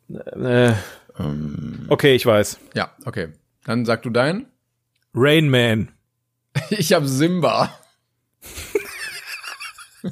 [0.10, 0.74] Äh,
[1.90, 2.60] okay, ich weiß.
[2.74, 3.30] Ja, okay.
[3.66, 4.48] Dann sag du deinen.
[5.14, 5.92] Rain Man.
[6.70, 7.74] Ich habe Simba.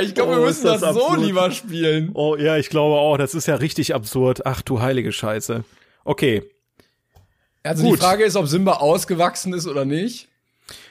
[0.00, 2.10] ich glaube, wir Oh, müssen ist das das, so lieber spielen.
[2.14, 3.16] Oh, ja, ich glaube auch.
[3.18, 4.46] Das ist ja richtig absurd.
[4.46, 5.64] Ach du heilige Scheiße.
[6.04, 6.44] Okay.
[7.62, 7.98] Also Gut.
[7.98, 10.28] die Frage ist, ob Simba ausgewachsen ist oder nicht.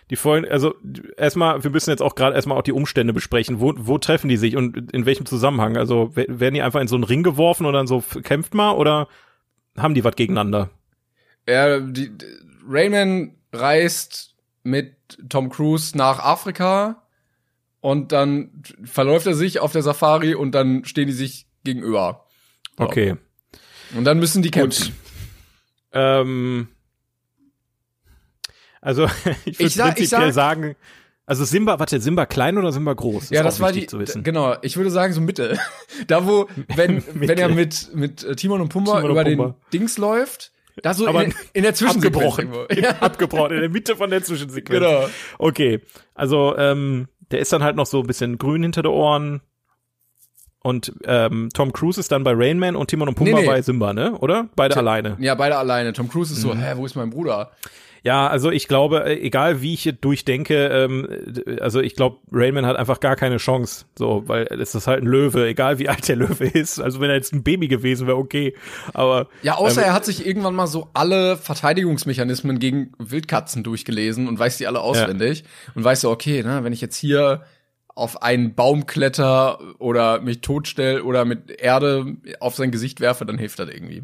[0.09, 0.76] Die Folgen, also
[1.17, 3.59] erstmal, wir müssen jetzt auch gerade erstmal auch die Umstände besprechen.
[3.59, 5.78] Wo, wo treffen die sich und in welchem Zusammenhang?
[5.78, 8.71] Also we- werden die einfach in so einen Ring geworfen und dann so kämpft mal
[8.71, 9.07] oder
[9.78, 10.69] haben die was gegeneinander?
[11.45, 12.11] Er, die,
[12.67, 14.95] Rayman reist mit
[15.30, 17.03] Tom Cruise nach Afrika
[17.82, 22.26] und dann verläuft er sich auf der Safari und dann stehen die sich gegenüber.
[22.78, 22.86] So.
[22.86, 23.15] Okay.
[23.95, 24.95] Und dann müssen die kämpfen.
[25.91, 26.67] Ähm,
[28.86, 29.05] also
[29.45, 30.75] ich würde prinzipiell sag- sagen,
[31.25, 33.31] also Simba, warte, Simba klein oder Simba groß?
[33.31, 34.23] Ja, das war die, zu wissen.
[34.23, 35.57] genau, ich würde sagen so Mitte.
[36.07, 39.55] Da wo, wenn, wenn er mit, mit äh, Timon und Pumba Timon und über Pumba.
[39.73, 40.51] den Dings läuft,
[40.83, 42.49] da so Aber in, in der Zwischensequenz abgebrochen.
[42.81, 44.79] Ja, Abgebrochen, in der Mitte von der Zwischensequenz.
[44.79, 45.07] genau.
[45.39, 45.79] Okay,
[46.13, 49.41] also ähm, der ist dann halt noch so ein bisschen grün hinter den Ohren.
[50.59, 53.47] Und ähm, Tom Cruise ist dann bei Rain Man und Timon und Pumba Nee, nee.
[53.47, 54.17] bei Simba, ne?
[54.19, 54.49] Oder?
[54.55, 55.15] Beide alleine.
[55.19, 55.93] Ja, beide alleine.
[55.93, 56.49] Tom Cruise ist Mhm.
[56.49, 57.51] so, hä, wo ist mein Bruder?
[58.06, 61.08] Ja, also ich glaube, äh, egal wie ich durchdenke, ähm,
[61.47, 63.86] äh, also ich glaube, Rainman hat einfach gar keine Chance.
[63.97, 66.80] So, weil es ist halt ein Löwe, egal wie alt der Löwe ist.
[66.80, 68.53] Also wenn er jetzt ein Baby gewesen wäre, okay.
[68.93, 74.28] Aber Ja, außer ähm, er hat sich irgendwann mal so alle Verteidigungsmechanismen gegen Wildkatzen durchgelesen
[74.28, 75.43] und weiß die alle auswendig
[75.74, 77.41] und weiß so, okay, ne, wenn ich jetzt hier
[77.95, 83.39] auf einen Baum kletter oder mich totstell oder mit Erde auf sein Gesicht werfe, dann
[83.39, 84.03] hilft das irgendwie.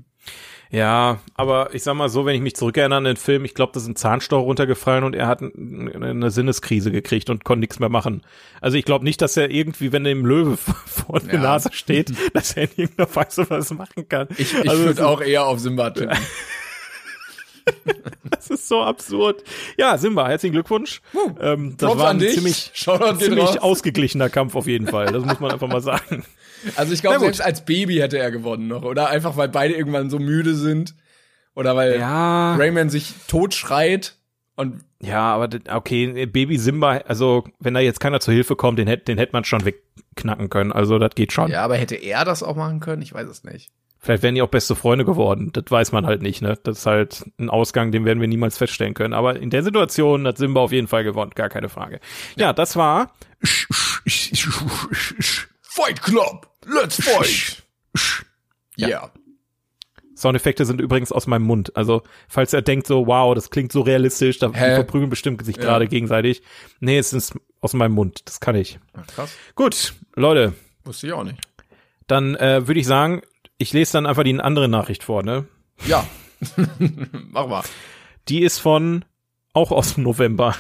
[0.72, 3.74] Ja, aber ich sag mal so, wenn ich mich zurückerinnere an den Film, ich glaube,
[3.74, 7.90] da ist ein Zahnstocher runtergefallen und er hat eine Sinneskrise gekriegt und konnte nichts mehr
[7.90, 8.24] machen.
[8.62, 11.42] Also ich glaube nicht, dass er irgendwie, wenn er im Löwe vor der Ja.
[11.42, 14.30] Nase steht, dass er in irgendeiner Weise was machen kann.
[14.38, 16.18] Ich, ich also, würde auch eher auf Simba tippen.
[18.24, 19.44] das ist so absurd.
[19.78, 21.02] Ja, Simba, herzlichen Glückwunsch.
[21.42, 23.58] Ähm, das Props war ein ziemlich, ziemlich raus.
[23.58, 25.08] ausgeglichener Kampf auf jeden Fall.
[25.08, 26.24] Das muss man einfach mal sagen.
[26.76, 28.84] Also ich glaube, selbst als Baby hätte er gewonnen noch.
[28.84, 30.96] Oder einfach, weil beide irgendwann so müde sind.
[31.56, 32.56] Oder weil Ja.
[32.56, 34.16] Rayman sich tot schreit.
[34.56, 38.88] Und Ja, aber okay, Baby Simba, also wenn da jetzt keiner zur Hilfe kommt, den
[38.88, 40.72] hätte den hätte man schon wegknacken können.
[40.72, 41.50] Also das geht schon.
[41.52, 43.02] ja, aber hätte er das auch machen können?
[43.02, 43.70] Ich weiß es nicht.
[44.04, 45.52] Vielleicht wären die auch beste Freunde geworden.
[45.54, 46.58] Das weiß man halt nicht, ne?
[46.64, 49.14] Das ist halt ein Ausgang, den werden wir niemals feststellen können.
[49.14, 52.00] Aber in der Situation hat Simba auf jeden Fall gewonnen, gar keine Frage.
[52.36, 53.14] Ja, das war
[55.62, 56.48] Fight Club!
[56.66, 57.64] Let's fight!
[58.78, 58.88] Ja.
[58.88, 59.12] Yeah.
[60.16, 61.76] Soundeffekte sind übrigens aus meinem Mund.
[61.76, 64.76] Also, falls er denkt so, wow, das klingt so realistisch, da Hä?
[64.76, 65.64] verprügeln bestimmt sich Ja.
[65.64, 66.44] gerade gegenseitig.
[66.80, 68.22] Nee, es ist aus meinem Mund.
[68.26, 68.80] Das kann ich.
[68.94, 69.36] Ach, krass.
[69.56, 70.54] Gut, Leute,
[70.84, 71.40] Wusste ich auch nicht.
[72.08, 73.22] dann äh, würde ich sagen,
[73.58, 75.46] ich lese dann einfach die andere Nachricht vor, ne?
[75.88, 76.06] Ja.
[77.32, 77.64] Mach mal.
[78.28, 79.06] Die ist von
[79.54, 80.56] auch aus dem November.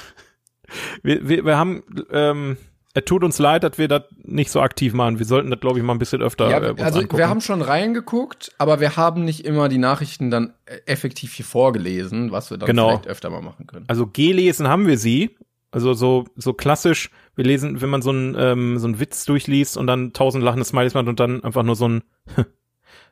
[1.03, 2.57] Wir, wir, wir haben, ähm,
[2.93, 5.17] es tut uns leid, dass wir das nicht so aktiv machen.
[5.19, 7.17] Wir sollten das, glaube ich, mal ein bisschen öfter Ja, äh, also angucken.
[7.17, 11.45] wir haben schon reingeguckt, aber wir haben nicht immer die Nachrichten dann äh, effektiv hier
[11.45, 12.89] vorgelesen, was wir dann Genau.
[12.89, 13.85] vielleicht öfter mal machen können.
[13.87, 15.37] also gelesen haben wir sie.
[15.73, 17.09] Also so so klassisch.
[17.35, 20.65] Wir lesen, wenn man so einen ähm, so einen Witz durchliest und dann tausend lachende
[20.65, 22.03] Smileys macht und dann einfach nur so ein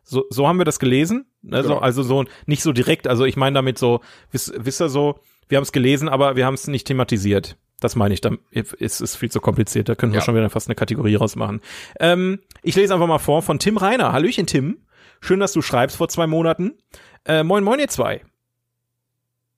[0.04, 1.26] so so haben wir das gelesen.
[1.50, 1.80] Also Genau.
[1.82, 3.08] also so nicht so direkt.
[3.08, 4.02] Also ich meine damit so
[4.32, 7.56] wisst, wisst ihr so, wir haben es gelesen, aber wir haben es nicht thematisiert.
[7.80, 8.22] Das meine ich.
[8.22, 9.90] Dann ist es viel zu kompliziert.
[9.90, 10.26] Da können wir Ja.
[10.26, 11.62] schon wieder fast eine Kategorie rausmachen.
[12.00, 14.12] Ähm, ich lese einfach mal vor von Tim Reiner.
[14.12, 14.80] Hallöchen Tim.
[15.22, 16.78] Schön, dass du schreibst vor zwei Monaten.
[17.26, 18.22] Äh, moin moin ihr zwei.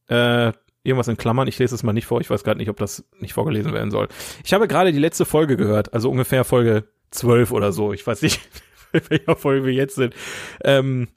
[0.07, 0.51] Äh,
[0.83, 3.05] irgendwas in Klammern, ich lese es mal nicht vor, ich weiß gerade nicht, ob das
[3.19, 4.07] nicht vorgelesen werden soll.
[4.43, 8.21] Ich habe gerade die letzte Folge gehört, also ungefähr Folge 12 oder so, ich weiß
[8.23, 8.41] nicht,
[8.91, 10.15] welcher Folge wir jetzt sind.
[10.63, 11.07] Ähm,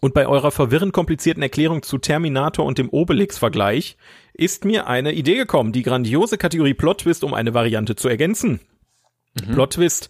[0.00, 3.96] und bei eurer verwirrend komplizierten Erklärung zu Terminator und dem Obelix-Vergleich
[4.34, 8.60] ist mir eine Idee gekommen, die grandiose Kategorie Plot Twist um eine Variante zu ergänzen.
[9.52, 10.08] Plot Twist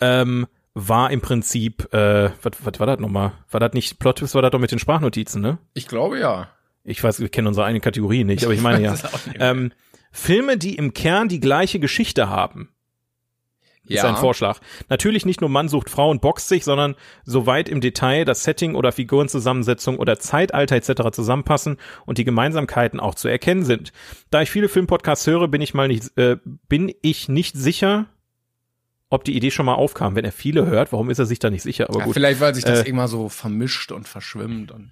[0.00, 3.32] ähm, war im Prinzip, äh, was, war das nochmal?
[3.50, 5.58] War das nicht, Plot Twist war das doch mit den Sprachnotizen, ne?
[5.74, 6.48] Ich glaube ja.
[6.82, 8.94] Ich weiß, wir kennen unsere eigene Kategorie nicht, aber ich meine ja.
[9.38, 9.72] Ähm,
[10.12, 12.68] Filme, die im Kern die gleiche Geschichte haben,
[13.86, 14.58] ist ein Vorschlag.
[14.88, 18.74] Natürlich nicht nur Mann sucht Frau und boxt sich, sondern soweit im Detail das Setting
[18.74, 21.10] oder Figurenzusammensetzung oder Zeitalter etc.
[21.12, 21.76] zusammenpassen
[22.06, 23.92] und die Gemeinsamkeiten auch zu erkennen sind.
[24.30, 26.36] Da ich viele Filmpodcasts höre, bin ich mal nicht, äh,
[26.68, 28.06] bin ich nicht sicher,
[29.10, 30.16] ob die Idee schon mal aufkam.
[30.16, 31.88] Wenn er viele hört, warum ist er sich da nicht sicher?
[31.88, 32.14] Aber Ja, gut.
[32.14, 34.72] vielleicht, weil sich das Äh, immer so vermischt und verschwimmt.
[34.72, 34.90] Und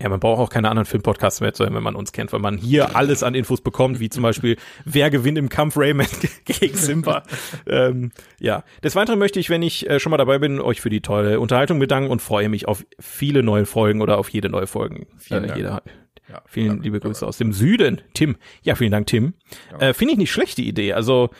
[0.00, 2.38] Ja, man braucht auch keine anderen Filmpodcasts mehr zu hören, wenn man uns kennt, weil
[2.38, 6.06] man hier alles an Infos bekommt, wie zum Beispiel, wer gewinnt im Kampf Rayman
[6.44, 7.24] gegen Simba.
[7.66, 10.88] ähm, ja, des Weiteren möchte ich, wenn ich äh, schon mal dabei bin, euch für
[10.90, 14.68] die tolle Unterhaltung bedanken und freue mich auf viele neue Folgen oder auf jede neue
[14.68, 15.08] Folgen.
[15.18, 15.56] Vielen äh, Dank.
[15.58, 15.82] jeder.
[16.28, 16.84] ja, Vielen danke.
[16.84, 18.00] liebe Grüße aus dem Süden.
[18.14, 18.36] Tim.
[18.62, 19.34] Ja, vielen Dank, Tim.
[19.80, 20.92] Äh, Finde ich nicht schlecht, die Idee.
[20.92, 21.30] Also,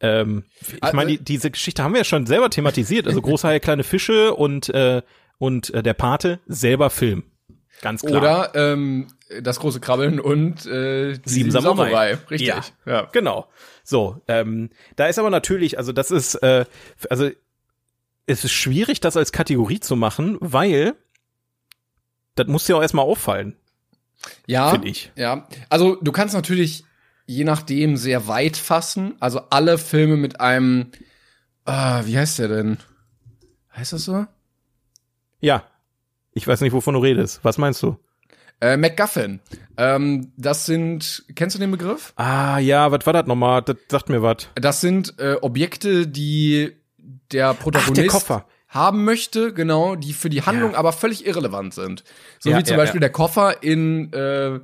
[0.00, 3.06] ähm, ich Also- meine, die, diese Geschichte haben wir ja schon selber thematisiert.
[3.06, 5.02] Also große Haie, kleine Fische und, äh,
[5.36, 7.24] und äh, der Pate selber Film.
[7.82, 8.20] Ganz klar.
[8.20, 9.08] Oder ähm,
[9.42, 12.14] das große Krabbeln und äh, die Sieben Samurai.
[12.30, 12.48] Richtig.
[12.48, 13.08] Ja, ja.
[13.12, 13.48] genau.
[13.84, 16.64] So, ähm, da ist aber natürlich, also das ist, äh,
[17.10, 17.30] also
[18.26, 20.94] es ist schwierig, das als Kategorie zu machen, weil
[22.34, 23.56] das muss ja auch erstmal auffallen,
[24.46, 25.12] Ja, finde ich.
[25.16, 25.46] ja.
[25.70, 26.84] Also du kannst natürlich
[27.26, 29.14] je nachdem sehr weit fassen.
[29.20, 30.92] Also alle Filme mit einem,
[31.64, 32.78] ah, wie heißt der denn?
[33.74, 34.26] Heißt das so?
[35.40, 35.64] Ja.
[36.36, 37.40] Ich weiß nicht, wovon du redest.
[37.44, 37.96] Was meinst du?
[38.60, 39.40] Äh, MacGuffin.
[39.78, 42.12] Ähm, das sind, kennst du den Begriff?
[42.16, 43.62] Ah, ja, was war das nochmal?
[43.62, 44.48] Das sagt mir was.
[44.54, 46.72] Das sind äh, Objekte, die
[47.32, 48.46] der Protagonist Koffer.
[48.68, 52.04] haben möchte, genau, die für die Handlung aber völlig irrelevant sind.
[52.38, 53.08] So Ja, wie zum ja, Beispiel ja.
[53.08, 54.60] der Koffer in äh,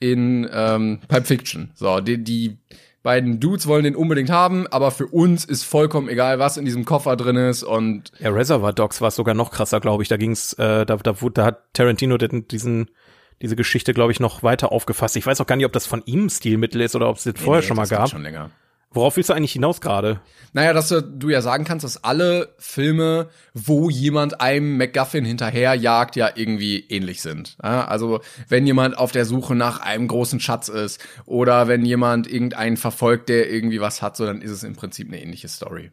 [0.00, 1.72] in ähm, Pulp Fiction.
[1.74, 2.58] So, die, die
[3.02, 6.84] beiden Dudes wollen den unbedingt haben, aber für uns ist vollkommen egal, was in diesem
[6.84, 10.08] Koffer drin ist und Ja, Reservoir Dogs war sogar noch krasser, glaube ich.
[10.08, 12.90] Da ging's, äh, da, da, da hat Tarantino den, diesen,
[13.40, 15.16] diese Geschichte, glaube ich, noch weiter aufgefasst.
[15.16, 17.34] Ich weiß auch gar nicht, ob das von ihm Stilmittel ist oder ob es das
[17.36, 18.08] vorher Nee, schon mal das gab.
[18.10, 18.50] Schon länger.
[18.94, 20.20] Worauf willst du eigentlich hinaus gerade?
[20.52, 26.30] Naja, dass du, ja sagen kannst, dass alle Filme, wo jemand einem MacGuffin hinterherjagt, ja
[26.34, 27.56] irgendwie ähnlich sind.
[27.60, 32.76] Also wenn jemand auf der Suche nach einem großen Schatz ist oder wenn jemand irgendeinen
[32.76, 35.90] verfolgt, der irgendwie was hat, so dann ist es im Prinzip eine ähnliche Story.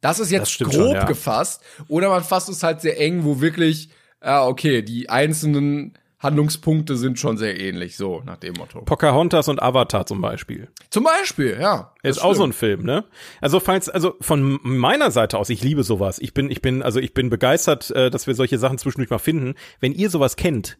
[0.00, 1.04] Das ist Das jetzt stimmt grob schon, ja.
[1.04, 1.62] gefasst.
[1.88, 3.90] Oder man fasst es halt sehr eng, wo wirklich,
[4.22, 8.80] ja, okay, die einzelnen Handlungspunkte sind schon sehr ähnlich, so nach dem Motto.
[8.80, 10.68] Pocahontas und Avatar zum Beispiel.
[10.90, 11.92] Zum Beispiel, ja.
[12.02, 12.48] Ist auch so stimmt.
[12.48, 13.04] ein Film, ne?
[13.40, 16.18] Also falls, also von meiner Seite aus, ich liebe sowas.
[16.18, 19.18] Ich bin, ich bin, also ich bin begeistert, äh, dass wir solche Sachen zwischendurch mal
[19.18, 19.54] finden.
[19.80, 20.78] Wenn ihr sowas kennt,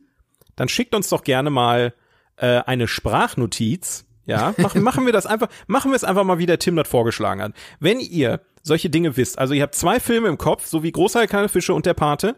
[0.57, 1.95] dann schickt uns doch gerne mal
[2.37, 4.07] äh, eine Sprachnotiz.
[4.27, 6.89] Ja, machen, machen wir das einfach, machen wir es einfach mal, wie der Tim das
[6.89, 7.53] vorgeschlagen hat.
[7.79, 11.27] Wenn ihr solche Dinge wisst, also ihr habt zwei Filme im Kopf, so wie Großteil
[11.27, 12.37] kleine Fische und der Pate,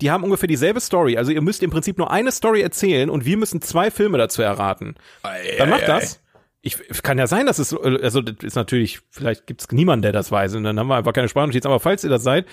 [0.00, 1.16] die haben ungefähr dieselbe Story.
[1.16, 4.42] Also ihr müsst im Prinzip nur eine Story erzählen und wir müssen zwei Filme dazu
[4.42, 4.94] erraten.
[5.58, 6.20] Dann macht das.
[6.60, 10.30] Ich kann ja sein, dass es also das ist natürlich vielleicht gibt's niemanden, der das
[10.30, 11.64] weiß und dann haben wir einfach keine Sprachnotiz.
[11.66, 12.46] Aber falls ihr das seid,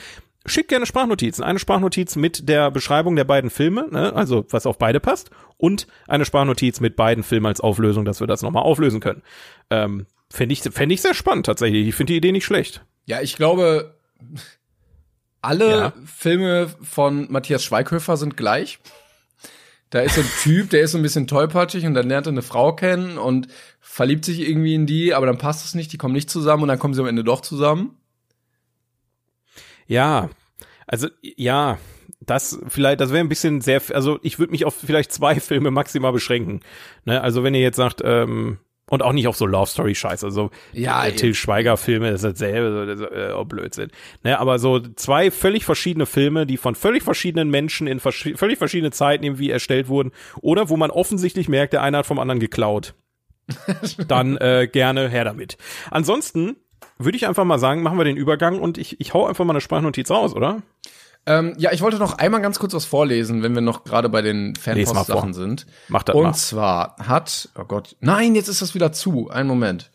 [0.46, 1.44] schickt gerne Sprachnotizen.
[1.44, 4.14] Eine Sprachnotiz mit der Beschreibung der beiden Filme, ne?
[4.14, 8.28] also was auf beide passt, und eine Sprachnotiz mit beiden Filmen als Auflösung, dass wir
[8.28, 9.24] das nochmal auflösen können.
[9.70, 11.88] Ähm, Fände ich, fänd ich sehr spannend tatsächlich.
[11.88, 12.84] Ich finde die Idee nicht schlecht.
[13.06, 13.96] Ja, ich glaube,
[15.46, 15.94] alle Ja.
[16.06, 18.80] Filme von Matthias Schweighöfer sind gleich.
[19.92, 22.32] Da ist so ein Typ, der ist so ein bisschen tollpatschig und dann lernt er
[22.32, 23.48] eine Frau kennen und
[23.80, 26.70] verliebt sich irgendwie in die, aber dann passt es nicht, die kommen nicht zusammen und
[26.70, 27.98] dann kommen sie am Ende doch zusammen.
[29.88, 30.30] Ja,
[30.88, 31.78] also ja,
[32.20, 35.72] das vielleicht, das wäre ein bisschen sehr, also ich würde mich auf vielleicht zwei Filme
[35.72, 36.62] maximal beschränken.
[37.06, 37.22] Ne?
[37.22, 38.58] Also wenn ihr jetzt sagt, ähm,
[38.90, 42.24] und auch nicht auf so Love Story Scheiß, also Ja, äh, Till Schweiger Filme, das
[42.24, 43.92] ist dasselbe, das ist, äh, auch Blödsinn.
[44.24, 48.58] Ne, aber so zwei völlig verschiedene Filme, die von völlig verschiedenen Menschen in verschi völlig
[48.58, 52.40] verschiedene Zeiten irgendwie erstellt wurden oder wo man offensichtlich merkt, der eine hat vom anderen
[52.40, 52.94] geklaut.
[54.08, 55.58] Dann äh, gerne her damit.
[55.92, 56.58] Ansonsten
[56.98, 59.54] würde ich einfach mal sagen, machen wir den Übergang und ich, ich hau einfach mal
[59.54, 60.62] eine Sprachnotiz raus, oder?
[61.28, 64.22] Ähm, ja, ich wollte noch einmal ganz kurz was vorlesen, wenn wir noch gerade bei
[64.22, 65.66] den Fanpost-Sachen sind.
[65.88, 66.34] Mach das Und mal.
[66.34, 69.30] zwar hat, oh Gott, nein, jetzt ist das wieder zu.
[69.30, 69.92] Einen Moment.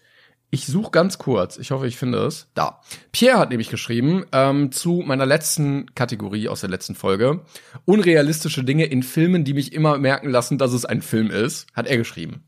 [0.52, 1.58] Ich suche ganz kurz.
[1.58, 2.48] Ich hoffe, ich finde es.
[2.54, 2.80] Da.
[3.12, 7.42] Pierre hat nämlich geschrieben ähm, zu meiner letzten Kategorie aus der letzten Folge.
[7.84, 11.86] Unrealistische Dinge in Filmen, die mich immer merken lassen, dass es ein Film ist, hat
[11.86, 12.42] er geschrieben.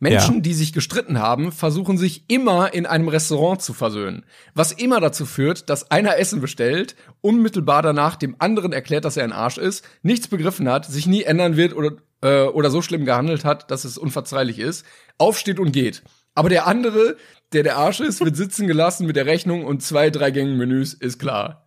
[0.00, 0.40] Menschen, Ja.
[0.40, 4.24] die sich gestritten haben, versuchen sich immer in einem Restaurant zu versöhnen.
[4.54, 9.24] Was immer dazu führt, dass einer Essen bestellt, unmittelbar danach dem anderen erklärt, dass er
[9.24, 11.92] ein Arsch ist, nichts begriffen hat, sich nie ändern wird oder,
[12.22, 14.86] äh, oder so schlimm gehandelt hat, dass es unverzeihlich ist,
[15.18, 16.02] aufsteht und geht.
[16.34, 17.16] Aber der andere,
[17.52, 20.94] der der Arsch ist, wird sitzen gelassen mit der Rechnung und zwei, drei Gängen Menüs,
[20.94, 21.64] ist klar.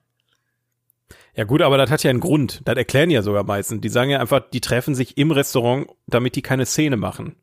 [1.36, 2.62] Ja gut, aber das hat ja einen Grund.
[2.66, 3.82] Das erklären ja sogar meistens.
[3.82, 7.36] Die sagen ja einfach, die treffen sich im Restaurant, damit die keine Szene machen.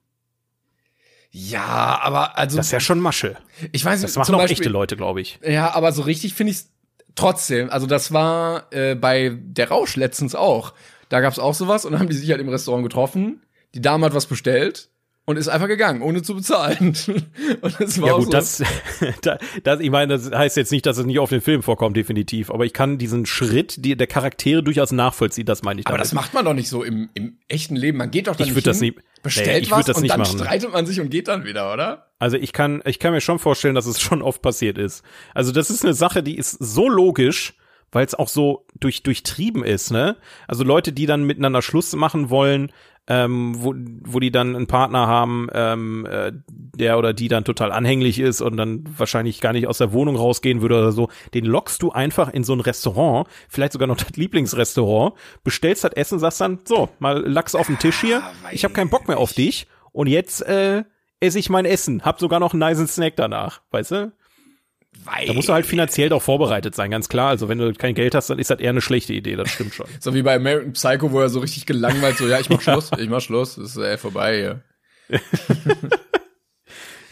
[1.31, 3.37] Ja, aber also Das ist ja schon Masche.
[3.73, 5.39] ich weiß Das nicht, machen zum auch Beispiel, echte Leute, glaube ich.
[5.47, 6.61] Ja, aber so richtig finde ich
[7.15, 7.71] trotzdem.
[7.71, 10.73] Also das war äh, bei der Rausch letztens auch.
[11.09, 13.43] Da gab's auch sowas und dann haben die sich halt im Restaurant getroffen.
[13.75, 14.89] Die Dame hat was bestellt
[15.29, 16.79] und ist einfach gegangen, ohne zu bezahlen.
[17.61, 18.31] und das war Ja gut, so.
[18.31, 18.63] das,
[19.21, 21.99] da- das, ich meine, das heißt jetzt nicht, dass es nicht auf den Film vorkommt,
[21.99, 22.51] definitiv.
[22.51, 26.07] Aber ich kann diesen Schritt die, der Charaktere durchaus nachvollziehen, das meine ich aber damit.
[26.07, 27.99] das macht man doch nicht so im, im echten Leben.
[27.99, 29.97] Man geht doch dann Ich nicht würd das hin, nie- bestellt Nee, ich was das
[29.97, 30.39] und nicht dann machen.
[30.39, 32.07] streitet man sich und geht dann wieder, oder?
[32.19, 35.05] Also ich kann, ich kann mir schon vorstellen, dass es schon oft passiert ist.
[35.35, 37.55] Also das ist eine Sache, die ist so logisch,
[37.93, 40.17] weil es auch so durch, durchtrieben ist, ne?
[40.47, 42.73] Also Leute, die dann miteinander Schluss machen wollen,
[43.09, 43.75] ähm, wo,
[44.05, 48.41] wo die dann einen Partner haben, ähm, äh, der oder die dann total anhänglich ist
[48.43, 51.91] und dann wahrscheinlich gar nicht aus der Wohnung rausgehen würde oder so, den lockst du
[51.91, 56.61] einfach in so ein Restaurant, vielleicht sogar noch das Lieblingsrestaurant, bestellst das Essen, sagst dann,
[56.65, 58.23] so, mal Lachs auf den Tisch hier,
[58.53, 60.85] ich habe keinen Bock mehr auf dich und jetzt äh,
[61.21, 64.13] esse ich mein Essen, hab sogar noch einen nice Snack danach, weißt du?
[65.27, 67.29] Da musst du halt finanziell doch vorbereitet sein, ganz klar.
[67.31, 69.75] Also wenn du kein Geld hast, dann ist das eher eine schlechte Idee, das stimmt
[69.75, 69.87] schon.
[70.01, 72.91] So wie bei American Psycho, wo er so richtig gelangweilt so, ja, ich mach Schluss,
[72.99, 74.63] ich mach Schluss, ist äh, vorbei hier.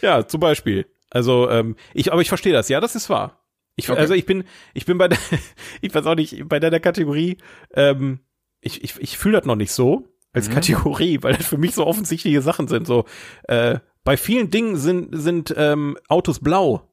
[0.01, 0.85] Ja, zum Beispiel.
[1.09, 3.43] Also, ähm, ich, aber ich verstehe das, ja, das ist wahr.
[3.75, 3.99] Ich, Okay.
[3.99, 4.43] Also ich bin,
[4.73, 5.17] ich bin bei der,
[5.81, 7.37] ich weiß auch nicht, bei deiner Kategorie,
[7.73, 8.19] ähm,
[8.61, 11.85] ich, ich, ich fühle das noch nicht so als Kategorie, weil das für mich so
[11.85, 12.85] offensichtliche Sachen sind.
[12.85, 13.05] So,
[13.43, 16.89] äh, bei vielen Dingen sind, sind ähm, Autos blau.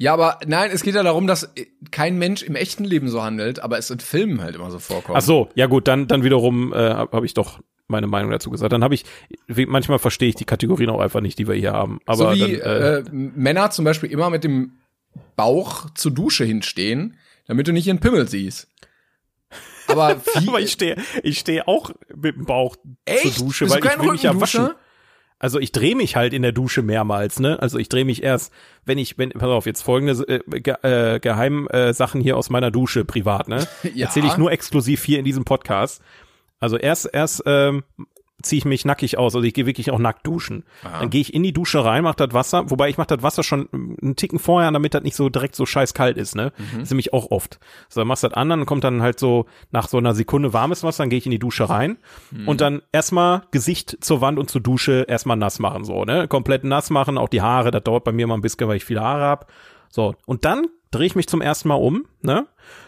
[0.00, 3.22] Ja, aber nein, es geht ja darum, dass äh, kein Mensch im echten Leben so
[3.22, 5.18] handelt, aber es in Filmen halt immer so vorkommt.
[5.18, 8.48] Ach so, ja gut, dann, dann wiederum äh, habe hab ich doch meine Meinung dazu
[8.50, 8.72] gesagt.
[8.72, 9.04] Dann habe ich,
[9.46, 12.00] wie- manchmal verstehe ich die Kategorien auch einfach nicht, die wir hier haben.
[12.06, 14.78] Aber so wie dann, äh, äh, Männer zum Beispiel immer mit dem
[15.36, 18.68] Bauch zur Dusche hinstehen, damit du nicht ihren Pimmel siehst.
[19.86, 23.34] Aber, wie, aber ich stehe, ich stehe auch mit dem Bauch Echt?
[23.34, 24.70] zur Dusche, Bist weil ich will mich ja waschen.
[25.40, 27.58] Also ich drehe mich halt in der Dusche mehrmals, ne?
[27.60, 28.52] Also ich drehe mich erst,
[28.84, 32.50] wenn ich, wenn, pass auf, jetzt folgende äh, ge, äh, Geheim äh, Sachen hier aus
[32.50, 33.66] meiner Dusche privat, ne?
[33.94, 34.06] Ja.
[34.06, 36.02] Erzähle ich nur exklusiv hier in diesem Podcast.
[36.60, 37.84] Also erst, erst ähm,
[38.42, 40.64] ziehe ich mich nackig aus, also ich gehe wirklich auch nackt duschen.
[40.82, 43.42] Dann gehe ich in die Dusche rein, mach das Wasser, wobei ich mach das Wasser
[43.42, 46.52] schon einen Ticken vorher, damit das nicht so direkt so scheiß kalt ist, ne?
[46.56, 46.64] Mhm.
[46.74, 47.58] Das ist nämlich auch oft.
[47.88, 50.52] So, dann machst du das an, dann kommt dann halt so nach so einer Sekunde
[50.52, 51.98] warmes Wasser, dann gehe ich in die Dusche rein
[52.30, 52.48] Mhm.
[52.48, 56.28] und dann erstmal Gesicht zur Wand und zur Dusche erstmal nass machen, so, ne?
[56.28, 58.84] Komplett nass machen, auch die Haare, das dauert bei mir mal ein bisschen, weil ich
[58.84, 59.50] viele Haare hab.
[59.88, 62.46] So, und dann drehe ich mich zum ersten Mal um, ne?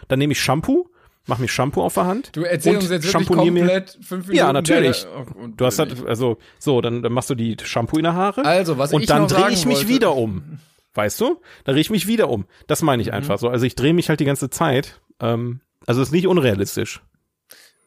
[0.08, 0.88] Dann nehme ich Shampoo,
[1.26, 2.30] mach mir Shampoo auf der Hand.
[2.36, 4.34] Du erzählst uns jetzt wirklich shampoonier mir- komplett fünf Minuten.
[4.34, 5.04] Ja, natürlich.
[5.04, 8.14] deine- oh, Du hast halt, also, so, dann, dann machst du die Shampoo in der
[8.14, 8.44] Haare.
[8.44, 10.58] Also, was Und ich dann drehe ich mich wollte- wieder um.
[10.94, 11.40] Weißt du?
[11.64, 12.44] Dann drehe ich mich wieder um.
[12.66, 13.14] Das meine ich Mhm.
[13.14, 13.48] einfach so.
[13.48, 15.00] Also ich drehe mich halt die ganze Zeit.
[15.20, 17.00] Ähm, also ist nicht unrealistisch.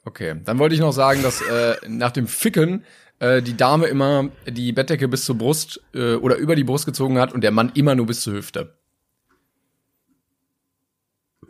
[0.06, 2.84] Okay, dann wollte ich noch sagen, dass äh, nach dem Ficken
[3.20, 7.18] äh, die Dame immer die Bettdecke bis zur Brust äh, oder über die Brust gezogen
[7.20, 8.76] hat und der Mann immer nur bis zur Hüfte.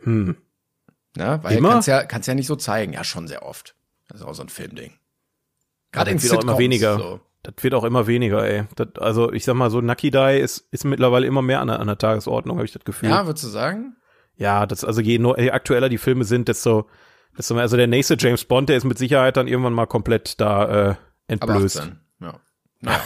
[0.04, 0.36] Hm.
[1.16, 1.70] Na, weil Immer?
[1.70, 2.92] kannst ja kannst ja nicht so zeigen.
[2.92, 3.74] Ja, schon sehr oft.
[4.08, 4.92] Das ist auch so ein Filmding.
[5.92, 6.98] Gerade in das wird auch immer weniger.
[6.98, 7.20] So.
[7.42, 8.64] Das wird auch immer weniger, ey.
[8.74, 11.80] Das, also ich sag mal so, Nucky Die ist, ist mittlerweile immer mehr an der,
[11.80, 13.08] an der Tagesordnung, habe ich das Gefühl.
[13.08, 13.96] Ja, würdest du sagen?
[14.36, 16.88] Ja, das, also je, je aktueller die Filme sind, desto,
[17.38, 20.40] desto mehr, also der nächste James Bond, der ist mit Sicherheit dann irgendwann mal komplett
[20.40, 20.98] da äh, Aber
[21.28, 21.80] entblößt.
[21.80, 22.00] 18.
[22.20, 22.40] Ja.
[22.82, 23.00] Naja.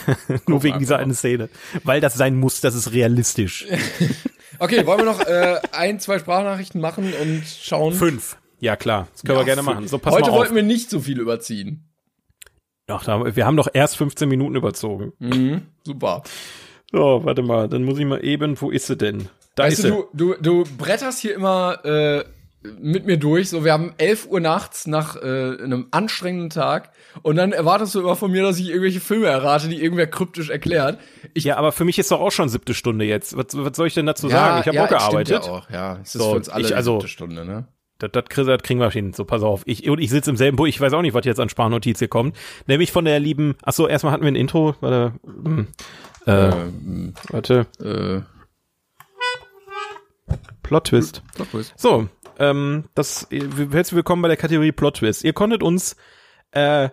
[0.47, 1.47] Nur wegen dieser einen Szene.
[1.85, 3.65] Weil das sein muss, das ist realistisch.
[4.59, 7.93] Okay, wollen wir noch äh, ein, zwei Sprachnachrichten machen und schauen?
[7.93, 8.37] Fünf.
[8.59, 9.07] Ja, klar.
[9.13, 9.75] Das können wir gerne fünf.
[9.75, 9.87] machen.
[9.87, 11.87] So, pass Heute wollten wir nicht so viel überziehen.
[12.87, 15.13] Ach, da, wir haben doch erst 15 Minuten überzogen.
[15.19, 16.23] Mhm, super.
[16.91, 19.29] So, warte mal, dann muss ich mal eben, wo ist sie denn?
[19.55, 20.17] Da Weißt ist du, sie.
[20.17, 22.23] du, du, du bretterst hier immer äh,
[22.79, 23.49] mit mir durch.
[23.49, 25.19] So, wir haben 11 Uhr nachts nach äh,
[25.61, 26.91] einem anstrengenden Tag
[27.23, 30.49] und dann erwartest du immer von mir, dass ich irgendwelche Filme errate, die irgendwer kryptisch
[30.49, 30.99] erklärt.
[31.33, 33.35] Ich, Ja, aber für mich ist doch auch schon siebte Stunde jetzt.
[33.35, 34.59] Was, was soll ich denn dazu sagen?
[34.61, 35.45] Ich habe ja, auch gearbeitet.
[35.45, 35.69] Ja, auch.
[35.71, 37.67] ja es ist So, für uns alle ich- also- eine Stunde, ne?
[37.97, 39.13] Das, das, krieg- das kriegen wir hin.
[39.13, 39.61] So, pass auf.
[39.65, 40.65] Ich, und ich sitze im selben Buch.
[40.65, 42.35] Ich weiß auch nicht, was jetzt an Sparnotiz hier kommt.
[42.65, 44.73] Nämlich von der lieben, ach so, erstmal hatten wir ein Intro.
[44.81, 45.67] Warte, hm,
[46.25, 47.67] äh, Ähm, warte.
[47.79, 48.21] äh,
[50.63, 51.21] Plot Twist.
[51.35, 51.73] Plot-Twist.
[51.77, 52.07] So,
[52.41, 55.23] ähm, das, herzlich willkommen bei der Kategorie Plot Twist.
[55.23, 55.95] Ihr konntet uns,
[56.51, 56.89] äh,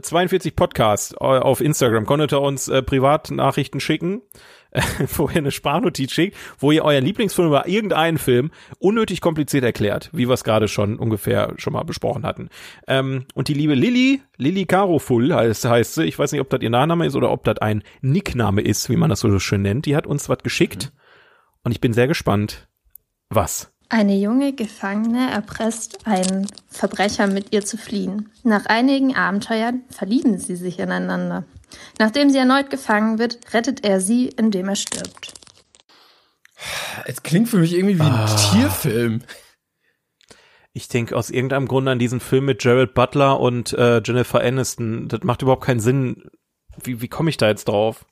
[0.00, 4.22] 42 Podcast äh, auf Instagram, konntet ihr uns äh, Privatnachrichten schicken,
[4.70, 4.80] äh,
[5.16, 10.10] wo ihr eine Sparnotiz schickt, wo ihr euren Lieblingsfilm über irgendeinen Film unnötig kompliziert erklärt,
[10.12, 12.48] wie wir es gerade schon ungefähr schon mal besprochen hatten.
[12.86, 16.62] Ähm, und die liebe Lilly, Lilly Carofull heißt, heißt sie, ich weiß nicht, ob das
[16.62, 19.86] ihr Nachname ist oder ob das ein Nickname ist, wie man das so schön nennt,
[19.86, 20.92] die hat uns was geschickt
[21.62, 22.68] und ich bin sehr gespannt,
[23.28, 23.73] was.
[23.88, 28.30] Eine junge Gefangene erpresst einen Verbrecher, mit ihr zu fliehen.
[28.42, 31.44] Nach einigen Abenteuern verlieben sie sich ineinander.
[31.98, 35.34] Nachdem sie erneut gefangen wird, rettet er sie, indem er stirbt.
[37.04, 38.36] Es klingt für mich irgendwie wie ein Ah.
[38.36, 39.22] Tierfilm.
[40.72, 45.08] Ich denke aus irgendeinem Grund an diesen Film mit Jared Butler und äh, Jennifer Aniston.
[45.08, 46.30] Das macht überhaupt keinen Sinn.
[46.82, 48.06] Wie, wie komme ich da jetzt drauf?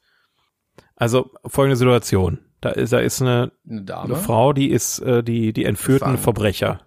[0.94, 2.38] Also folgende Situation.
[2.62, 4.14] Da ist, da ist eine, Eine Dame?
[4.14, 6.18] eine Frau, die ist äh, die, die entführten Gefangen.
[6.22, 6.80] Verbrecher.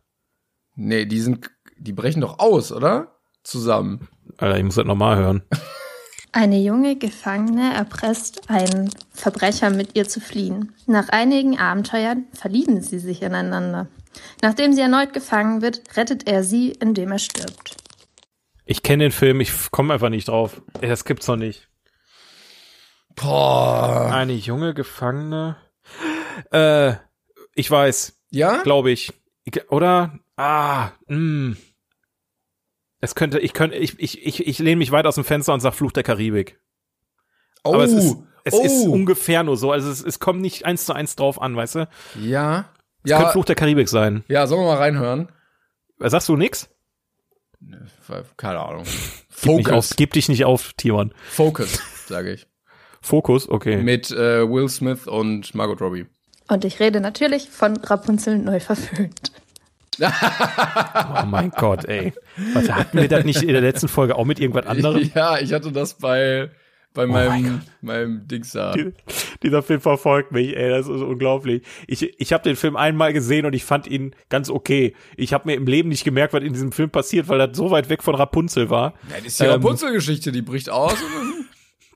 [0.76, 3.16] Nee, die sind, die brechen doch aus, oder?
[3.44, 4.08] Zusammen.
[4.38, 5.44] Alter, ich muss das nochmal hören.
[6.32, 10.74] Eine junge Gefangene erpresst einen Verbrecher, mit ihr zu fliehen.
[10.86, 13.88] Nach einigen Abenteuern verlieben sie sich ineinander.
[14.42, 17.78] Nachdem sie erneut gefangen wird, rettet er sie, indem er stirbt.
[18.66, 20.62] Ich kenne den Film, ich komme einfach nicht drauf.
[20.82, 21.70] Das gibt's doch nicht.
[23.16, 24.10] Boah.
[24.14, 25.58] Eine junge Gefangene.
[26.52, 26.94] Äh,
[27.56, 28.62] ich weiß, Ja?
[28.64, 29.14] glaube ich.
[29.70, 30.20] Oder?
[30.38, 31.56] Ah, mh.
[33.02, 35.60] Es könnte, ich könnte, ich, ich, ich, ich lehne mich weit aus dem Fenster und
[35.60, 36.60] sag Fluch der Karibik.
[37.64, 38.64] Oh, Aber es ist, es oh.
[38.64, 39.72] ist ungefähr nur so.
[39.72, 41.88] Also es, es kommt nicht eins zu eins drauf an, weißt du?
[42.20, 42.70] Ja.
[43.04, 44.24] Es könnte Ja, Fluch der Karibik sein.
[44.28, 45.30] ja, sollen wir mal reinhören?
[46.00, 46.70] Sagst du nix?
[48.38, 48.84] Keine Ahnung.
[49.42, 49.96] Gib, nicht auf, Focus.
[49.96, 51.14] gib dich nicht auf, Timon.
[51.30, 52.48] Focus, sage ich.
[53.02, 53.78] Fokus, okay.
[53.78, 56.06] Mit äh, Will Smith und Margot Robbie.
[56.48, 59.32] Und ich rede natürlich von Rapunzel neu verföhnt.
[60.00, 62.14] Oh mein Gott, ey.
[62.54, 65.10] Was hatten wir das nicht in der letzten Folge auch mit irgendwas anderem?
[65.16, 66.50] Ja, ich hatte das bei,
[66.94, 68.74] bei Oh mein meinem, meinem Dings da.
[68.74, 68.94] Die-
[69.42, 71.64] Dieser Film verfolgt mich, ey, das ist unglaublich.
[71.88, 74.96] Ich, ich habe den Film einmal gesehen und ich fand ihn ganz okay.
[75.16, 77.72] Ich habe mir im Leben nicht gemerkt, was in diesem Film passiert, weil das so
[77.72, 78.94] weit weg von Rapunzel war.
[79.10, 80.96] Ja, das ist die Ähm, Rapunzel-Geschichte, die bricht aus.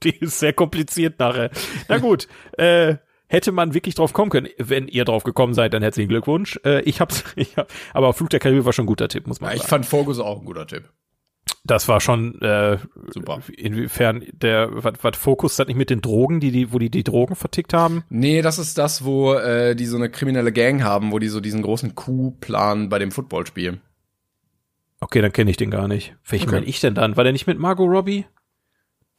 [0.04, 1.52] Die ist sehr kompliziert nachher.
[1.90, 2.96] Na gut, äh,
[3.30, 4.50] hätte man wirklich drauf kommen können.
[4.58, 6.60] Wenn ihr drauf gekommen seid, dann herzlichen Glückwunsch.
[6.66, 9.40] Äh, ich hab's, ich hab, aber Flug der Karibik war schon ein guter Tipp, muss
[9.40, 9.70] man ja, ich sagen.
[9.70, 10.90] fand Focus auch ein guter Tipp.
[11.64, 12.78] Das war schon äh,
[13.12, 13.42] Super.
[13.56, 17.36] Inwiefern der, was, Fokus das nicht mit den Drogen, die die, wo die die Drogen
[17.36, 18.04] vertickt haben?
[18.10, 21.40] Nee, das ist das, wo äh, die so eine kriminelle Gang haben, wo die so
[21.40, 23.80] diesen großen Coup planen bei dem Footballspiel.
[25.02, 26.16] Okay, dann kenne ich den gar nicht.
[26.28, 26.56] Welchen Okay.
[26.56, 27.18] meine ich denn dann?
[27.18, 28.26] War der nicht mit Margot Robbie?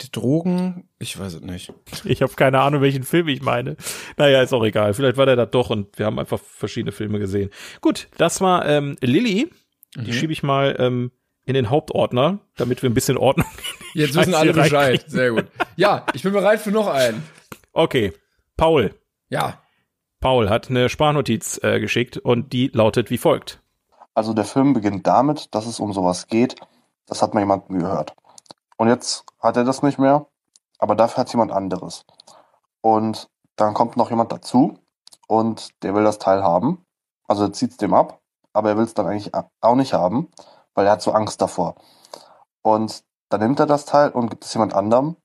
[0.01, 0.89] Die Drogen?
[0.99, 1.73] Ich weiß es nicht.
[2.05, 3.77] Ich habe keine Ahnung, welchen Film ich meine.
[4.17, 4.95] Naja, ist auch egal.
[4.95, 7.51] Vielleicht war der da doch und wir haben einfach verschiedene Filme gesehen.
[7.81, 9.51] Gut, das war ähm, Lilly.
[9.97, 11.11] Die schiebe ich mal ähm,
[11.45, 13.47] in den Hauptordner, damit wir ein bisschen Ordnung.
[13.95, 15.05] Jetzt wissen alle Bescheid.
[15.09, 15.47] Sehr gut.
[15.77, 17.23] Ja, ich bin bereit für noch einen.
[17.73, 18.13] Okay,
[18.57, 18.95] Paul.
[19.29, 19.61] Ja.
[20.21, 23.61] Paul hat eine Sprachnotiz äh, geschickt und die lautet wie folgt.
[24.15, 26.57] Also der Film beginnt damit, dass es um sowas geht.
[27.07, 28.15] Das hat mal jemand gehört.
[28.77, 30.27] Und jetzt hat er das nicht mehr,
[30.79, 32.05] aber dafür hat jemand anderes.
[32.81, 34.79] Und dann kommt noch jemand dazu
[35.27, 36.85] und der will das Teil haben.
[37.27, 38.21] Also zieht es dem ab,
[38.53, 40.31] aber er will es dann eigentlich auch nicht haben,
[40.75, 41.75] weil er hat so Angst davor.
[42.63, 45.17] Und dann nimmt er das Teil und gibt es jemand anderem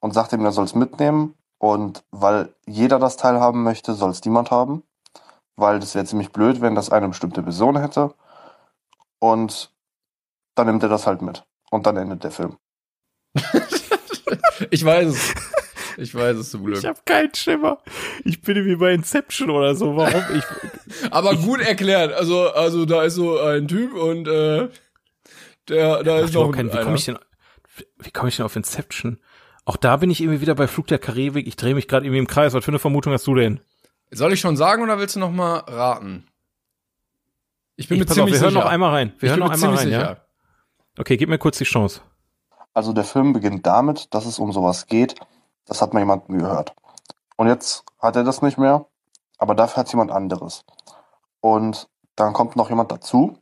[0.00, 1.34] und sagt ihm, er soll es mitnehmen.
[1.58, 4.84] Und weil jeder das Teil haben möchte, soll es niemand haben.
[5.56, 8.14] Weil das wäre ziemlich blöd, wenn das eine bestimmte Person hätte.
[9.18, 9.74] Und
[10.54, 11.44] dann nimmt er das halt mit.
[11.70, 12.56] Und dann endet der Film.
[14.70, 15.34] ich weiß es.
[15.96, 16.78] Ich weiß es zum Glück.
[16.78, 17.78] Ich habe keinen Schimmer.
[18.24, 19.96] Ich bin wie bei Inception oder so.
[19.96, 20.22] Warum?
[20.36, 20.44] Ich
[21.12, 22.12] Aber gut erklärt.
[22.12, 24.68] Also, also da ist so ein Typ und äh,
[25.68, 27.18] der, da ist noch kein, wie komme ich denn,
[27.98, 29.18] wie komme ich denn auf Inception?
[29.64, 31.46] Auch da bin ich irgendwie wieder bei Flug der Karibik.
[31.46, 32.54] Ich drehe mich gerade irgendwie im Kreis.
[32.54, 33.60] Was für eine Vermutung hast du denn?
[34.10, 36.26] Soll ich schon sagen oder willst du noch mal raten?
[37.76, 38.44] Ich bin ich, mir ziemlich auf, wir sicher.
[38.46, 39.12] hören noch einmal rein.
[39.18, 40.00] Wir ich hören noch einmal rein, sicher.
[40.00, 40.16] ja.
[40.98, 42.00] Okay, gib mir kurz die Chance.
[42.78, 45.16] Also der Film beginnt damit, dass es um sowas geht.
[45.64, 46.76] Das hat mal jemand gehört.
[47.36, 48.86] Und jetzt hat er das nicht mehr,
[49.36, 50.64] aber dafür hat jemand anderes.
[51.40, 53.36] Und dann kommt noch jemand dazu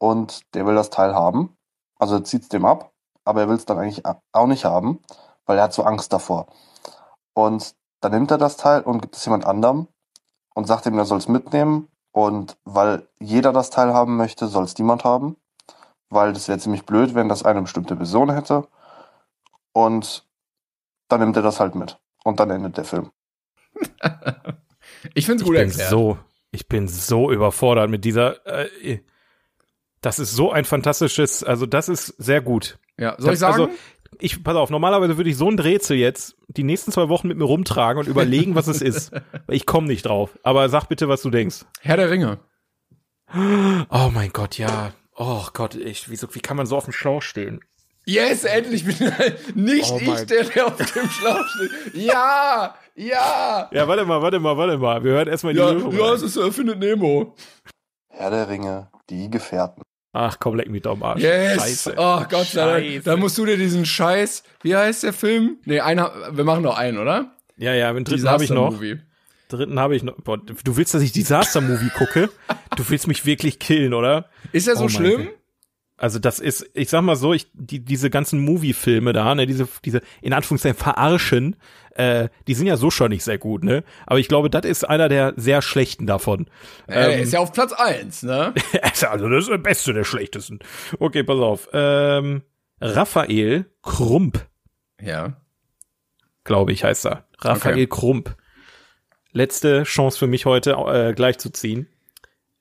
[0.00, 1.56] und der will das Teil haben.
[2.00, 2.90] Also er zieht es dem ab,
[3.24, 4.02] aber er will es dann eigentlich
[4.32, 4.98] auch nicht haben,
[5.46, 6.46] weil er hat so Angst davor.
[7.32, 9.86] Und dann nimmt er das Teil und gibt es jemand anderem
[10.52, 11.86] und sagt ihm, er soll es mitnehmen.
[12.10, 15.36] Und weil jeder das Teil haben möchte, soll es niemand haben
[16.10, 18.66] weil das wäre ziemlich blöd, wenn das eine bestimmte Person hätte.
[19.72, 20.26] Und
[21.08, 21.98] dann nimmt er das halt mit.
[22.24, 23.10] Und dann endet der Film.
[25.14, 26.18] ich finde es gut ich bin so,
[26.50, 28.46] Ich bin so überfordert mit dieser.
[28.46, 29.00] Äh,
[30.00, 32.78] das ist so ein fantastisches, also das ist sehr gut.
[32.96, 33.62] Ja, soll das, ich sagen?
[33.62, 33.74] Also,
[34.18, 37.38] ich, pass auf, normalerweise würde ich so ein Rätsel jetzt die nächsten zwei Wochen mit
[37.38, 39.12] mir rumtragen und überlegen, was es ist.
[39.48, 40.38] Ich komme nicht drauf.
[40.42, 41.64] Aber sag bitte, was du denkst.
[41.80, 42.38] Herr der Ringe.
[43.34, 44.92] Oh mein Gott, ja.
[45.16, 47.60] Oh Gott, ich, wieso, wie kann man so auf dem Schlauch stehen?
[48.10, 51.94] Yes, endlich bin ich nicht oh ich, der, der auf dem Schlauch steht.
[51.94, 53.68] Ja, ja.
[53.70, 55.04] Ja, warte mal, warte mal, warte mal.
[55.04, 57.36] Wir hören erstmal die Ja, Lösung ja es ist äh, Findet Nemo.
[58.08, 59.82] Herr der Ringe, die Gefährten.
[60.12, 61.22] Ach komm, leck mich doch am Arsch.
[61.22, 61.62] Yes.
[61.62, 61.94] Scheiße.
[61.96, 63.02] Oh Gott, Scheiße.
[63.04, 65.58] Da, da musst du dir diesen Scheiß, wie heißt der Film?
[65.64, 67.30] Nee, einer, wir machen noch einen, oder?
[67.56, 68.72] Ja, ja, den dritten habe ich noch.
[68.72, 68.98] Movie
[69.50, 70.16] dritten habe ich noch.
[70.16, 72.30] Boah, du willst, dass ich Disaster Movie gucke?
[72.76, 74.30] du willst mich wirklich killen, oder?
[74.52, 75.24] Ist er so oh schlimm?
[75.24, 75.34] God.
[76.00, 79.68] Also das ist, ich sag mal so, ich, die, diese ganzen Movie-Filme da, ne, diese,
[79.84, 81.56] diese, in Anführungszeichen verarschen,
[81.94, 83.84] äh, die sind ja so schon nicht sehr gut, ne?
[84.06, 86.46] Aber ich glaube, das ist einer der sehr schlechten davon.
[86.86, 88.54] Er ähm, ist ja auf Platz eins, ne?
[88.82, 90.60] also das ist der beste der schlechtesten.
[90.98, 91.68] Okay, pass auf.
[91.74, 92.42] Ähm,
[92.80, 94.46] Raphael Krump.
[95.00, 95.36] Ja.
[96.44, 97.26] Glaube ich, heißt er.
[97.38, 97.86] Raphael okay.
[97.86, 98.36] Krump
[99.32, 101.86] letzte Chance für mich heute äh, gleich zu ziehen.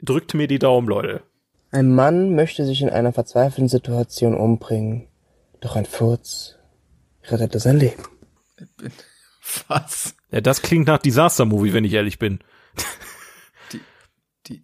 [0.02, 1.24] Drückt mir die Daumen, Leute.
[1.72, 5.08] Ein Mann möchte sich in einer verzweifelten Situation umbringen,
[5.62, 6.56] doch ein Furz
[7.24, 8.04] rettete sein Leben.
[9.68, 10.16] Was?
[10.32, 12.40] Ja, das klingt nach Disaster-Movie, wenn ich ehrlich bin.
[13.72, 13.82] Die,
[14.48, 14.64] die,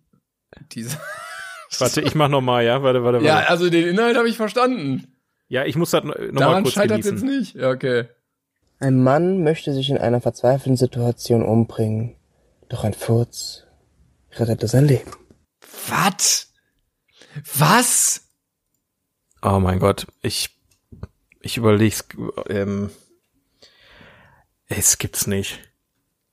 [0.71, 0.97] diese.
[1.79, 3.27] Warte, ich mach noch mal, ja, warte, warte, warte.
[3.27, 5.15] Ja, also den Inhalt habe ich verstanden.
[5.47, 7.13] Ja, ich muss das noch Daran mal kurz scheitert genießen.
[7.13, 7.55] jetzt nicht.
[7.55, 8.05] Ja, okay.
[8.79, 12.15] Ein Mann möchte sich in einer verzweifelten Situation umbringen,
[12.69, 13.63] doch ein Furz
[14.31, 15.11] rettete sein Leben.
[15.87, 16.53] Was?
[17.57, 18.27] Was?
[19.41, 20.49] Oh mein Gott, ich
[21.41, 22.05] ich überleg's
[22.49, 22.89] ähm,
[24.67, 25.59] es gibt's nicht.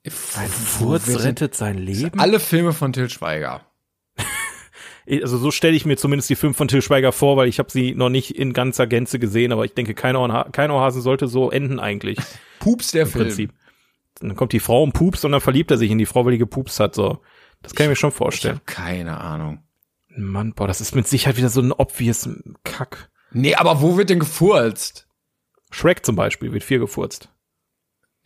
[0.05, 2.19] Ein Furz rettet sein Leben?
[2.19, 3.67] Alle Filme von Till Schweiger
[5.07, 7.71] also so stelle ich mir zumindest die Filme von Till Schweiger vor, weil ich habe
[7.71, 11.29] sie noch nicht in ganzer Gänze gesehen, aber ich denke, kein, Ohrha kein Ohrhasen sollte
[11.29, 12.19] so enden eigentlich.
[12.59, 13.25] Pups der Im Film.
[13.25, 13.53] Prinzip.
[14.21, 16.33] Dann kommt die Frau und pups und dann verliebt er sich in die Frau, weil
[16.33, 16.95] die gepupst hat.
[16.95, 17.23] So,
[17.63, 18.61] das kann ich, ich mir schon vorstellen.
[18.67, 19.63] Ich hab keine Ahnung.
[20.17, 22.29] Mann, boah, das ist mit Sicherheit wieder so ein obvious
[22.65, 23.11] Kack.
[23.33, 25.09] Nee, aber wo wird denn gefurzt?
[25.71, 27.31] Shrek zum Beispiel wird viel gefurzt.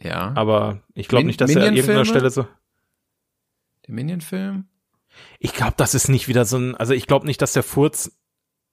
[0.00, 0.32] Ja.
[0.34, 2.46] Aber ich glaube nicht, dass er an irgendeiner Stelle so.
[3.86, 4.66] Der Minion-Film?
[5.38, 8.18] Ich glaube, das ist nicht wieder so ein, also ich glaube nicht, dass der Furz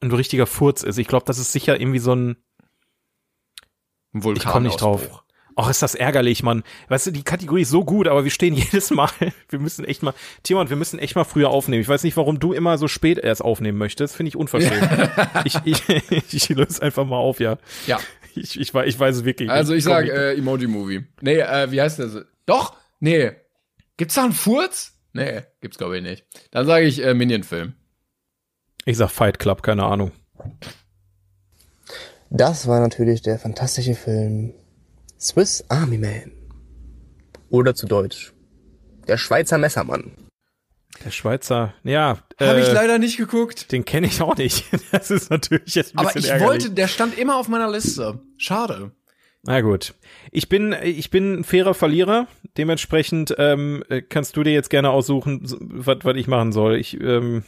[0.02, 0.98] ein richtiger Furz ist.
[0.98, 2.36] Ich glaube, das ist sicher irgendwie so ein,
[4.14, 5.23] ein Vulkan ich komme nicht drauf.
[5.56, 6.64] Ach, ist das ärgerlich, Mann.
[6.88, 9.10] Weißt du, die Kategorie ist so gut, aber wir stehen jedes Mal.
[9.50, 10.14] Wir müssen echt mal,
[10.44, 11.82] Timon, wir müssen echt mal früher aufnehmen.
[11.82, 14.16] Ich weiß nicht, warum du immer so spät erst aufnehmen möchtest.
[14.16, 14.90] Finde ich unverschämt.
[15.46, 17.58] ich, ich, ich löse einfach mal auf, ja.
[17.88, 18.00] Ja.
[18.36, 19.50] Ich, ich, ich weiß es wirklich.
[19.50, 21.06] Also ich sag äh, Emoji Movie.
[21.22, 22.26] Nee, äh, wie heißt das?
[22.46, 22.76] Doch?
[23.00, 23.32] Nee.
[23.98, 24.94] Gibt's da einen Furz?
[25.14, 26.26] Nee, gibt's glaube ich nicht.
[26.50, 27.74] Dann sage ich äh, Minion-Film.
[28.86, 30.12] Ich sag Fight Club, keine Ahnung.
[32.32, 34.56] Das war natürlich der fantastische Film
[35.24, 36.34] Swiss Army Man.
[37.50, 38.34] Oder zu Deutsch
[39.08, 40.12] Der Schweizer Messermann.
[41.06, 42.18] Der Schweizer, ja.
[42.42, 43.72] Habe ich äh, leider nicht geguckt.
[43.72, 44.66] Den kenne ich auch nicht.
[44.92, 46.50] Das ist natürlich jetzt ein Aber bisschen ich ärgerlich.
[46.50, 48.20] wollte, der stand immer auf meiner Liste.
[48.38, 48.92] Schade.
[49.44, 49.94] Na gut.
[50.34, 52.28] Ich bin, ich bin ein fairer Verlierer.
[52.58, 56.76] Dementsprechend ähm, äh, kannst du dir jetzt gerne aussuchen, was ich machen soll.
[56.76, 57.46] Ich, ähm,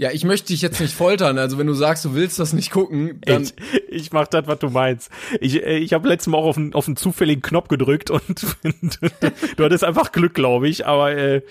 [0.00, 1.36] Ja, ich möchte dich jetzt nicht foltern.
[1.36, 3.52] Also wenn du sagst, du willst das nicht gucken, dann ich,
[3.90, 5.10] ich mach das, was du meinst.
[5.42, 8.46] Ich, äh, ich habe letztes Mal auch auf einen, auf einen zufälligen Knopf gedrückt und
[9.56, 10.86] du hattest einfach Glück, glaube ich.
[10.86, 11.42] Aber äh,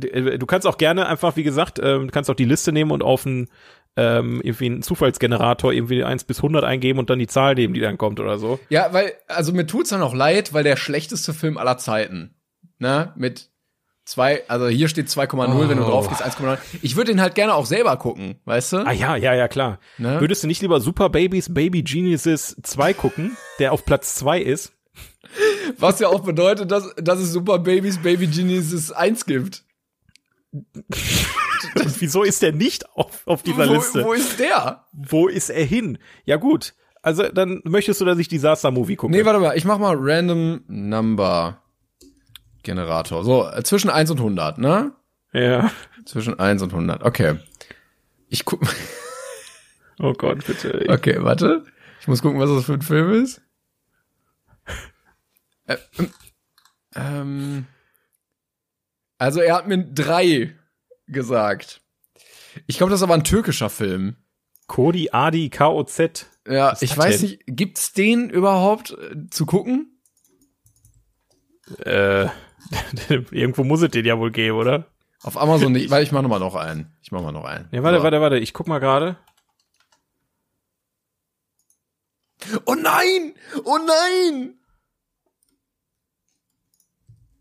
[0.00, 2.92] äh, du kannst auch gerne einfach, wie gesagt, ähm, du kannst auch die Liste nehmen
[2.92, 3.50] und auf einen
[3.98, 7.80] ähm, irgendwie einen Zufallsgenerator irgendwie 1 bis 100 eingeben und dann die Zahl nehmen, die
[7.80, 8.58] dann kommt oder so.
[8.70, 12.36] Ja, weil, also mir tut's dann auch leid, weil der schlechteste Film aller Zeiten,
[12.78, 13.50] ne, mit
[14.06, 15.88] zwei, also hier steht 2,0, wenn du Oh.
[15.90, 16.56] drauf gehst, 1,9.
[16.80, 18.76] Ich würde den halt gerne auch selber gucken, weißt du?
[18.86, 19.78] Ah ja, ja, ja, klar.
[19.98, 20.20] Ne?
[20.20, 24.72] Würdest du nicht lieber Super Babies Baby Geniuses 2 gucken, der auf Platz 2 ist?
[25.78, 29.64] Was ja auch bedeutet, dass, dass es Super Babies Baby Geniuses 1 gibt.
[30.52, 34.04] Und wieso ist der nicht auf, auf dieser wo, Liste?
[34.04, 34.84] wo ist der?
[34.92, 35.98] Wo ist er hin?
[36.24, 36.74] Ja gut.
[37.02, 39.12] Also dann möchtest du, dass ich Disaster Movie gucke?
[39.12, 41.58] Nee, warte mal, ich mach mal Random Number
[42.66, 43.24] Generator.
[43.24, 44.92] So, äh, zwischen 1 und 100, ne?
[45.32, 45.70] Ja.
[46.04, 47.38] Zwischen 1 und 100, okay.
[48.28, 48.60] Ich guck,
[49.98, 50.84] Oh Gott, bitte.
[50.88, 51.64] okay, warte.
[52.00, 53.40] Ich muss gucken, was das für ein Film ist.
[55.66, 56.10] Äh, ähm,
[56.94, 57.66] ähm,
[59.18, 60.54] also er hat mir drei
[61.06, 61.80] gesagt.
[62.66, 64.16] Ich glaube, das ist aber ein türkischer Film.
[64.66, 66.26] Cody Adi KOZ.
[66.48, 67.30] Ja, Was ich weiß denn?
[67.30, 70.00] nicht, gibt's den überhaupt äh, zu gucken?
[71.84, 72.26] Äh,
[73.30, 74.86] irgendwo muss es den ja wohl geben, oder?
[75.22, 76.92] Auf Amazon nicht, weil ich mach noch mal noch einen.
[77.02, 77.68] Ich mach mal noch einen.
[77.72, 78.04] Ja, warte, So.
[78.04, 78.38] warte, warte.
[78.38, 79.16] Ich guck mal gerade.
[82.64, 83.34] Oh nein!
[83.64, 84.54] Oh nein!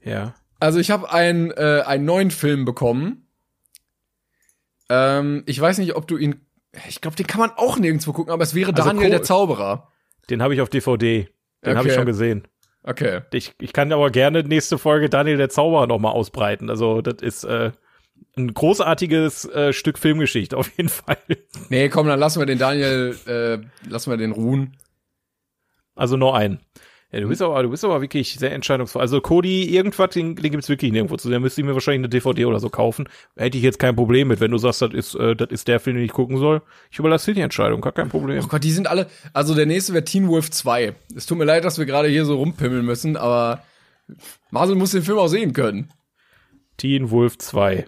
[0.02, 0.36] Ja.
[0.60, 3.28] Also ich habe einen, äh, einen neuen Film bekommen.
[4.90, 6.46] Ähm, ich weiß nicht, ob du ihn.
[6.88, 9.24] Ich glaube, den kann man auch nirgendwo gucken, aber es wäre Also Daniel Co- der
[9.24, 9.92] Zauberer.
[10.30, 11.30] Den habe ich auf DVD.
[11.66, 12.00] Den habe ich Okay.
[12.00, 12.48] schon gesehen.
[12.88, 13.22] Okay.
[13.34, 16.70] Ich, ich kann aber gerne nächste Folge Daniel der Zauberer noch mal ausbreiten.
[16.70, 17.72] Also das ist äh,
[18.38, 21.18] ein großartiges äh, Stück Filmgeschichte auf jeden Fall.
[21.70, 24.78] Nee, komm, dann lassen wir den Daniel, äh, lassen wir den ruhen.
[25.96, 26.60] Also nur einen.
[27.12, 29.02] Ja, du bist aber, du bist aber wirklich sehr entscheidungsvoll.
[29.02, 31.34] Also Cody, irgendwas, den, den gibt's wirklich nirgendwo zu sehen.
[31.34, 33.08] Da müsste ich mir wahrscheinlich eine DVD oder so kaufen.
[33.38, 35.80] Hätte ich jetzt kein Problem mit, wenn du sagst, das ist, äh, das ist der
[35.80, 36.62] Film, den ich gucken soll.
[36.92, 38.42] Ich überlasse dir die Entscheidung, gar kein Problem.
[38.44, 39.08] Oh Gott, die sind alle.
[39.34, 40.96] Also der nächste wäre Teen Wolf 2.
[41.16, 43.64] Es tut mir leid, dass wir gerade hier so rumpimmeln müssen, aber
[44.52, 45.92] Marcel muss den Film auch sehen können.
[46.78, 47.86] Teen Wolf 2.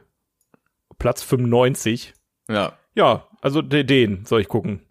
[1.00, 2.14] Platz 95.
[2.50, 2.74] Ja.
[2.96, 4.82] Ja, also de- den soll ich gucken.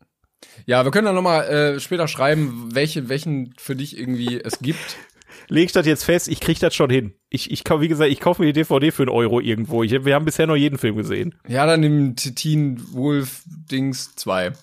[0.67, 4.59] Ja, wir können dann noch mal äh, später schreiben, welche, welchen für dich irgendwie es
[4.61, 4.79] gibt.
[5.49, 7.13] Leg ich das jetzt fest, ich krieg das schon hin.
[7.29, 9.85] Ich, ich wie gesagt, ich kaufe mir die DVD für einen Euro irgendwo.
[9.85, 11.37] Ich, wir haben bisher noch jeden Film gesehen.
[11.47, 14.53] Ja, dann T- Teen Wolf Dings 2.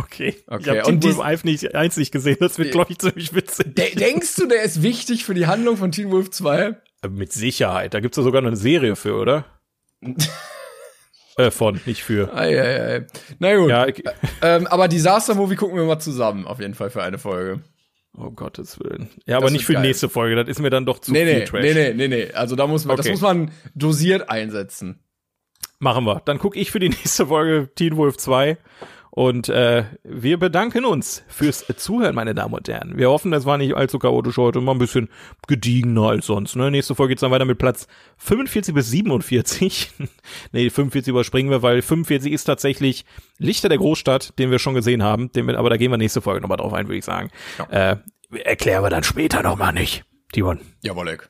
[0.00, 0.28] Okay.
[0.28, 2.36] Ich Okay, habe und Teen Wolf dies- 1 nicht, eins nicht gesehen.
[2.38, 3.74] Das wird, glaube ich, ziemlich witzig.
[3.74, 6.76] De denkst du, der ist wichtig für die Handlung von Teen Wolf 2?
[7.00, 7.94] Aber Mit Sicherheit.
[7.94, 9.44] Da gibt's ja sogar noch eine Serie für, oder?
[11.38, 12.34] äh, von, nicht für.
[12.34, 13.06] Ei, ei, ei.
[13.38, 13.70] Na gut.
[13.70, 14.02] Ja, ich,
[14.42, 17.62] Ähm, aber Disaster Movie gucken wir mal zusammen, auf jeden Fall für eine Folge.
[18.16, 19.08] oh Gottes Willen.
[19.26, 20.36] Ja, aber Das nicht wird für die nächste Folge.
[20.36, 21.62] Das ist mir dann doch zu Nee, viel nee, Trash.
[21.62, 22.32] nee, nee, nee, nee.
[22.32, 23.12] Also da muss man, das Okay.
[23.12, 24.98] muss man dosiert einsetzen.
[25.80, 26.20] Machen wir.
[26.24, 28.58] Dann gucke ich für die nächste Folge Teen Wolf 2.
[29.18, 32.96] Und äh, wir bedanken uns fürs Zuhören, meine Damen und Herren.
[32.98, 35.08] Wir hoffen, das war nicht allzu chaotisch heute, mal ein bisschen
[35.48, 36.54] gediegener als sonst.
[36.54, 36.70] Ne?
[36.70, 37.88] Nächste Folge geht's dann weiter mit Platz
[38.18, 39.90] 45 bis 47.
[40.52, 43.04] nee, 45 überspringen wir, weil 45 ist tatsächlich
[43.38, 45.32] Lichter der Großstadt, den wir schon gesehen haben.
[45.32, 47.30] Den wir, aber da gehen wir nächste Folge nochmal drauf ein, würde ich sagen.
[47.72, 47.96] Äh,
[48.44, 50.04] erklären wir dann später nochmal nicht.
[50.30, 50.60] Timon.
[50.84, 51.28] Jawollek.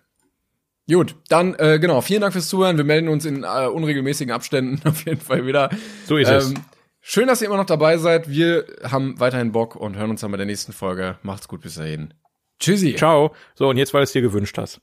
[0.90, 2.77] Gut, dann äh, genau, vielen Dank fürs Zuhören.
[2.77, 5.70] Wir melden uns in äh, unregelmäßigen Abständen auf jeden Fall wieder.
[6.05, 6.52] So ist es.
[7.11, 8.29] Schön, dass ihr immer noch dabei seid.
[8.29, 11.17] Wir haben weiterhin Bock und hören uns dann bei der nächsten Folge.
[11.23, 12.13] Macht's gut bis dahin.
[12.61, 12.97] Tschüssi.
[12.97, 13.35] Ciao.
[13.55, 14.83] So, und jetzt, weil du es dir gewünscht hast.